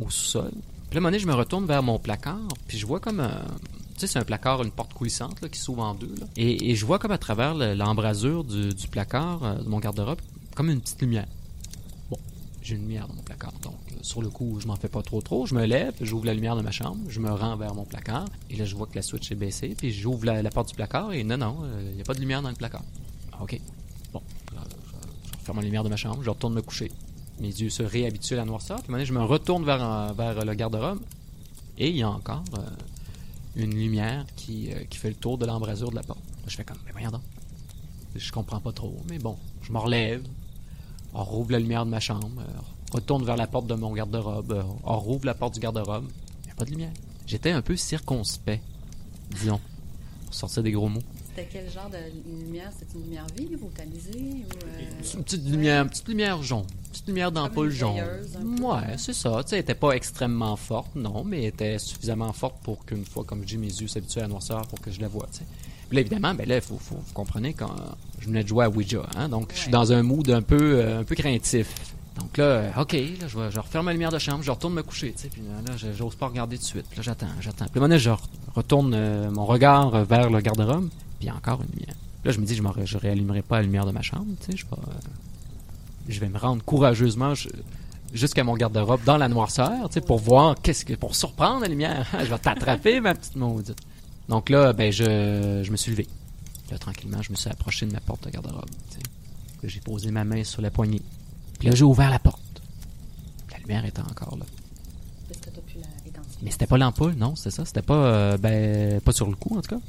au 0.00 0.10
sous-sol. 0.10 0.50
Puis 0.52 0.60
là, 0.92 0.96
à 0.96 0.98
un 0.98 1.00
moment 1.00 1.08
donné, 1.08 1.18
je 1.20 1.26
me 1.26 1.34
retourne 1.34 1.64
vers 1.66 1.82
mon 1.82 1.98
placard, 1.98 2.48
puis 2.68 2.78
je 2.78 2.84
vois 2.86 3.00
comme 3.00 3.20
un... 3.20 3.44
Tu 3.94 4.00
sais, 4.00 4.06
c'est 4.06 4.18
un 4.18 4.24
placard, 4.24 4.62
une 4.62 4.70
porte 4.70 4.92
coulissante 4.94 5.40
là, 5.42 5.48
qui 5.48 5.58
s'ouvre 5.60 5.82
en 5.82 5.94
deux. 5.94 6.14
là. 6.20 6.26
Et, 6.36 6.70
et 6.70 6.74
je 6.76 6.84
vois 6.84 6.98
comme 6.98 7.12
à 7.12 7.18
travers 7.18 7.54
le- 7.54 7.74
l'embrasure 7.74 8.42
du, 8.44 8.74
du 8.74 8.88
placard, 8.88 9.42
euh, 9.44 9.54
de 9.56 9.68
mon 9.68 9.78
garde-robe, 9.78 10.18
comme 10.54 10.70
une 10.70 10.80
petite 10.80 11.00
lumière. 11.00 11.26
J'ai 12.62 12.76
une 12.76 12.82
lumière 12.82 13.08
dans 13.08 13.14
mon 13.14 13.22
placard, 13.22 13.52
donc 13.62 13.74
euh, 13.90 13.96
sur 14.02 14.22
le 14.22 14.30
coup, 14.30 14.58
je 14.60 14.66
m'en 14.66 14.76
fais 14.76 14.88
pas 14.88 15.02
trop 15.02 15.20
trop. 15.20 15.46
Je 15.46 15.54
me 15.54 15.64
lève, 15.64 15.94
j'ouvre 16.00 16.26
la 16.26 16.34
lumière 16.34 16.56
de 16.56 16.62
ma 16.62 16.70
chambre, 16.70 16.98
je 17.08 17.18
me 17.18 17.30
rends 17.30 17.56
vers 17.56 17.74
mon 17.74 17.84
placard, 17.84 18.26
et 18.50 18.56
là, 18.56 18.64
je 18.64 18.76
vois 18.76 18.86
que 18.86 18.94
la 18.94 19.02
switch 19.02 19.32
est 19.32 19.36
baissée, 19.36 19.74
puis 19.76 19.92
j'ouvre 19.92 20.24
la, 20.24 20.50
porte 20.50 20.68
du 20.68 20.74
placard, 20.74 21.12
et 21.12 21.24
non, 21.24 21.36
non, 21.36 21.56
il 21.88 21.96
n'y 21.96 22.00
a 22.00 22.04
pas 22.04 22.14
de 22.14 22.20
lumière 22.20 22.40
dans 22.40 22.50
le 22.50 22.54
placard. 22.54 22.84
Ah, 23.32 23.42
OK. 23.42 23.60
Bon, 24.12 24.22
je, 24.50 24.56
je 24.56 25.38
referme 25.38 25.58
la 25.58 25.64
lumière 25.64 25.84
de 25.84 25.88
ma 25.88 25.96
chambre, 25.96 26.22
je 26.22 26.30
retourne 26.30 26.54
me 26.54 26.62
coucher 26.62 26.90
mes 27.42 27.48
yeux 27.48 27.70
se 27.70 27.82
réhabituent 27.82 28.34
à 28.34 28.38
la 28.38 28.44
noirceur. 28.44 28.80
Puis 28.82 28.92
donné, 28.92 29.04
je 29.04 29.12
me 29.12 29.22
retourne 29.22 29.64
vers, 29.64 29.82
euh, 29.82 30.12
vers 30.12 30.44
le 30.44 30.54
garde-robe 30.54 31.00
et 31.76 31.90
il 31.90 31.96
y 31.96 32.02
a 32.02 32.08
encore 32.08 32.44
euh, 32.56 32.60
une 33.56 33.74
lumière 33.74 34.24
qui, 34.36 34.72
euh, 34.72 34.84
qui 34.88 34.98
fait 34.98 35.08
le 35.08 35.16
tour 35.16 35.38
de 35.38 35.44
l'embrasure 35.44 35.90
de 35.90 35.96
la 35.96 36.02
porte. 36.02 36.20
Je 36.46 36.56
fais 36.56 36.64
comme, 36.64 36.78
mais 36.86 36.92
voyons 36.92 37.10
donc. 37.10 37.22
Je 38.14 38.30
comprends 38.30 38.60
pas 38.60 38.72
trop, 38.72 38.96
mais 39.08 39.18
bon, 39.18 39.36
je 39.62 39.72
me 39.72 39.78
relève, 39.78 40.22
on 41.14 41.24
rouvre 41.24 41.52
la 41.52 41.58
lumière 41.58 41.84
de 41.84 41.90
ma 41.90 42.00
chambre, 42.00 42.30
euh, 42.38 42.44
retourne 42.92 43.24
vers 43.24 43.36
la 43.36 43.46
porte 43.46 43.66
de 43.66 43.74
mon 43.74 43.92
garde-robe, 43.92 44.52
euh, 44.52 44.62
on 44.84 44.98
rouvre 44.98 45.26
la 45.26 45.34
porte 45.34 45.54
du 45.54 45.60
garde-robe, 45.60 46.06
il 46.42 46.46
n'y 46.46 46.52
a 46.52 46.54
pas 46.54 46.64
de 46.64 46.70
lumière. 46.70 46.92
J'étais 47.26 47.50
un 47.50 47.62
peu 47.62 47.76
circonspect, 47.76 48.62
disons, 49.30 49.60
pour 50.26 50.34
sortir 50.34 50.62
des 50.62 50.72
gros 50.72 50.88
mots. 50.88 51.02
C'était 51.34 51.48
quel 51.50 51.70
genre 51.70 51.88
de 51.88 51.96
lumière? 52.44 52.70
C'était 52.78 52.98
une 52.98 53.04
lumière 53.04 53.26
vive 53.34 53.64
ou 53.64 53.70
tamisée? 53.70 54.10
Ou, 54.18 54.66
euh, 54.66 55.16
Une 55.16 55.24
petite 55.24 55.48
lumière, 55.48 55.82
une 55.82 55.88
petite 55.88 56.08
lumière 56.08 56.42
jaune. 56.42 56.66
Une 56.84 56.90
petite 56.90 57.06
lumière 57.06 57.32
d'ampoule 57.32 57.70
une 57.70 57.72
jaune. 57.72 57.94
Ouais, 58.60 58.98
c'est 58.98 59.14
ça. 59.14 59.42
Tu 59.42 59.48
sais, 59.50 59.56
elle 59.56 59.62
était 59.62 59.74
pas 59.74 59.92
extrêmement 59.92 60.56
forte, 60.56 60.94
non, 60.94 61.24
mais 61.24 61.38
elle 61.38 61.48
était 61.48 61.78
suffisamment 61.78 62.34
forte 62.34 62.56
pour 62.62 62.84
qu'une 62.84 63.06
fois, 63.06 63.24
comme 63.24 63.40
je 63.42 63.46
dis, 63.46 63.56
mes 63.56 63.68
yeux 63.68 63.88
s'habituent 63.88 64.18
à 64.18 64.22
la 64.22 64.28
noirceur 64.28 64.66
pour 64.66 64.78
que 64.80 64.90
je 64.90 65.00
la 65.00 65.08
tu 65.08 65.14
sais. 65.32 65.44
Puis 65.92 65.96
là, 65.96 66.00
évidemment, 66.00 66.32
ben 66.32 66.48
là, 66.48 66.58
faut, 66.62 66.78
faut, 66.78 66.94
vous 66.94 67.12
comprenez 67.12 67.52
quand 67.52 67.70
je 68.18 68.24
venais 68.24 68.42
de 68.42 68.48
jouer 68.48 68.64
à 68.64 68.70
Ouija, 68.70 69.02
hein, 69.14 69.28
donc 69.28 69.50
je 69.52 69.58
suis 69.58 69.70
dans 69.70 69.92
un 69.92 70.02
mood 70.02 70.30
un 70.30 70.40
peu, 70.40 70.76
euh, 70.80 71.00
un 71.00 71.04
peu 71.04 71.14
craintif. 71.14 71.68
Donc 72.18 72.38
là, 72.38 72.44
euh, 72.44 72.70
ok, 72.78 72.94
là, 72.94 73.26
je, 73.28 73.58
referme 73.58 73.84
la 73.88 73.92
lumière 73.92 74.10
de 74.10 74.18
chambre, 74.18 74.42
je 74.42 74.50
retourne 74.50 74.72
me 74.72 74.82
coucher, 74.82 75.12
tu 75.12 75.24
sais, 75.24 75.28
puis 75.28 75.42
là, 75.42 75.76
j'ose 75.94 76.14
pas 76.14 76.28
regarder 76.28 76.56
tout 76.56 76.62
de 76.62 76.66
suite. 76.66 76.86
Puis 76.88 76.96
Là, 76.96 77.02
j'attends, 77.02 77.26
j'attends. 77.42 77.66
Puis 77.66 77.74
là, 77.74 77.80
maintenant, 77.82 77.98
je 77.98 78.08
re- 78.08 78.18
retourne 78.54 78.94
euh, 78.94 79.30
mon 79.30 79.44
regard 79.44 79.94
euh, 79.94 80.04
vers 80.04 80.30
le 80.30 80.40
garde-robe, 80.40 80.88
puis 81.20 81.30
encore 81.30 81.60
une 81.60 81.78
lumière. 81.78 81.94
Là, 82.24 82.32
je 82.32 82.40
me 82.40 82.46
dis, 82.46 82.54
je, 82.54 82.62
je 82.86 82.96
réallumerai 82.96 83.42
pas 83.42 83.56
la 83.56 83.64
lumière 83.64 83.84
de 83.84 83.92
ma 83.92 84.00
chambre, 84.00 84.28
tu 84.40 84.52
sais, 84.52 84.56
je 84.56 84.64
vais, 84.64 84.70
pas, 84.70 84.80
euh, 84.88 84.94
je 86.08 86.20
vais 86.20 86.28
me 86.30 86.38
rendre 86.38 86.64
courageusement 86.64 87.34
jusqu'à 88.14 88.44
mon 88.44 88.56
garde-robe 88.56 89.04
dans 89.04 89.18
la 89.18 89.28
noirceur, 89.28 89.90
tu 89.90 89.92
sais, 89.92 90.00
pour 90.00 90.20
voir 90.20 90.54
qu'est-ce 90.62 90.86
que, 90.86 90.94
pour 90.94 91.14
surprendre 91.14 91.60
la 91.60 91.68
lumière. 91.68 92.06
je 92.18 92.30
vais 92.30 92.38
t'attraper, 92.38 93.00
ma 93.00 93.14
petite 93.14 93.36
maudite. 93.36 93.76
Donc 94.28 94.48
là, 94.50 94.72
ben, 94.72 94.92
je, 94.92 95.62
je 95.64 95.70
me 95.70 95.76
suis 95.76 95.90
levé. 95.92 96.06
Là, 96.70 96.78
tranquillement, 96.78 97.20
je 97.22 97.30
me 97.32 97.36
suis 97.36 97.50
approché 97.50 97.86
de 97.86 97.92
ma 97.92 98.00
porte 98.00 98.24
de 98.24 98.30
garde-robe, 98.30 98.64
J'ai 99.64 99.80
posé 99.80 100.10
ma 100.10 100.24
main 100.24 100.42
sur 100.44 100.62
la 100.62 100.70
poignée. 100.70 101.02
Puis 101.58 101.68
là, 101.68 101.74
j'ai 101.74 101.84
ouvert 101.84 102.10
la 102.10 102.18
porte. 102.18 102.40
La 103.50 103.58
lumière 103.58 103.84
était 103.84 104.00
encore 104.00 104.36
là. 104.38 104.46
Que 105.28 105.34
tu 105.34 105.48
as 105.48 105.62
pu 105.62 105.78
la-? 105.78 105.86
Mais 106.42 106.50
c'était 106.50 106.66
pas 106.66 106.78
l'ampoule, 106.78 107.14
non, 107.14 107.36
c'est 107.36 107.50
ça. 107.50 107.64
C'était 107.64 107.82
pas, 107.82 107.94
euh, 107.94 108.36
ben, 108.38 109.00
pas 109.00 109.12
sur 109.12 109.28
le 109.28 109.36
coup, 109.36 109.56
en 109.56 109.62
tout 109.62 109.76
cas. 109.76 109.80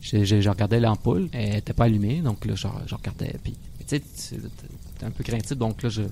J'ai- 0.00 0.24
j'ai- 0.24 0.42
Je 0.42 0.48
regardais 0.48 0.78
l'ampoule, 0.80 1.28
elle 1.32 1.56
était 1.56 1.72
pas 1.72 1.84
allumée, 1.84 2.20
donc 2.20 2.44
là, 2.44 2.54
je, 2.54 2.68
je 2.86 2.94
regardais. 2.94 3.34
Puis, 3.42 3.56
tu 3.88 4.00
sais, 4.14 4.36
un 5.02 5.10
peu 5.10 5.24
craintif, 5.24 5.56
donc 5.56 5.82
là, 5.82 5.88
je, 5.88 6.02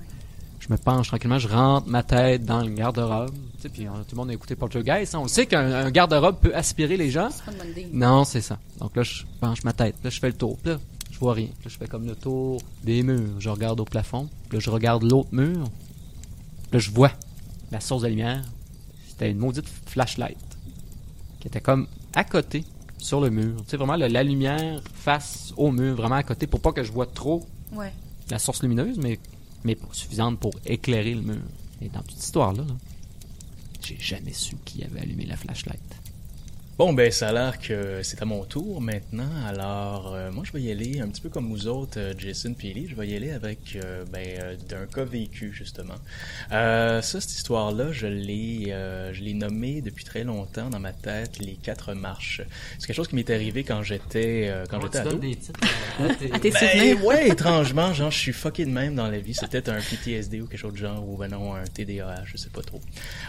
je 0.59 0.67
me 0.71 0.77
penche 0.77 1.07
tranquillement, 1.07 1.39
je 1.39 1.47
rentre 1.47 1.87
ma 1.87 2.03
tête 2.03 2.43
dans 2.45 2.61
le 2.61 2.69
garde-robe. 2.69 3.31
Tu 3.57 3.61
sais, 3.61 3.69
puis 3.69 3.87
euh, 3.87 3.91
tout 4.07 4.15
le 4.15 4.17
monde 4.17 4.29
a 4.29 4.33
écouté 4.33 4.55
Poltergeist. 4.55 5.15
hein. 5.15 5.19
On 5.23 5.27
sait 5.27 5.45
qu'un 5.45 5.71
un 5.71 5.91
garde-robe 5.91 6.37
peut 6.41 6.55
aspirer 6.55 6.97
les 6.97 7.09
gens. 7.11 7.29
C'est 7.31 7.45
pas 7.45 7.51
une 7.51 7.57
bonne 7.59 7.69
idée. 7.69 7.87
Non, 7.93 8.23
c'est 8.23 8.41
ça. 8.41 8.57
Donc 8.79 8.95
là, 8.95 9.03
je 9.03 9.23
penche 9.39 9.63
ma 9.63 9.73
tête. 9.73 9.95
Là, 10.03 10.09
je 10.09 10.19
fais 10.19 10.27
le 10.27 10.33
tour. 10.37 10.57
Puis 10.57 10.71
là, 10.71 10.79
je 11.11 11.19
vois 11.19 11.33
rien. 11.33 11.47
Puis 11.47 11.65
là, 11.65 11.69
je 11.73 11.77
fais 11.77 11.87
comme 11.87 12.05
le 12.05 12.15
tour 12.15 12.59
des 12.83 13.03
murs. 13.03 13.39
Je 13.39 13.49
regarde 13.49 13.79
au 13.79 13.85
plafond. 13.85 14.27
Puis 14.49 14.57
là, 14.57 14.59
je 14.59 14.69
regarde 14.69 15.03
l'autre 15.03 15.29
mur. 15.31 15.63
Puis 15.63 16.71
là, 16.73 16.79
je 16.79 16.91
vois 16.91 17.11
la 17.71 17.79
source 17.79 18.01
de 18.03 18.07
lumière. 18.07 18.43
C'était 19.07 19.29
une 19.31 19.37
maudite 19.39 19.67
flashlight 19.85 20.37
qui 21.39 21.47
était 21.47 21.61
comme 21.61 21.87
à 22.15 22.23
côté 22.23 22.63
sur 22.97 23.21
le 23.21 23.29
mur. 23.29 23.55
Tu 23.63 23.71
sais, 23.71 23.77
vraiment 23.77 23.95
la, 23.95 24.09
la 24.09 24.23
lumière 24.23 24.81
face 24.93 25.53
au 25.55 25.71
mur, 25.71 25.95
vraiment 25.95 26.15
à 26.15 26.23
côté 26.23 26.47
pour 26.47 26.59
pas 26.61 26.71
que 26.71 26.83
je 26.83 26.91
vois 26.91 27.05
trop 27.05 27.45
Ouais. 27.75 27.91
la 28.31 28.39
source 28.39 28.61
lumineuse, 28.63 28.97
mais, 28.97 29.19
mais 29.63 29.75
pas 29.75 29.87
suffisante 29.91 30.39
pour 30.39 30.51
éclairer 30.65 31.13
le 31.13 31.21
mur. 31.21 31.41
Et 31.81 31.89
dans 31.89 32.01
toute 32.01 32.11
cette 32.11 32.23
histoire-là, 32.23 32.63
là, 32.63 32.75
j'ai 33.83 33.97
jamais 33.99 34.33
su 34.33 34.55
qui 34.65 34.83
avait 34.83 35.01
allumé 35.01 35.25
la 35.25 35.37
flashlight. 35.37 35.81
Bon, 36.77 36.93
ben, 36.93 37.09
ça 37.11 37.29
a 37.29 37.33
l'air 37.33 37.57
que 37.57 38.01
c'est 38.03 38.21
à 38.21 38.25
mon 38.25 38.43
tour 38.45 38.81
maintenant. 38.81 39.31
Alors, 39.47 40.13
euh, 40.13 40.31
moi, 40.31 40.43
je 40.45 40.51
vais 40.51 40.61
y 40.61 40.69
aller 40.71 40.99
un 41.01 41.07
petit 41.07 41.21
peu 41.21 41.29
comme 41.29 41.49
vous 41.49 41.65
autres, 41.65 41.97
euh, 41.99 42.13
Jason 42.15 42.53
Ellie. 42.63 42.87
Je 42.87 42.93
vais 42.93 43.07
y 43.07 43.15
aller 43.15 43.31
avec 43.31 43.75
euh, 43.83 44.05
ben, 44.13 44.23
euh, 44.39 44.55
d'un 44.69 44.85
cas 44.85 45.03
vécu, 45.03 45.51
justement. 45.51 45.95
Euh, 46.51 47.01
ça, 47.01 47.19
cette 47.19 47.31
histoire-là, 47.31 47.91
je 47.91 48.05
l'ai 48.05 48.65
euh, 48.69 49.11
je 49.11 49.23
l'ai 49.23 49.33
nommé 49.33 49.81
depuis 49.81 50.05
très 50.05 50.23
longtemps 50.23 50.69
dans 50.69 50.79
ma 50.79 50.93
tête, 50.93 51.39
les 51.39 51.55
quatre 51.55 51.95
marches. 51.95 52.43
C'est 52.77 52.85
quelque 52.85 52.95
chose 52.95 53.07
qui 53.07 53.15
m'est 53.15 53.29
arrivé 53.31 53.63
quand 53.63 53.81
j'étais 53.81 54.45
euh, 54.47 54.65
quand 54.69 54.79
j'étais 54.79 54.99
ado. 54.99 55.19
À 56.31 56.39
tes 56.39 56.51
Ben, 56.51 56.59
souvenirs. 56.59 57.03
ouais, 57.05 57.29
étrangement, 57.29 57.91
genre, 57.93 58.11
je 58.11 58.19
suis 58.19 58.33
fucké 58.33 58.65
de 58.65 58.69
même 58.71 58.93
dans 58.93 59.07
la 59.09 59.17
vie. 59.17 59.33
C'est 59.33 59.49
peut-être 59.49 59.69
un 59.69 59.79
PTSD 59.81 60.41
ou 60.41 60.45
quelque 60.47 60.59
chose 60.59 60.73
de 60.73 60.77
genre, 60.77 61.03
ou 61.09 61.17
ben 61.17 61.27
non, 61.29 61.55
un 61.55 61.63
TDAH, 61.63 62.25
je 62.25 62.37
sais 62.37 62.49
pas 62.49 62.61
trop. 62.61 62.81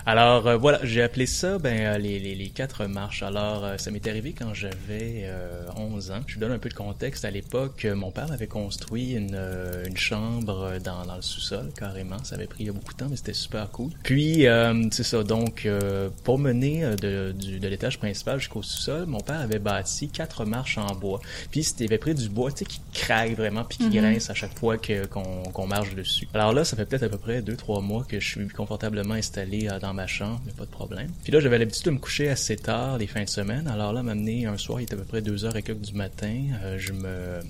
Alors, 0.04 0.46
euh, 0.48 0.56
voilà, 0.58 0.80
j'ai 0.82 1.00
appelé 1.02 1.24
ça, 1.24 1.58
ben, 1.58 1.96
les, 1.96 2.18
les, 2.18 2.34
les 2.34 2.50
quatre 2.50 2.84
marches. 2.84 3.22
Alors, 3.22 3.37
Alors, 3.38 3.64
euh, 3.64 3.78
ça 3.78 3.92
m'est 3.92 4.04
arrivé 4.08 4.32
quand 4.36 4.52
j'avais 4.52 5.22
euh, 5.26 5.62
11 5.76 6.10
ans. 6.10 6.20
Je 6.26 6.34
vous 6.34 6.40
donne 6.40 6.50
un 6.50 6.58
peu 6.58 6.68
de 6.68 6.74
contexte. 6.74 7.24
À 7.24 7.30
l'époque, 7.30 7.84
euh, 7.84 7.94
mon 7.94 8.10
père 8.10 8.32
avait 8.32 8.48
construit 8.48 9.12
une, 9.12 9.34
euh, 9.36 9.86
une 9.86 9.96
chambre 9.96 10.78
dans, 10.82 11.06
dans 11.06 11.14
le 11.14 11.22
sous-sol, 11.22 11.70
carrément. 11.78 12.16
Ça 12.24 12.34
avait 12.34 12.48
pris 12.48 12.68
beaucoup 12.70 12.92
de 12.94 12.98
temps, 12.98 13.06
mais 13.08 13.14
c'était 13.16 13.32
super 13.34 13.70
cool. 13.70 13.92
Puis, 14.02 14.48
euh, 14.48 14.88
c'est 14.90 15.04
ça. 15.04 15.22
Donc, 15.22 15.66
euh, 15.66 16.10
pour 16.24 16.38
mener 16.40 16.84
de, 17.00 17.30
du- 17.30 17.60
de 17.60 17.68
l'étage 17.68 17.98
principal 18.00 18.40
jusqu'au 18.40 18.62
sous-sol, 18.62 19.06
mon 19.06 19.20
père 19.20 19.38
avait 19.40 19.60
bâti 19.60 20.08
quatre 20.08 20.44
marches 20.44 20.78
en 20.78 20.92
bois. 20.96 21.20
Puis, 21.52 21.60
il 21.78 21.84
avait 21.86 21.98
pris 21.98 22.16
du 22.16 22.28
bois, 22.28 22.50
tu 22.50 22.58
sais, 22.58 22.64
qui 22.64 22.80
craque 22.92 23.36
vraiment, 23.36 23.62
puis 23.64 23.78
qui 23.78 23.88
grince 23.90 24.30
à 24.30 24.34
chaque 24.34 24.58
fois 24.58 24.78
que- 24.78 25.06
qu'on 25.06 25.44
qu'on 25.52 25.66
marche 25.68 25.94
dessus. 25.94 26.26
Alors 26.34 26.52
là, 26.52 26.64
ça 26.64 26.76
fait 26.76 26.86
peut-être 26.86 27.04
à 27.04 27.08
peu 27.08 27.18
près 27.18 27.40
deux, 27.40 27.54
trois 27.56 27.80
mois 27.80 28.04
que 28.08 28.18
je 28.18 28.28
suis 28.28 28.48
confortablement 28.48 29.14
installé 29.14 29.68
dans 29.80 29.94
ma 29.94 30.08
chambre, 30.08 30.40
mais 30.44 30.52
pas 30.52 30.64
de 30.64 30.70
problème. 30.70 31.08
Puis 31.22 31.32
là, 31.32 31.38
j'avais 31.38 31.58
l'habitude 31.58 31.84
de 31.86 31.90
me 31.92 31.98
coucher 31.98 32.28
assez 32.28 32.56
tard 32.56 32.98
les 32.98 33.06
fins 33.06 33.26
de 33.28 33.32
semaine. 33.32 33.68
Alors 33.68 33.92
là, 33.92 34.02
m'amener 34.02 34.46
un 34.46 34.56
soir, 34.56 34.80
il 34.80 34.84
était 34.84 34.94
à 34.94 34.98
peu 34.98 35.04
près 35.04 35.22
deux 35.22 35.44
heures 35.44 35.56
et 35.56 35.62
quelques 35.62 35.80
du 35.82 35.92
matin, 35.94 36.34
euh, 36.62 36.76
je 36.78 36.92
me 36.92 37.40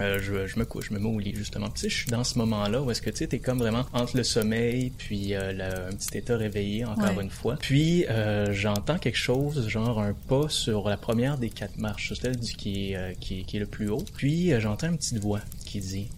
euh, 0.00 0.18
je, 0.22 0.46
je 0.46 0.58
me 0.58 0.64
couche, 0.64 0.88
je 0.88 0.94
me 0.94 0.98
mets 0.98 1.08
au 1.10 1.18
lit 1.18 1.34
justement. 1.34 1.68
Tu 1.68 1.80
sais, 1.82 1.88
je 1.90 1.96
suis 1.96 2.10
dans 2.10 2.24
ce 2.24 2.38
moment-là 2.38 2.80
où 2.80 2.90
est-ce 2.90 3.02
que 3.02 3.10
tu 3.10 3.18
sais, 3.18 3.26
t'es 3.26 3.38
comme 3.38 3.58
vraiment 3.58 3.84
entre 3.92 4.16
le 4.16 4.22
sommeil 4.22 4.90
puis 4.96 5.34
euh, 5.34 5.52
le- 5.52 5.88
un 5.88 5.92
petit 5.92 6.16
état 6.16 6.38
réveillé 6.38 6.86
encore 6.86 7.14
Ouais. 7.16 7.22
une 7.22 7.28
fois. 7.28 7.56
Puis 7.60 8.06
euh, 8.08 8.50
j'entends 8.54 8.96
quelque 8.98 9.18
chose, 9.18 9.68
genre 9.68 10.00
un 10.00 10.14
pas 10.14 10.48
sur 10.48 10.88
la 10.88 10.96
première 10.96 11.36
des 11.36 11.50
quatre 11.50 11.76
marches, 11.76 12.14
celle 12.14 12.36
du 12.38 12.52
qui 12.54 12.92
est, 12.92 13.18
qui, 13.20 13.44
qui 13.44 13.56
est 13.58 13.60
le 13.60 13.66
plus 13.66 13.90
haut. 13.90 14.02
Puis 14.16 14.58
j'entends 14.58 14.88
une 14.88 14.96
petite 14.96 15.18
voix 15.18 15.40
qui 15.66 15.80
dit 15.80 16.08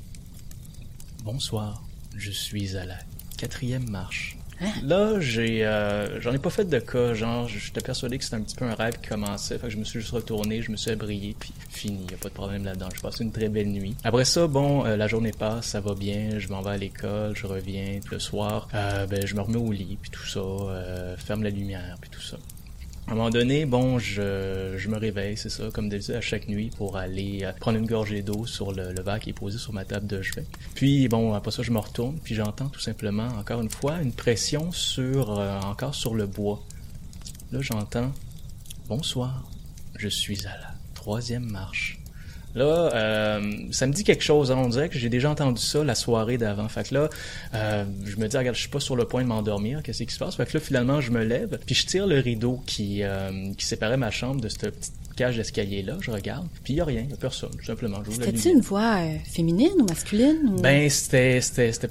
Bonsoir, 1.25 1.83
je 2.17 2.31
suis 2.31 2.77
à 2.77 2.85
la 2.85 2.97
quatrième 3.37 3.89
marche. 3.89 4.37
Là, 4.83 5.21
j'ai, 5.21 5.65
euh, 5.65 6.21
j'en 6.21 6.33
ai 6.33 6.39
pas 6.39 6.51
fait 6.51 6.65
de 6.65 6.79
cas, 6.79 7.15
genre, 7.15 7.49
j'étais 7.49 7.81
persuadé 7.81 8.19
que 8.19 8.25
c'était 8.25 8.37
un 8.37 8.43
petit 8.43 8.57
peu 8.57 8.65
un 8.65 8.75
rêve 8.75 8.99
qui 9.01 9.09
commençait, 9.09 9.59
fait 9.59 9.71
je 9.71 9.77
me 9.77 9.85
suis 9.85 10.01
juste 10.01 10.13
retourné, 10.13 10.63
je 10.63 10.71
me 10.71 10.77
suis 10.77 10.91
abrillé, 10.91 11.35
puis 11.39 11.53
fini, 11.69 12.07
y 12.11 12.15
a 12.15 12.17
pas 12.17 12.29
de 12.29 12.35
problème 12.35 12.65
là-dedans. 12.65 12.89
J'ai 12.95 13.01
passé 13.01 13.25
une 13.25 13.33
très 13.33 13.49
belle 13.49 13.69
nuit. 13.69 13.97
Après 14.05 14.25
ça, 14.25 14.47
bon, 14.47 14.85
euh, 14.85 14.97
la 14.97 15.07
journée 15.09 15.33
passe, 15.33 15.67
ça 15.67 15.81
va 15.81 15.95
bien, 15.95 16.39
je 16.39 16.49
m'en 16.49 16.63
vais 16.63 16.71
à 16.71 16.77
l'école, 16.77 17.35
je 17.35 17.47
reviens, 17.47 18.01
le 18.11 18.19
soir, 18.19 18.69
euh, 18.75 19.07
ben, 19.07 19.27
je 19.27 19.35
me 19.35 19.41
remets 19.41 19.57
au 19.59 19.73
lit, 19.73 19.99
puis 20.01 20.11
tout 20.11 20.27
ça, 20.27 20.41
euh, 20.41 21.17
ferme 21.17 21.43
la 21.43 21.51
lumière, 21.51 21.97
puis 22.01 22.11
tout 22.11 22.21
ça. 22.23 22.37
À 23.09 23.13
un 23.13 23.15
moment 23.15 23.31
donné, 23.31 23.67
bon, 23.67 23.99
je, 23.99 24.75
je 24.79 24.89
me 24.89 24.97
réveille, 24.97 25.37
c'est 25.37 25.51
ça, 25.51 25.65
comme 25.73 25.89
d'habitude 25.89 26.15
à 26.15 26.21
chaque 26.21 26.49
nuit 26.49 26.71
pour 26.77 26.97
aller 26.97 27.41
euh, 27.43 27.53
prendre 27.53 27.79
une 27.79 27.87
gorgée 27.87 28.23
d'eau 28.23 28.47
sur 28.47 28.73
le, 28.73 28.93
le 28.93 29.03
verre 29.03 29.21
qui 29.21 29.31
est 29.31 29.35
posé 29.35 29.59
sur 29.59 29.73
ma 29.73 29.85
table 29.85 30.07
de 30.07 30.23
chevet. 30.23 30.47
Puis 30.75 31.09
bon, 31.09 31.35
après 31.35 31.51
ça, 31.51 31.63
je 31.63 31.73
me 31.73 31.79
retourne, 31.79 32.19
puis 32.23 32.35
j'entends 32.35 32.69
tout 32.69 32.81
simplement, 32.81 33.27
encore 33.39 33.61
une 33.61 33.71
fois, 33.71 34.01
une 34.01 34.13
pression 34.13 34.73
sur, 34.73 35.39
euh, 35.39 35.61
encore 35.61 35.95
sur 35.95 36.15
le 36.15 36.27
bois. 36.27 36.63
Là, 37.51 37.61
j'entends 37.61 38.13
Bonsoir, 38.89 39.45
je 39.97 40.09
suis 40.09 40.47
à 40.47 40.57
la 40.59 40.75
troisième 40.95 41.45
marche. 41.45 42.02
Là, 42.55 42.91
euh, 42.95 43.53
ça 43.71 43.87
me 43.87 43.93
dit 43.93 44.05
quelque 44.05 44.23
chose. 44.23 44.53
hein. 44.53 44.57
On 44.59 44.69
dirait 44.69 44.89
que 44.89 44.99
j'ai 44.99 45.09
déjà 45.09 45.31
entendu 45.31 45.61
ça 45.63 45.83
la 45.83 45.95
soirée 45.95 46.39
d'avant. 46.39 46.69
Fait 46.69 46.87
que 46.89 46.95
là, 46.95 47.09
euh, 47.55 47.85
je 48.05 48.17
me 48.17 48.29
dis, 48.29 48.37
regarde, 48.37 48.57
je 48.57 48.61
suis 48.61 48.69
pas 48.71 48.81
sur 48.81 48.95
le 48.97 49.05
point 49.05 49.23
de 49.23 49.29
m'endormir. 49.29 49.83
Qu'est-ce 49.83 50.03
qui 50.03 50.13
se 50.13 50.19
passe? 50.19 50.37
Fait 50.37 50.47
que 50.47 50.57
là, 50.57 50.61
finalement, 50.61 51.01
je 51.01 51.11
me 51.11 51.25
lève, 51.25 51.59
puis 51.65 51.75
je 51.75 51.87
tire 51.87 52.07
le 52.07 52.19
rideau 52.19 52.63
qui, 52.67 53.03
euh, 53.03 53.31
qui 53.57 53.65
séparait 53.65 53.97
ma 53.97 54.11
chambre 54.11 54.41
de 54.41 54.49
cette 54.49 54.71
petite 54.71 54.95
cage 55.15 55.37
d'escalier-là. 55.37 55.99
Je 56.01 56.11
regarde, 56.11 56.47
puis 56.65 56.75
il 56.75 56.77
y 56.77 56.81
a 56.81 56.85
rien, 56.85 57.03
il 57.03 57.11
y 57.11 57.13
a 57.13 57.17
personne, 57.17 57.51
tout 57.51 57.65
simplement. 57.65 57.99
C'était-tu 58.09 58.51
une 58.51 58.61
voix 58.61 58.97
euh, 58.99 59.17
féminine 59.25 59.73
ou 59.81 59.85
masculine? 59.85 60.55
Ou... 60.55 60.61
Ben, 60.61 60.89
c'était, 60.89 61.41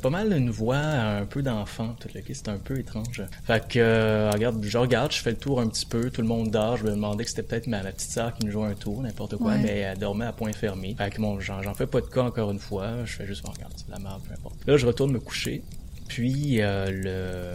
pas 0.02 0.10
mal 0.10 0.34
une 0.34 0.50
voix 0.50 0.78
un 0.78 1.26
peu 1.26 1.42
d'enfant, 1.42 1.96
tout 2.00 2.10
le 2.14 2.22
C'était 2.34 2.50
un 2.50 2.58
peu 2.58 2.80
étrange. 2.80 3.24
Fait 3.46 3.68
que, 3.68 3.80
euh, 3.80 4.32
regarde, 4.32 4.64
je 4.64 4.78
regarde, 4.78 5.12
je 5.12 5.22
fais 5.22 5.32
le 5.32 5.38
tour 5.38 5.60
un 5.60 5.68
petit 5.68 5.86
peu, 5.86 6.10
tout 6.10 6.22
le 6.22 6.28
monde 6.28 6.52
dort. 6.52 6.78
Je 6.78 6.84
me 6.84 6.92
demandais 6.92 7.24
que 7.24 7.30
c'était 7.30 7.44
peut-être 7.44 7.68
ma, 7.68 7.84
ma 7.84 7.92
petite 7.92 8.12
sœur 8.12 8.34
qui 8.34 8.46
nous 8.46 8.52
jouait 8.52 8.68
un 8.68 8.74
tour, 8.74 9.02
n'importe 9.02 9.38
quoi, 9.38 9.52
Ouais. 9.52 9.60
mais 9.60 9.78
elle 9.80 9.98
dormait 9.98 10.26
à 10.26 10.34
point 10.34 10.54
fermé. 10.54 10.96
Fait 10.98 11.10
que 11.10 11.22
bon, 11.22 11.40
j'en, 11.40 11.74
fais 11.74 11.88
pas 11.88 12.02
de 12.02 12.08
cas 12.08 12.24
encore 12.24 12.52
une 12.52 12.60
fois. 12.60 13.06
Je 13.06 13.14
fais 13.14 13.26
juste, 13.26 13.46
regarde, 13.48 13.74
c'est 13.76 13.90
la 13.90 14.00
merde, 14.00 14.22
peu 14.28 14.34
importe. 14.34 14.56
Là, 14.66 14.78
je 14.78 14.86
retourne 14.86 15.12
me 15.12 15.20
coucher. 15.20 15.64
Puis, 16.08 16.62
euh, 16.62 16.92
le, 16.92 17.52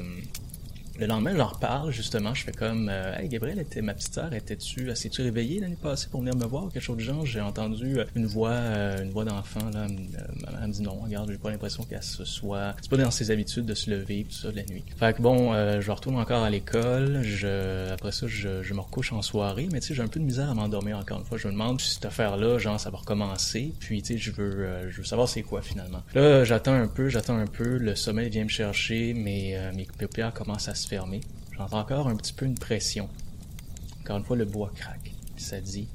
le 0.99 1.07
lendemain, 1.07 1.35
j'en 1.37 1.47
reparle, 1.49 1.91
justement. 1.93 2.35
Je 2.35 2.45
fais 2.45 2.53
comme, 2.53 2.89
euh, 2.91 3.17
hey, 3.19 3.29
Gabriel, 3.29 3.59
était, 3.59 3.83
ma 3.83 3.95
petite 3.95 4.15
sœur, 4.15 4.33
étais-tu, 4.33 4.89
elle 4.89 4.97
s'est-tu 4.97 5.23
réveillée 5.23 5.61
l'année 5.61 5.77
passée 5.81 6.09
pour 6.11 6.21
venir 6.21 6.37
me 6.37 6.45
voir, 6.47 6.71
quelque 6.73 6.83
chose 6.83 6.97
du 6.97 7.05
genre? 7.05 7.25
J'ai 7.27 7.41
entendu 7.41 7.99
euh, 7.99 8.05
une 8.15 8.27
voix, 8.27 8.51
euh, 8.51 9.03
une 9.03 9.11
voix 9.11 9.25
d'enfant, 9.25 9.71
là. 9.73 9.87
Elle 9.89 9.93
me- 9.95 10.65
euh, 10.65 10.69
dit 10.69 10.83
non, 10.83 10.97
regarde, 11.03 11.31
j'ai 11.31 11.39
pas 11.39 11.51
l'impression 11.51 11.85
qu'elle 11.85 12.03
se 12.03 12.25
soit, 12.25 12.75
c'est 12.83 12.91
pas 12.91 12.97
dans 12.97 13.11
ses 13.11 13.31
habitudes 13.31 13.67
de 13.67 13.75
se 13.75 13.91
lever, 13.91 14.25
tout 14.29 14.35
ça, 14.37 14.51
de 14.51 14.57
la 14.57 14.65
nuit. 14.65 14.85
Fait 14.99 15.15
que 15.17 15.23
bon, 15.23 15.53
euh, 15.55 15.81
je 15.81 15.91
retourne 15.91 16.17
encore 16.17 16.43
à 16.43 16.51
l'école, 16.51 17.23
je, 17.23 17.91
après 17.93 18.13
ça, 18.13 18.27
je, 18.27 18.63
je 18.63 18.75
me 18.75 18.81
recouche 18.81 19.13
en 19.13 19.23
soirée, 19.23 19.69
mais 19.73 19.81
tu 19.81 19.89
sais, 19.89 19.95
j'ai 19.95 20.03
un 20.03 20.09
peu 20.09 20.19
de 20.21 20.25
misère 20.25 20.51
à 20.51 20.55
m'endormir 20.55 20.99
encore 20.99 21.19
une 21.21 21.25
fois. 21.25 21.39
Je 21.39 21.47
me 21.47 21.53
demande 21.53 21.81
si 21.81 21.95
cette 21.95 22.05
affaire-là, 22.07 22.59
genre, 22.59 22.81
ça 22.81 22.91
va 22.91 22.99
recommencer, 22.99 23.73
puis 23.81 24.03
tu 24.03 24.15
sais, 24.15 24.19
je 24.19 24.31
veux, 24.33 24.65
euh, 24.67 24.91
je 24.91 24.97
veux 24.99 25.05
savoir 25.05 25.29
c'est 25.29 25.43
quoi 25.43 25.63
finalement. 25.63 26.03
Là, 26.15 26.45
j'attends 26.45 26.75
un 26.75 26.89
peu, 26.89 27.09
j'attends 27.09 27.37
un 27.39 27.47
peu, 27.47 27.79
le 27.79 27.95
sommeil 27.95 28.29
vient 28.29 28.45
me 28.45 28.49
chercher, 28.49 29.15
mais 29.15 29.57
euh, 29.57 29.73
mes 29.75 29.87
paupières 29.99 30.33
commencent 30.33 30.69
à 30.69 30.75
se 30.75 30.86
fermer. 30.87 31.21
J'entends 31.57 31.81
encore 31.81 32.09
un 32.09 32.17
petit 32.17 32.33
peu 32.33 32.47
une 32.47 32.59
pression. 32.59 33.09
Encore 34.03 34.19
une 34.19 34.25
fois, 34.25 34.37
le 34.37 34.45
bois 34.45 34.71
craque. 34.75 35.13
Ça 35.37 35.61
dit 35.61 35.89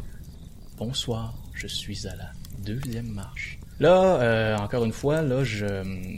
Bonsoir, 0.78 1.34
je 1.54 1.68
suis 1.68 2.08
à 2.08 2.16
la 2.16 2.32
deuxième 2.60 3.08
marche. 3.08 3.60
Là, 3.80 4.22
euh, 4.22 4.58
encore 4.58 4.86
une 4.86 4.92
fois, 4.92 5.24
là, 5.24 5.44
je, 5.44 5.66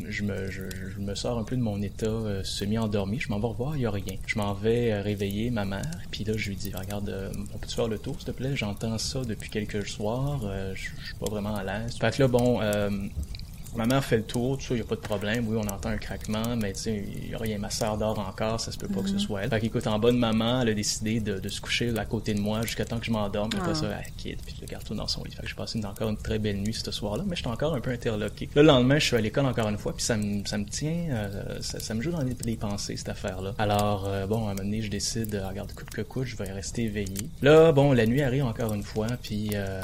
je, 0.10 0.24
me, 0.24 1.16
sors 1.16 1.38
un 1.38 1.46
peu 1.46 1.56
de 1.56 1.62
mon 1.62 1.82
état 1.82 2.08
euh, 2.08 2.44
semi-endormi. 2.44 3.22
Je 3.22 3.30
m'en 3.30 3.40
vais 3.40 3.48
revoir, 3.48 3.78
il 3.78 3.80
n'y 3.80 3.86
a 3.86 3.92
rien. 3.92 4.18
Je 4.28 4.38
m'en 4.38 4.54
vais 4.54 4.92
euh, 4.92 5.02
réveiller 5.02 5.50
ma 5.50 5.64
mère. 5.64 6.02
Puis 6.12 6.26
là, 6.26 6.34
je 6.36 6.50
lui 6.50 6.58
dis, 6.58 6.74
regarde, 6.74 7.32
on 7.54 7.58
peut-tu 7.58 7.76
faire 7.76 7.88
le 7.88 8.00
tour, 8.00 8.16
s'il 8.18 8.26
te 8.26 8.32
plaît? 8.32 8.54
J'entends 8.56 8.98
ça 8.98 9.24
depuis 9.24 9.50
quelques 9.50 9.88
soirs. 9.88 10.42
je, 10.74 10.82
suis 10.82 11.16
pas 11.20 11.30
vraiment 11.30 11.56
à 11.56 11.64
l'aise. 11.64 11.96
Fait 11.98 12.14
que 12.14 12.24
là, 12.24 12.28
bon, 12.28 12.60
Ma 13.76 13.86
mère 13.86 14.04
fait 14.04 14.18
le 14.18 14.24
tour, 14.24 14.58
tout 14.58 14.64
ça, 14.66 14.76
il 14.76 14.82
a 14.82 14.84
pas 14.84 14.96
de 14.96 15.00
problème. 15.02 15.48
Oui, 15.48 15.58
on 15.58 15.68
entend 15.68 15.90
un 15.90 15.98
craquement, 15.98 16.56
mais 16.56 16.74
tu 16.74 16.80
sais, 16.82 17.04
il 17.24 17.32
y 17.32 17.36
a 17.36 17.38
rien. 17.38 17.58
Ma 17.58 17.70
sœur 17.70 17.98
dort 17.98 18.20
encore, 18.20 18.60
ça 18.60 18.72
se 18.72 18.78
peut 18.78 18.88
pas 18.88 19.02
que 19.02 19.10
ce 19.10 19.18
soit 19.18 19.44
elle. 19.44 19.50
Fait 19.50 19.60
qu'écoute, 19.60 19.88
en 19.88 19.98
bonne 20.00 20.18
maman, 20.18 20.62
elle 20.62 20.70
a 20.70 20.74
décidé 20.74 21.20
de, 21.20 21.40
de 21.40 21.50
se 21.50 21.60
coucher 21.62 21.92
à 21.98 22.06
côté 22.06 22.34
de 22.34 22.40
moi 22.40 22.62
jusqu'à 22.64 22.86
temps 22.86 23.00
que 23.00 23.06
je 23.06 23.12
m'endorme. 23.12 23.50
Puis 23.50 23.60
Après 23.60 23.76
ça, 23.76 23.88
elle 24.06 24.12
quitte, 24.18 24.42
puis 24.46 24.54
je 24.56 24.62
le 24.62 24.68
garde 24.68 24.84
tout 24.84 24.96
dans 24.96 25.08
son 25.08 25.24
lit. 25.24 25.32
Fait 25.32 25.42
que 25.42 25.48
j'ai 25.48 25.56
passé 25.56 25.80
une- 25.80 25.86
encore 25.86 26.10
une 26.10 26.18
très 26.18 26.40
belle 26.40 26.58
nuit 26.58 26.74
ce 26.74 26.92
soir-là, 26.92 27.24
mais 27.28 27.36
j'étais 27.36 27.50
encore 27.50 27.74
un 27.76 27.82
peu 27.82 27.92
interloqué. 27.92 28.50
Le 28.56 28.62
lendemain, 28.62 29.00
je 29.00 29.06
suis 29.06 29.16
à 29.16 29.22
l'école 29.22 29.46
encore 29.46 29.70
une 29.70 29.78
fois, 29.78 29.94
puis 29.94 30.04
ça 30.04 30.18
me, 30.18 30.46
ça 30.46 30.58
me 30.58 30.66
tient, 30.66 31.08
euh, 31.10 31.58
ça, 31.62 31.80
ça 31.80 31.94
me 31.94 32.02
joue 32.02 32.12
dans 32.12 32.22
les, 32.22 32.36
les 32.46 32.56
pensées, 32.56 32.96
cette 32.98 33.10
affaire-là. 33.10 33.54
Alors, 33.58 34.06
euh, 34.08 34.28
bon, 34.28 34.48
à 34.48 34.52
un 34.52 34.54
moment 34.54 34.64
donné, 34.64 34.82
je 34.82 34.90
décide, 34.90 35.34
euh, 35.36 35.48
regarde, 35.48 35.74
coûte 35.74 35.90
que 35.90 36.02
coûte, 36.02 36.26
je 36.26 36.36
vais 36.36 36.52
rester 36.52 36.84
éveillé. 36.84 37.30
Là, 37.42 37.72
bon, 37.72 37.92
la 37.94 38.06
nuit 38.06 38.22
arrive 38.22 38.46
encore 38.46 38.74
une 38.74 38.84
fois, 38.84 39.08
puis... 39.22 39.50
Euh, 39.54 39.82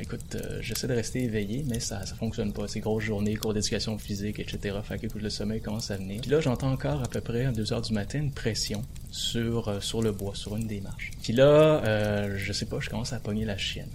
écoute, 0.00 0.34
euh, 0.34 0.58
j'essaie 0.60 0.86
de 0.86 0.94
rester 0.94 1.22
éveillé, 1.24 1.64
mais 1.68 1.80
ça, 1.80 2.04
ça 2.06 2.14
fonctionne 2.14 2.52
pas. 2.52 2.66
C'est 2.68 2.80
grosse 2.80 3.04
journée, 3.04 3.36
cours 3.36 3.54
d'éducation 3.54 3.96
physique, 3.98 4.38
etc. 4.38 4.78
Fait 4.82 4.98
que, 4.98 5.06
écoute, 5.06 5.22
le 5.22 5.30
sommeil 5.30 5.60
commence 5.60 5.90
à 5.90 5.96
venir. 5.96 6.20
Puis 6.20 6.30
là, 6.30 6.40
j'entends 6.40 6.72
encore 6.72 7.02
à 7.02 7.08
peu 7.08 7.20
près 7.20 7.44
à 7.46 7.52
2 7.52 7.72
heures 7.72 7.82
du 7.82 7.92
matin 7.92 8.18
une 8.18 8.32
pression 8.32 8.82
sur, 9.10 9.68
euh, 9.68 9.80
sur 9.80 10.02
le 10.02 10.12
bois, 10.12 10.34
sur 10.34 10.56
une 10.56 10.66
des 10.66 10.80
marches. 10.80 11.10
Puis 11.22 11.32
là, 11.32 11.82
euh, 11.84 12.34
je 12.38 12.52
sais 12.52 12.66
pas, 12.66 12.78
je 12.80 12.88
commence 12.90 13.12
à 13.12 13.20
pogner 13.20 13.44
la 13.44 13.56
chienne. 13.56 13.90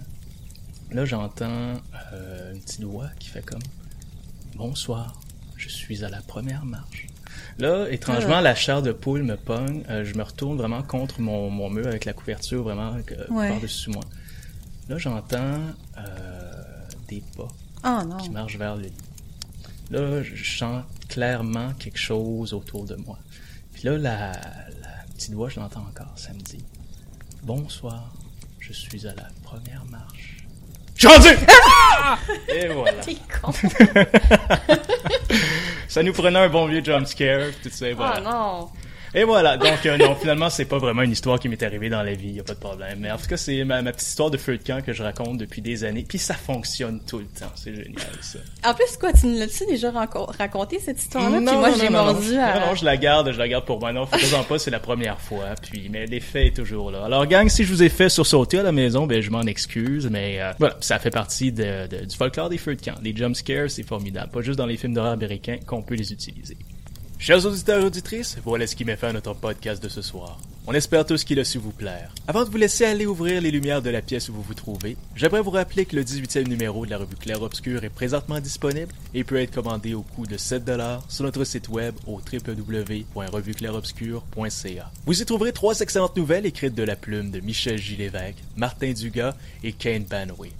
Là, 0.92 1.04
j'entends 1.04 1.74
euh, 2.12 2.52
une 2.54 2.60
petite 2.60 2.84
voix 2.84 3.08
qui 3.18 3.28
fait 3.28 3.44
comme 3.44 3.62
Bonsoir, 4.54 5.20
je 5.56 5.68
suis 5.68 6.04
à 6.04 6.08
la 6.08 6.20
première 6.22 6.64
marche. 6.64 7.06
Là, 7.58 7.86
étrangement, 7.90 8.40
la 8.40 8.54
chair 8.54 8.82
de 8.82 8.92
poule 8.92 9.22
me 9.22 9.36
pogne. 9.36 9.82
Je 9.88 10.14
me 10.14 10.22
retourne 10.22 10.56
vraiment 10.56 10.82
contre 10.82 11.20
mon, 11.20 11.50
mon 11.50 11.68
mur 11.70 11.86
avec 11.86 12.04
la 12.04 12.12
couverture 12.12 12.62
vraiment 12.62 12.96
Ouais. 13.30 13.48
par-dessus 13.48 13.90
moi. 13.90 14.02
Là, 14.88 14.98
j'entends 14.98 15.60
euh, 15.98 16.52
des 17.08 17.22
pas 17.36 17.48
Oh 17.84 18.02
non. 18.04 18.16
qui 18.18 18.30
marchent 18.30 18.56
vers 18.56 18.76
le 18.76 18.82
lit. 18.84 18.92
Là, 19.90 20.22
je 20.22 20.58
sens 20.58 20.84
clairement 21.08 21.72
quelque 21.74 21.98
chose 21.98 22.52
autour 22.52 22.84
de 22.84 22.94
moi. 22.96 23.18
Puis 23.72 23.82
là, 23.84 23.96
la, 23.98 24.32
la 24.32 25.04
petite 25.14 25.34
voix, 25.34 25.48
je 25.48 25.60
l'entends 25.60 25.86
encore. 25.88 26.12
Ça 26.16 26.32
me 26.32 26.40
dit 26.40 26.64
Bonsoir, 27.42 28.12
je 28.60 28.72
suis 28.72 29.06
à 29.06 29.14
la 29.14 29.28
première 29.42 29.84
marche. 29.86 30.46
Je 30.96 31.06
suis 31.06 31.16
rendu! 31.16 31.28
Et 32.48 32.68
voilà. 32.72 33.00
T'es 33.02 33.16
con. 33.40 33.52
Ça 35.88 36.02
nous 36.02 36.12
prenait 36.12 36.38
un 36.38 36.48
bon 36.48 36.66
vieux 36.66 36.82
jump 36.82 37.06
scare, 37.06 37.48
tout 37.62 37.70
ça, 37.70 37.88
et 37.88 37.92
voilà. 37.94 38.20
Oh 38.20 38.24
non. 38.24 38.68
Et 39.18 39.24
voilà, 39.24 39.56
donc 39.56 39.86
euh, 39.86 39.96
non, 39.96 40.14
finalement, 40.14 40.50
c'est 40.50 40.66
pas 40.66 40.76
vraiment 40.76 41.00
une 41.00 41.10
histoire 41.10 41.40
qui 41.40 41.48
m'est 41.48 41.62
arrivée 41.62 41.88
dans 41.88 42.02
la 42.02 42.12
vie, 42.12 42.32
y 42.32 42.40
a 42.40 42.44
pas 42.44 42.52
de 42.52 42.58
problème. 42.58 42.98
Mais 43.00 43.10
en 43.10 43.16
tout 43.16 43.26
cas, 43.26 43.38
c'est 43.38 43.64
ma, 43.64 43.80
ma 43.80 43.92
petite 43.92 44.08
histoire 44.08 44.30
de 44.30 44.36
feu 44.36 44.58
de 44.58 44.62
camp 44.62 44.84
que 44.84 44.92
je 44.92 45.02
raconte 45.02 45.38
depuis 45.38 45.62
des 45.62 45.84
années, 45.84 46.04
puis 46.06 46.18
ça 46.18 46.34
fonctionne 46.34 47.00
tout 47.06 47.18
le 47.20 47.24
temps, 47.24 47.50
c'est 47.54 47.74
génial 47.74 48.06
ça. 48.20 48.38
En 48.64 48.74
plus, 48.74 48.96
quoi, 49.00 49.12
tu 49.14 49.26
nous 49.26 49.38
l'as-tu 49.38 49.64
déjà 49.66 49.90
raconté 49.90 50.78
cette 50.80 51.00
histoire-là? 51.02 51.38
Puis 51.38 51.56
moi, 51.56 51.70
non, 51.70 51.76
j'ai 51.80 51.88
mordu 51.88 52.34
non. 52.34 52.40
à. 52.42 52.60
Non, 52.60 52.66
non, 52.66 52.74
je 52.74 52.84
la 52.84 52.96
garde, 52.98 53.32
je 53.32 53.38
la 53.38 53.48
garde 53.48 53.64
pour 53.64 53.80
moi. 53.80 53.90
Non, 53.92 54.04
faites-en 54.04 54.44
pas, 54.44 54.58
c'est 54.58 54.70
la 54.70 54.80
première 54.80 55.18
fois. 55.18 55.54
Puis, 55.62 55.88
mais 55.90 56.04
l'effet 56.04 56.48
est 56.48 56.56
toujours 56.56 56.90
là. 56.90 57.04
Alors, 57.06 57.24
gang, 57.26 57.48
si 57.48 57.64
je 57.64 57.72
vous 57.72 57.82
ai 57.82 57.88
fait 57.88 58.10
sursauter 58.10 58.58
à 58.58 58.62
la 58.62 58.72
maison, 58.72 59.06
ben, 59.06 59.22
je 59.22 59.30
m'en 59.30 59.42
excuse, 59.42 60.08
mais 60.10 60.42
euh, 60.42 60.52
voilà, 60.58 60.76
ça 60.80 60.98
fait 60.98 61.10
partie 61.10 61.52
de, 61.52 61.86
de- 61.86 62.04
du 62.04 62.14
folklore 62.14 62.50
des 62.50 62.58
feux 62.58 62.76
de 62.76 62.82
camp. 62.82 62.94
Les 63.02 63.16
jump 63.16 63.34
scares, 63.34 63.70
c'est 63.70 63.82
formidable. 63.82 64.30
Pas 64.30 64.42
juste 64.42 64.58
dans 64.58 64.66
les 64.66 64.76
films 64.76 64.92
d'horreur 64.92 65.12
américains 65.12 65.56
qu'on 65.66 65.80
peut 65.80 65.94
les 65.94 66.12
utiliser. 66.12 66.58
Chers 67.18 67.46
auditeurs 67.46 67.80
et 67.80 67.84
auditrices, 67.84 68.36
voilà 68.44 68.66
ce 68.66 68.76
qui 68.76 68.84
met 68.84 68.94
fin 68.94 69.08
à 69.08 69.12
notre 69.12 69.32
podcast 69.34 69.82
de 69.82 69.88
ce 69.88 70.02
soir. 70.02 70.38
On 70.68 70.74
espère 70.74 71.06
tous 71.06 71.24
qu'il 71.24 71.40
a 71.40 71.44
su 71.44 71.56
vous 71.58 71.72
plaire. 71.72 72.12
Avant 72.28 72.44
de 72.44 72.50
vous 72.50 72.58
laisser 72.58 72.84
aller 72.84 73.06
ouvrir 73.06 73.40
les 73.40 73.50
lumières 73.50 73.80
de 73.82 73.90
la 73.90 74.02
pièce 74.02 74.28
où 74.28 74.34
vous 74.34 74.42
vous 74.42 74.54
trouvez, 74.54 74.96
j'aimerais 75.14 75.40
vous 75.40 75.50
rappeler 75.50 75.86
que 75.86 75.96
le 75.96 76.04
18e 76.04 76.46
numéro 76.46 76.84
de 76.84 76.90
la 76.90 76.98
revue 76.98 77.16
Claire 77.16 77.40
Obscur 77.42 77.84
est 77.84 77.88
présentement 77.88 78.38
disponible 78.40 78.92
et 79.14 79.24
peut 79.24 79.40
être 79.40 79.54
commandé 79.54 79.94
au 79.94 80.02
coût 80.02 80.26
de 80.26 80.36
7$ 80.36 81.00
sur 81.08 81.24
notre 81.24 81.44
site 81.44 81.68
web 81.68 81.94
au 82.06 82.20
www.revueclairobscur.ca. 82.20 84.90
Vous 85.06 85.22
y 85.22 85.24
trouverez 85.24 85.52
trois 85.52 85.80
excellentes 85.80 86.16
nouvelles 86.16 86.46
écrites 86.46 86.74
de 86.74 86.82
la 86.82 86.96
plume 86.96 87.30
de 87.30 87.40
Michel 87.40 87.78
G. 87.78 87.96
Lévesque, 87.96 88.42
Martin 88.56 88.92
Dugas 88.92 89.34
et 89.64 89.72
Kane 89.72 90.04
Banway. 90.04 90.50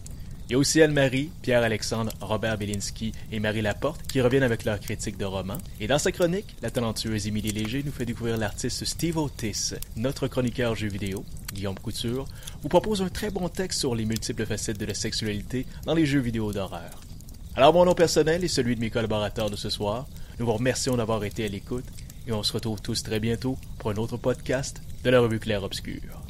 Il 0.48 0.52
y 0.52 0.54
a 0.54 0.58
aussi 0.58 0.80
Anne-Marie, 0.80 1.30
Pierre-Alexandre, 1.42 2.12
Robert 2.20 2.56
Belinsky 2.56 3.10
et 3.32 3.40
Marie 3.40 3.62
Laporte 3.62 4.06
qui 4.06 4.20
reviennent 4.20 4.44
avec 4.44 4.64
leurs 4.64 4.78
critiques 4.78 5.18
de 5.18 5.24
romans. 5.24 5.58
Et 5.80 5.88
dans 5.88 5.98
sa 5.98 6.12
chronique, 6.12 6.54
la 6.62 6.70
talentueuse 6.70 7.26
Émilie 7.26 7.50
Léger 7.50 7.82
nous 7.84 7.90
fait 7.90 8.04
découvrir 8.04 8.36
l'artiste 8.36 8.84
Steve 8.84 9.18
Otis. 9.18 9.74
Notre 9.96 10.28
chroniqueur 10.28 10.76
jeux 10.76 10.86
vidéo, 10.86 11.24
Guillaume 11.52 11.78
Couture, 11.78 12.28
vous 12.62 12.68
propose 12.68 13.02
un 13.02 13.08
très 13.08 13.30
bon 13.30 13.48
texte 13.48 13.80
sur 13.80 13.96
les 13.96 14.04
multiples 14.04 14.46
facettes 14.46 14.78
de 14.78 14.86
la 14.86 14.94
sexualité 14.94 15.66
dans 15.84 15.94
les 15.94 16.06
jeux 16.06 16.20
vidéo 16.20 16.52
d'horreur. 16.52 17.00
Alors 17.56 17.72
mon 17.72 17.84
nom 17.84 17.94
personnel 17.94 18.44
et 18.44 18.48
celui 18.48 18.76
de 18.76 18.80
mes 18.80 18.90
collaborateurs 18.90 19.50
de 19.50 19.56
ce 19.56 19.68
soir, 19.68 20.06
nous 20.38 20.46
vous 20.46 20.52
remercions 20.52 20.96
d'avoir 20.96 21.24
été 21.24 21.44
à 21.44 21.48
l'écoute 21.48 21.86
et 22.28 22.32
on 22.32 22.44
se 22.44 22.52
retrouve 22.52 22.80
tous 22.80 23.02
très 23.02 23.18
bientôt 23.18 23.58
pour 23.80 23.90
un 23.90 23.96
autre 23.96 24.16
podcast 24.16 24.80
de 25.02 25.10
la 25.10 25.18
revue 25.18 25.40
Claire 25.40 25.64
Obscure. 25.64 26.25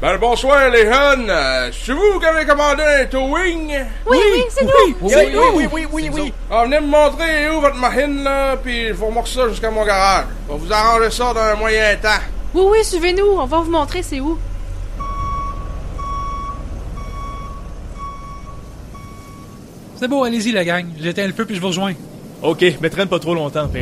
Ben, 0.00 0.16
bonsoir, 0.16 0.70
les 0.70 0.84
jeunes. 0.84 1.28
Euh, 1.28 1.70
c'est 1.72 1.92
vous 1.92 2.18
qui 2.18 2.24
avez 2.24 2.46
commandé 2.46 2.82
un 2.82 3.04
towing? 3.04 3.68
Oui, 4.06 4.18
oui, 4.32 4.44
c'est 4.48 4.64
nous! 4.64 4.96
Oui, 5.02 5.14
oui, 5.14 5.46
oui, 5.54 5.68
oui, 5.70 5.86
oui, 5.92 6.10
oui. 6.10 6.32
Ah, 6.50 6.64
venez 6.64 6.80
me 6.80 6.86
montrer 6.86 7.50
où 7.50 7.60
votre 7.60 7.76
machine, 7.76 8.24
là, 8.24 8.56
puis 8.56 8.86
il 8.88 8.94
faut 8.94 9.06
remorquer 9.06 9.30
ça 9.30 9.48
jusqu'à 9.50 9.70
mon 9.70 9.84
garage. 9.84 10.24
On 10.48 10.54
va 10.54 10.58
vous 10.58 10.72
arranger 10.72 11.10
ça 11.10 11.34
dans 11.34 11.40
un 11.40 11.54
moyen 11.54 11.96
temps. 12.00 12.08
Oui, 12.54 12.62
oui, 12.70 12.78
suivez-nous, 12.82 13.26
on 13.26 13.44
va 13.44 13.58
vous 13.58 13.70
montrer 13.70 14.02
c'est 14.02 14.20
où. 14.20 14.38
C'est 19.96 20.08
beau, 20.08 20.24
allez-y, 20.24 20.52
la 20.52 20.64
gang. 20.64 20.86
J'éteins 20.98 21.26
le 21.26 21.34
feu 21.34 21.44
puis 21.44 21.56
je 21.56 21.60
vous 21.60 21.66
rejoins. 21.66 21.92
Ok, 22.42 22.64
mais 22.80 22.88
traîne 22.88 23.08
pas 23.08 23.18
trop 23.18 23.34
longtemps, 23.34 23.68
PA. 23.68 23.78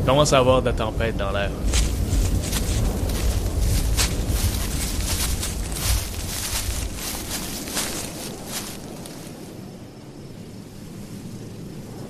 Il 0.00 0.04
commence 0.04 0.34
à 0.34 0.38
avoir 0.38 0.60
de 0.60 0.66
la 0.66 0.74
tempête 0.74 1.16
dans 1.16 1.30
l'air. 1.30 1.48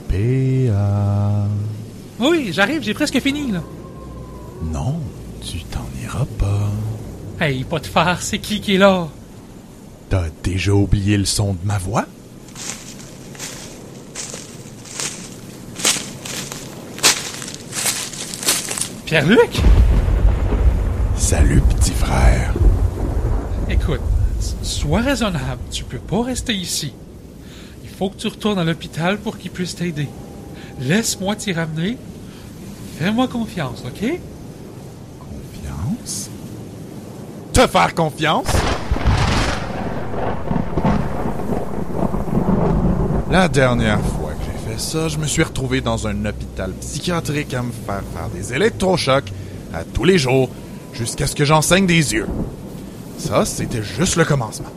P.A. 0.09 1.47
Oui, 2.19 2.51
j'arrive, 2.53 2.83
j'ai 2.83 2.95
presque 2.95 3.21
fini, 3.21 3.53
là. 3.53 3.63
Non, 4.73 5.01
tu 5.41 5.63
t'en 5.65 5.87
iras 6.03 6.27
pas. 6.39 6.71
Hey, 7.41 7.63
pas 7.65 7.79
de 7.79 7.87
farce, 7.87 8.27
c'est 8.27 8.39
qui 8.39 8.61
qui 8.61 8.75
est 8.75 8.79
là? 8.79 9.09
T'as 10.09 10.25
déjà 10.43 10.73
oublié 10.73 11.17
le 11.17 11.25
son 11.27 11.53
de 11.53 11.59
ma 11.65 11.79
voix? 11.79 12.07
Pierre-Luc? 19.05 19.61
Salut, 21.17 21.63
petit 21.63 21.93
frère. 21.93 22.53
Écoute, 23.71 24.01
sois 24.63 25.01
raisonnable, 25.01 25.61
tu 25.71 25.85
peux 25.85 25.99
pas 25.99 26.25
rester 26.25 26.55
ici. 26.55 26.93
Faut 27.99 28.11
que 28.11 28.17
tu 28.17 28.29
retournes 28.29 28.61
à 28.61 28.65
l'hôpital 28.65 29.19
pour 29.19 29.39
qu'ils 29.39 29.51
puissent 29.51 29.75
t'aider. 29.75 30.09
Laisse-moi 30.79 31.35
t'y 31.35 31.53
ramener. 31.53 31.99
Fais-moi 32.97 33.27
confiance, 33.27 33.83
ok? 33.85 34.21
Confiance? 35.19 36.31
Te 37.53 37.67
faire 37.67 37.97
confiance? 37.97 38.47
La 43.33 43.49
dernière 43.49 44.01
fois 44.01 44.31
que 44.31 44.45
j'ai 44.45 44.71
fait 44.71 44.81
ça, 44.81 45.09
je 45.09 45.19
me 45.19 45.27
suis 45.27 45.43
retrouvé 45.43 45.81
dans 45.81 46.07
un 46.07 46.25
hôpital 46.25 46.71
psychiatrique 46.81 47.53
à 47.53 47.65
me 47.65 47.73
faire 47.73 48.05
faire 48.15 48.29
des 48.33 48.55
électrochocs 48.55 49.33
à 49.75 49.83
tous 49.83 50.05
les 50.05 50.19
jours 50.19 50.49
jusqu'à 50.93 51.27
ce 51.27 51.35
que 51.35 51.45
j'enseigne 51.45 51.87
des 51.87 52.15
yeux. 52.15 52.29
Ça, 53.19 53.45
c'était 53.45 53.83
juste 53.83 54.15
le 54.15 54.25
commencement. 54.25 54.71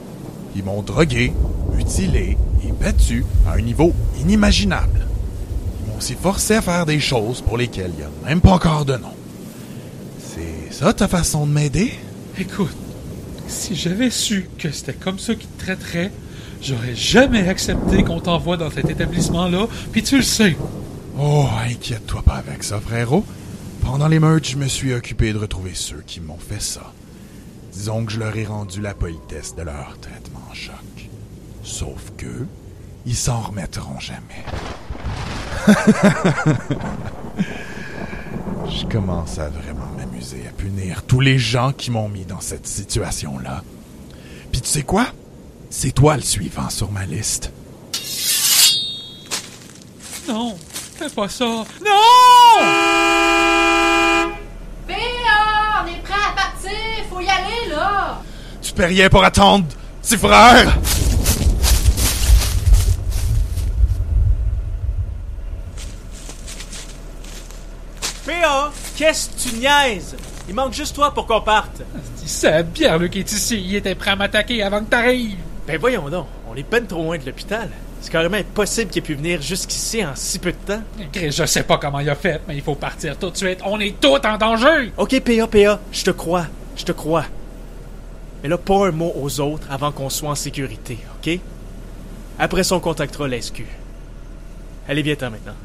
Ils 0.55 0.63
m'ont 0.63 0.81
drogué, 0.81 1.33
mutilé 1.75 2.35
et 2.81 2.83
battu 2.83 3.25
à 3.47 3.53
un 3.53 3.61
niveau 3.61 3.93
inimaginable. 4.19 5.07
Ils 5.81 5.91
m'ont 5.91 5.97
aussi 5.97 6.15
forcé 6.15 6.55
à 6.55 6.61
faire 6.61 6.85
des 6.85 6.99
choses 6.99 7.41
pour 7.41 7.57
lesquelles 7.57 7.91
il 7.93 7.99
n'y 7.99 8.03
a 8.03 8.29
même 8.29 8.41
pas 8.41 8.51
encore 8.51 8.85
de 8.85 8.97
nom. 8.97 9.13
C'est 10.19 10.73
ça 10.73 10.93
ta 10.93 11.07
façon 11.07 11.45
de 11.45 11.51
m'aider? 11.51 11.93
Écoute, 12.37 12.75
si 13.47 13.75
j'avais 13.75 14.09
su 14.09 14.49
que 14.57 14.71
c'était 14.71 14.93
comme 14.93 15.19
ça 15.19 15.35
qu'ils 15.35 15.49
te 15.49 15.63
traiteraient, 15.63 16.11
j'aurais 16.61 16.95
jamais 16.95 17.47
accepté 17.47 18.03
qu'on 18.03 18.19
t'envoie 18.19 18.57
dans 18.57 18.71
cet 18.71 18.89
établissement-là, 18.89 19.67
puis 19.91 20.03
tu 20.03 20.17
le 20.17 20.23
sais. 20.23 20.55
Oh, 21.19 21.47
inquiète-toi 21.67 22.21
pas 22.23 22.35
avec 22.35 22.63
ça, 22.63 22.79
frérot. 22.79 23.25
Pendant 23.81 24.07
les 24.07 24.19
meurtres, 24.19 24.47
je 24.47 24.57
me 24.57 24.67
suis 24.67 24.93
occupé 24.93 25.33
de 25.33 25.39
retrouver 25.39 25.71
ceux 25.73 26.03
qui 26.05 26.21
m'ont 26.21 26.37
fait 26.37 26.61
ça. 26.61 26.93
Disons 27.73 28.05
que 28.05 28.11
je 28.11 28.19
leur 28.19 28.35
ai 28.37 28.45
rendu 28.45 28.81
la 28.81 28.93
politesse 28.93 29.55
de 29.55 29.63
leur 29.63 29.97
traitement 30.01 30.41
en 30.49 30.53
choc. 30.53 30.75
Sauf 31.63 32.11
que, 32.17 32.45
ils 33.05 33.15
s'en 33.15 33.39
remettront 33.41 33.99
jamais. 33.99 34.45
je 38.69 38.85
commence 38.85 39.37
à 39.39 39.49
vraiment 39.49 39.87
m'amuser 39.97 40.43
à 40.47 40.51
punir 40.51 41.03
tous 41.03 41.19
les 41.19 41.37
gens 41.37 41.71
qui 41.71 41.91
m'ont 41.91 42.09
mis 42.09 42.25
dans 42.25 42.41
cette 42.41 42.67
situation-là. 42.67 43.63
Puis 44.51 44.61
tu 44.61 44.69
sais 44.69 44.83
quoi? 44.83 45.07
C'est 45.69 45.91
toi 45.91 46.15
le 46.15 46.21
suivant 46.21 46.69
sur 46.69 46.91
ma 46.91 47.05
liste. 47.05 47.51
Non, 50.27 50.57
fais 50.97 51.09
pas 51.09 51.29
ça. 51.29 51.45
Non! 51.45 51.65
Béa, 54.87 55.83
on 55.83 55.87
est 55.87 56.01
prêt 56.03 56.13
à 56.13 56.35
partir, 56.35 56.71
faut 57.09 57.21
y 57.21 57.29
aller, 57.29 57.69
là! 57.69 58.21
Tu 58.61 58.73
peux 58.73 58.85
rien 58.85 59.09
pour 59.09 59.23
attendre, 59.23 59.65
petit 60.01 60.17
frère! 60.17 60.77
PA, 68.25 68.71
qu'est-ce 69.01 69.29
que 69.29 69.49
tu 69.49 69.55
niaises? 69.55 70.15
Il 70.47 70.53
manque 70.53 70.73
juste 70.73 70.95
toi 70.95 71.11
pour 71.11 71.25
qu'on 71.25 71.41
parte. 71.41 71.81
C'est 72.23 72.71
Pierre-Luc 72.71 73.15
est 73.15 73.31
ici, 73.31 73.59
il 73.59 73.75
était 73.75 73.95
prêt 73.95 74.11
à 74.11 74.15
m'attaquer 74.15 74.61
avant 74.61 74.81
que 74.81 74.89
t'arrives. 74.91 75.37
Ben 75.65 75.79
voyons 75.79 76.07
donc, 76.07 76.27
on 76.47 76.55
est 76.55 76.61
peine 76.63 76.85
trop 76.85 77.01
loin 77.01 77.17
de 77.17 77.25
l'hôpital. 77.25 77.69
C'est 77.99 78.11
carrément 78.11 78.37
impossible 78.37 78.91
qu'il 78.91 78.99
ait 78.99 79.05
pu 79.05 79.15
venir 79.15 79.41
jusqu'ici 79.41 80.05
en 80.05 80.11
si 80.13 80.37
peu 80.37 80.51
de 80.51 80.73
temps. 80.73 80.81
Chris, 81.11 81.31
je 81.31 81.45
sais 81.45 81.63
pas 81.63 81.79
comment 81.79 81.99
il 81.99 82.09
a 82.11 82.15
fait, 82.15 82.41
mais 82.47 82.55
il 82.55 82.61
faut 82.61 82.75
partir 82.75 83.17
tout 83.17 83.31
de 83.31 83.37
suite. 83.37 83.59
On 83.65 83.79
est 83.79 83.99
tous 83.99 84.19
en 84.23 84.37
danger! 84.37 84.91
Ok, 84.97 85.19
PA, 85.21 85.47
PA, 85.47 85.79
je 85.91 86.03
te 86.03 86.11
crois, 86.11 86.45
je 86.75 86.83
te 86.83 86.91
crois. 86.91 87.25
Mais 88.43 88.49
là, 88.49 88.57
pas 88.59 88.87
un 88.87 88.91
mot 88.91 89.13
aux 89.15 89.39
autres 89.39 89.65
avant 89.71 89.91
qu'on 89.91 90.09
soit 90.09 90.29
en 90.29 90.35
sécurité, 90.35 90.99
ok? 91.17 91.39
Après 92.37 92.63
ça, 92.63 92.75
on 92.75 92.79
contactera 92.79 93.27
la 93.27 93.41
SQ. 93.41 93.65
Allez, 94.87 95.01
viens-t'en 95.01 95.31
maintenant. 95.31 95.55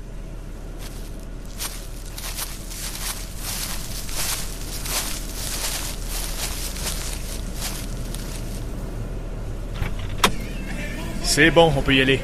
C'est 11.37 11.51
bon, 11.51 11.71
on 11.77 11.83
peut 11.83 11.95
y 11.95 12.01
aller. 12.01 12.19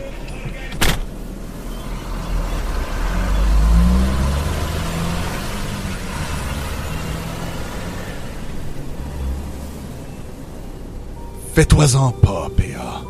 Fais-toi-en 11.54 12.12
pas, 12.12 12.48
PA. 12.56 13.02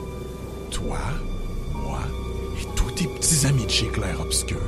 Toi, 0.73 0.99
moi 1.73 2.01
et 2.61 2.67
tous 2.75 2.91
tes 2.91 3.07
petits 3.07 3.47
amis 3.47 3.67
de 3.67 3.71
chez 3.71 3.87
Claire 3.87 4.21
Obscur. 4.23 4.59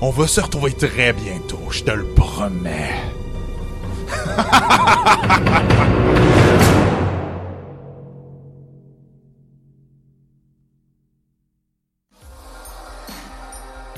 On 0.00 0.10
va 0.10 0.26
se 0.26 0.40
retrouver 0.40 0.72
très 0.72 1.12
bientôt, 1.12 1.60
je 1.70 1.84
te 1.84 1.92
le 1.92 2.06
promets. 2.06 3.04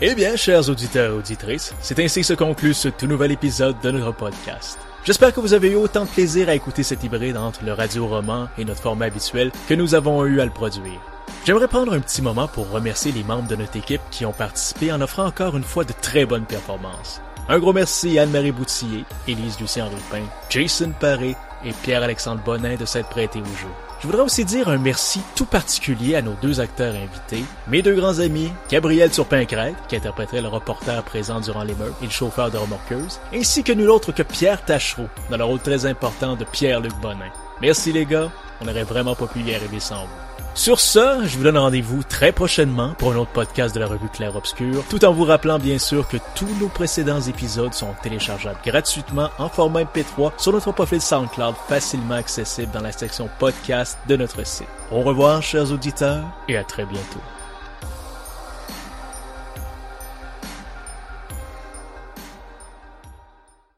Eh 0.01 0.15
bien, 0.15 0.37
chers 0.37 0.69
auditeurs 0.69 1.13
et 1.13 1.19
auditrices, 1.19 1.75
c'est 1.81 1.99
ainsi 1.99 2.21
que 2.21 2.27
se 2.27 2.35
conclut 2.35 2.73
ce 2.73 2.89
tout 2.89 3.09
nouvel 3.09 3.33
épisode 3.33 3.81
de 3.81 3.91
notre 3.91 4.13
podcast. 4.13 4.79
J'espère 5.05 5.35
que 5.35 5.41
vous 5.41 5.55
avez 5.55 5.73
eu 5.73 5.75
autant 5.75 6.05
de 6.05 6.11
plaisir 6.11 6.49
à 6.49 6.55
écouter 6.55 6.85
cet 6.85 7.03
hybride 7.03 7.37
entre 7.37 7.65
le 7.65 7.73
radio-roman 7.73 8.49
et 8.59 8.65
notre 8.65 8.81
format 8.81 9.07
habituel 9.07 9.51
que 9.69 9.75
nous 9.75 9.97
avons 9.97 10.25
eu 10.25 10.41
à 10.41 10.45
le 10.45 10.53
produire. 10.53 11.01
J'aimerais 11.45 11.67
prendre 11.67 11.93
un 11.93 11.99
petit 11.99 12.23
moment 12.23 12.47
pour 12.47 12.71
remercier 12.71 13.11
les 13.11 13.25
membres 13.25 13.49
de 13.49 13.57
notre 13.57 13.77
équipe 13.77 14.03
qui 14.13 14.25
ont 14.25 14.33
participé 14.33 14.93
en 14.93 15.01
offrant 15.01 15.27
encore 15.27 15.57
une 15.57 15.65
fois 15.65 15.83
de 15.83 15.93
très 16.01 16.27
bonnes 16.27 16.47
performances. 16.47 17.21
Un 17.49 17.59
gros 17.59 17.73
merci 17.73 18.21
à 18.21 18.23
Anne-Marie 18.23 18.53
Boutillier, 18.53 19.05
Élise 19.27 19.59
Lucien 19.59 19.87
Rupin, 19.87 20.25
Jason 20.49 20.93
Paré 21.01 21.35
et 21.65 21.73
Pierre-Alexandre 21.83 22.43
Bonin 22.45 22.77
de 22.77 22.85
s'être 22.85 23.09
prêtés 23.09 23.41
au 23.41 23.45
jeu. 23.47 23.88
Je 24.01 24.07
voudrais 24.07 24.23
aussi 24.23 24.45
dire 24.45 24.69
un 24.69 24.79
merci 24.79 25.21
tout 25.35 25.45
particulier 25.45 26.15
à 26.15 26.23
nos 26.23 26.35
deux 26.35 26.61
acteurs 26.61 26.95
invités, 26.95 27.45
mes 27.67 27.83
deux 27.83 27.97
grands 27.97 28.21
amis, 28.21 28.53
Gabriel 28.71 29.11
Turpin-Crête, 29.11 29.75
qui 29.89 29.97
interpréterait 29.97 30.41
le 30.41 30.47
reporter 30.47 31.03
présent 31.03 31.41
durant 31.41 31.65
l'émeute 31.65 31.95
et 32.01 32.05
le 32.05 32.11
chauffeur 32.11 32.49
de 32.53 32.59
remorqueuse, 32.59 33.19
ainsi 33.35 33.65
que 33.65 33.73
nul 33.73 33.91
autre 33.91 34.13
que 34.13 34.23
Pierre 34.23 34.65
Tachereau, 34.65 35.09
dans 35.31 35.37
le 35.37 35.45
rôle 35.45 35.59
très 35.59 35.85
important 35.85 36.37
de 36.37 36.45
Pierre-Luc 36.45 36.95
Bonin. 37.03 37.33
Merci 37.61 37.91
les 37.91 38.07
gars, 38.07 38.31
on 38.61 38.67
n'aurait 38.67 38.85
vraiment 38.85 39.17
pas 39.17 39.27
pu 39.27 39.41
y 39.41 39.53
arriver 39.53 39.81
sans 39.81 40.03
vous. 40.03 40.28
Sur 40.59 40.81
ce, 40.81 41.25
je 41.25 41.37
vous 41.37 41.45
donne 41.45 41.57
rendez-vous 41.57 42.03
très 42.03 42.33
prochainement 42.33 42.93
pour 42.99 43.13
un 43.13 43.17
autre 43.17 43.31
podcast 43.31 43.73
de 43.73 43.79
la 43.79 43.87
revue 43.87 44.09
Claire 44.09 44.35
Obscur, 44.35 44.83
tout 44.91 45.05
en 45.05 45.13
vous 45.13 45.23
rappelant 45.23 45.61
bien 45.61 45.79
sûr 45.79 46.09
que 46.09 46.17
tous 46.35 46.49
nos 46.61 46.67
précédents 46.67 47.21
épisodes 47.21 47.73
sont 47.73 47.95
téléchargeables 48.03 48.59
gratuitement 48.65 49.31
en 49.39 49.49
format 49.49 49.85
MP3 49.85 50.33
sur 50.37 50.53
notre 50.53 50.73
profil 50.73 51.01
SoundCloud 51.01 51.55
facilement 51.69 52.17
accessible 52.17 52.73
dans 52.73 52.83
la 52.83 52.91
section 52.91 53.31
podcast 53.39 54.01
de 54.09 54.17
notre 54.17 54.45
site. 54.45 54.67
Au 54.91 55.03
revoir 55.03 55.45
chers 55.45 55.71
auditeurs 55.71 56.25
et 56.49 56.57
à 56.57 56.65
très 56.65 56.85
bientôt. 56.87 57.21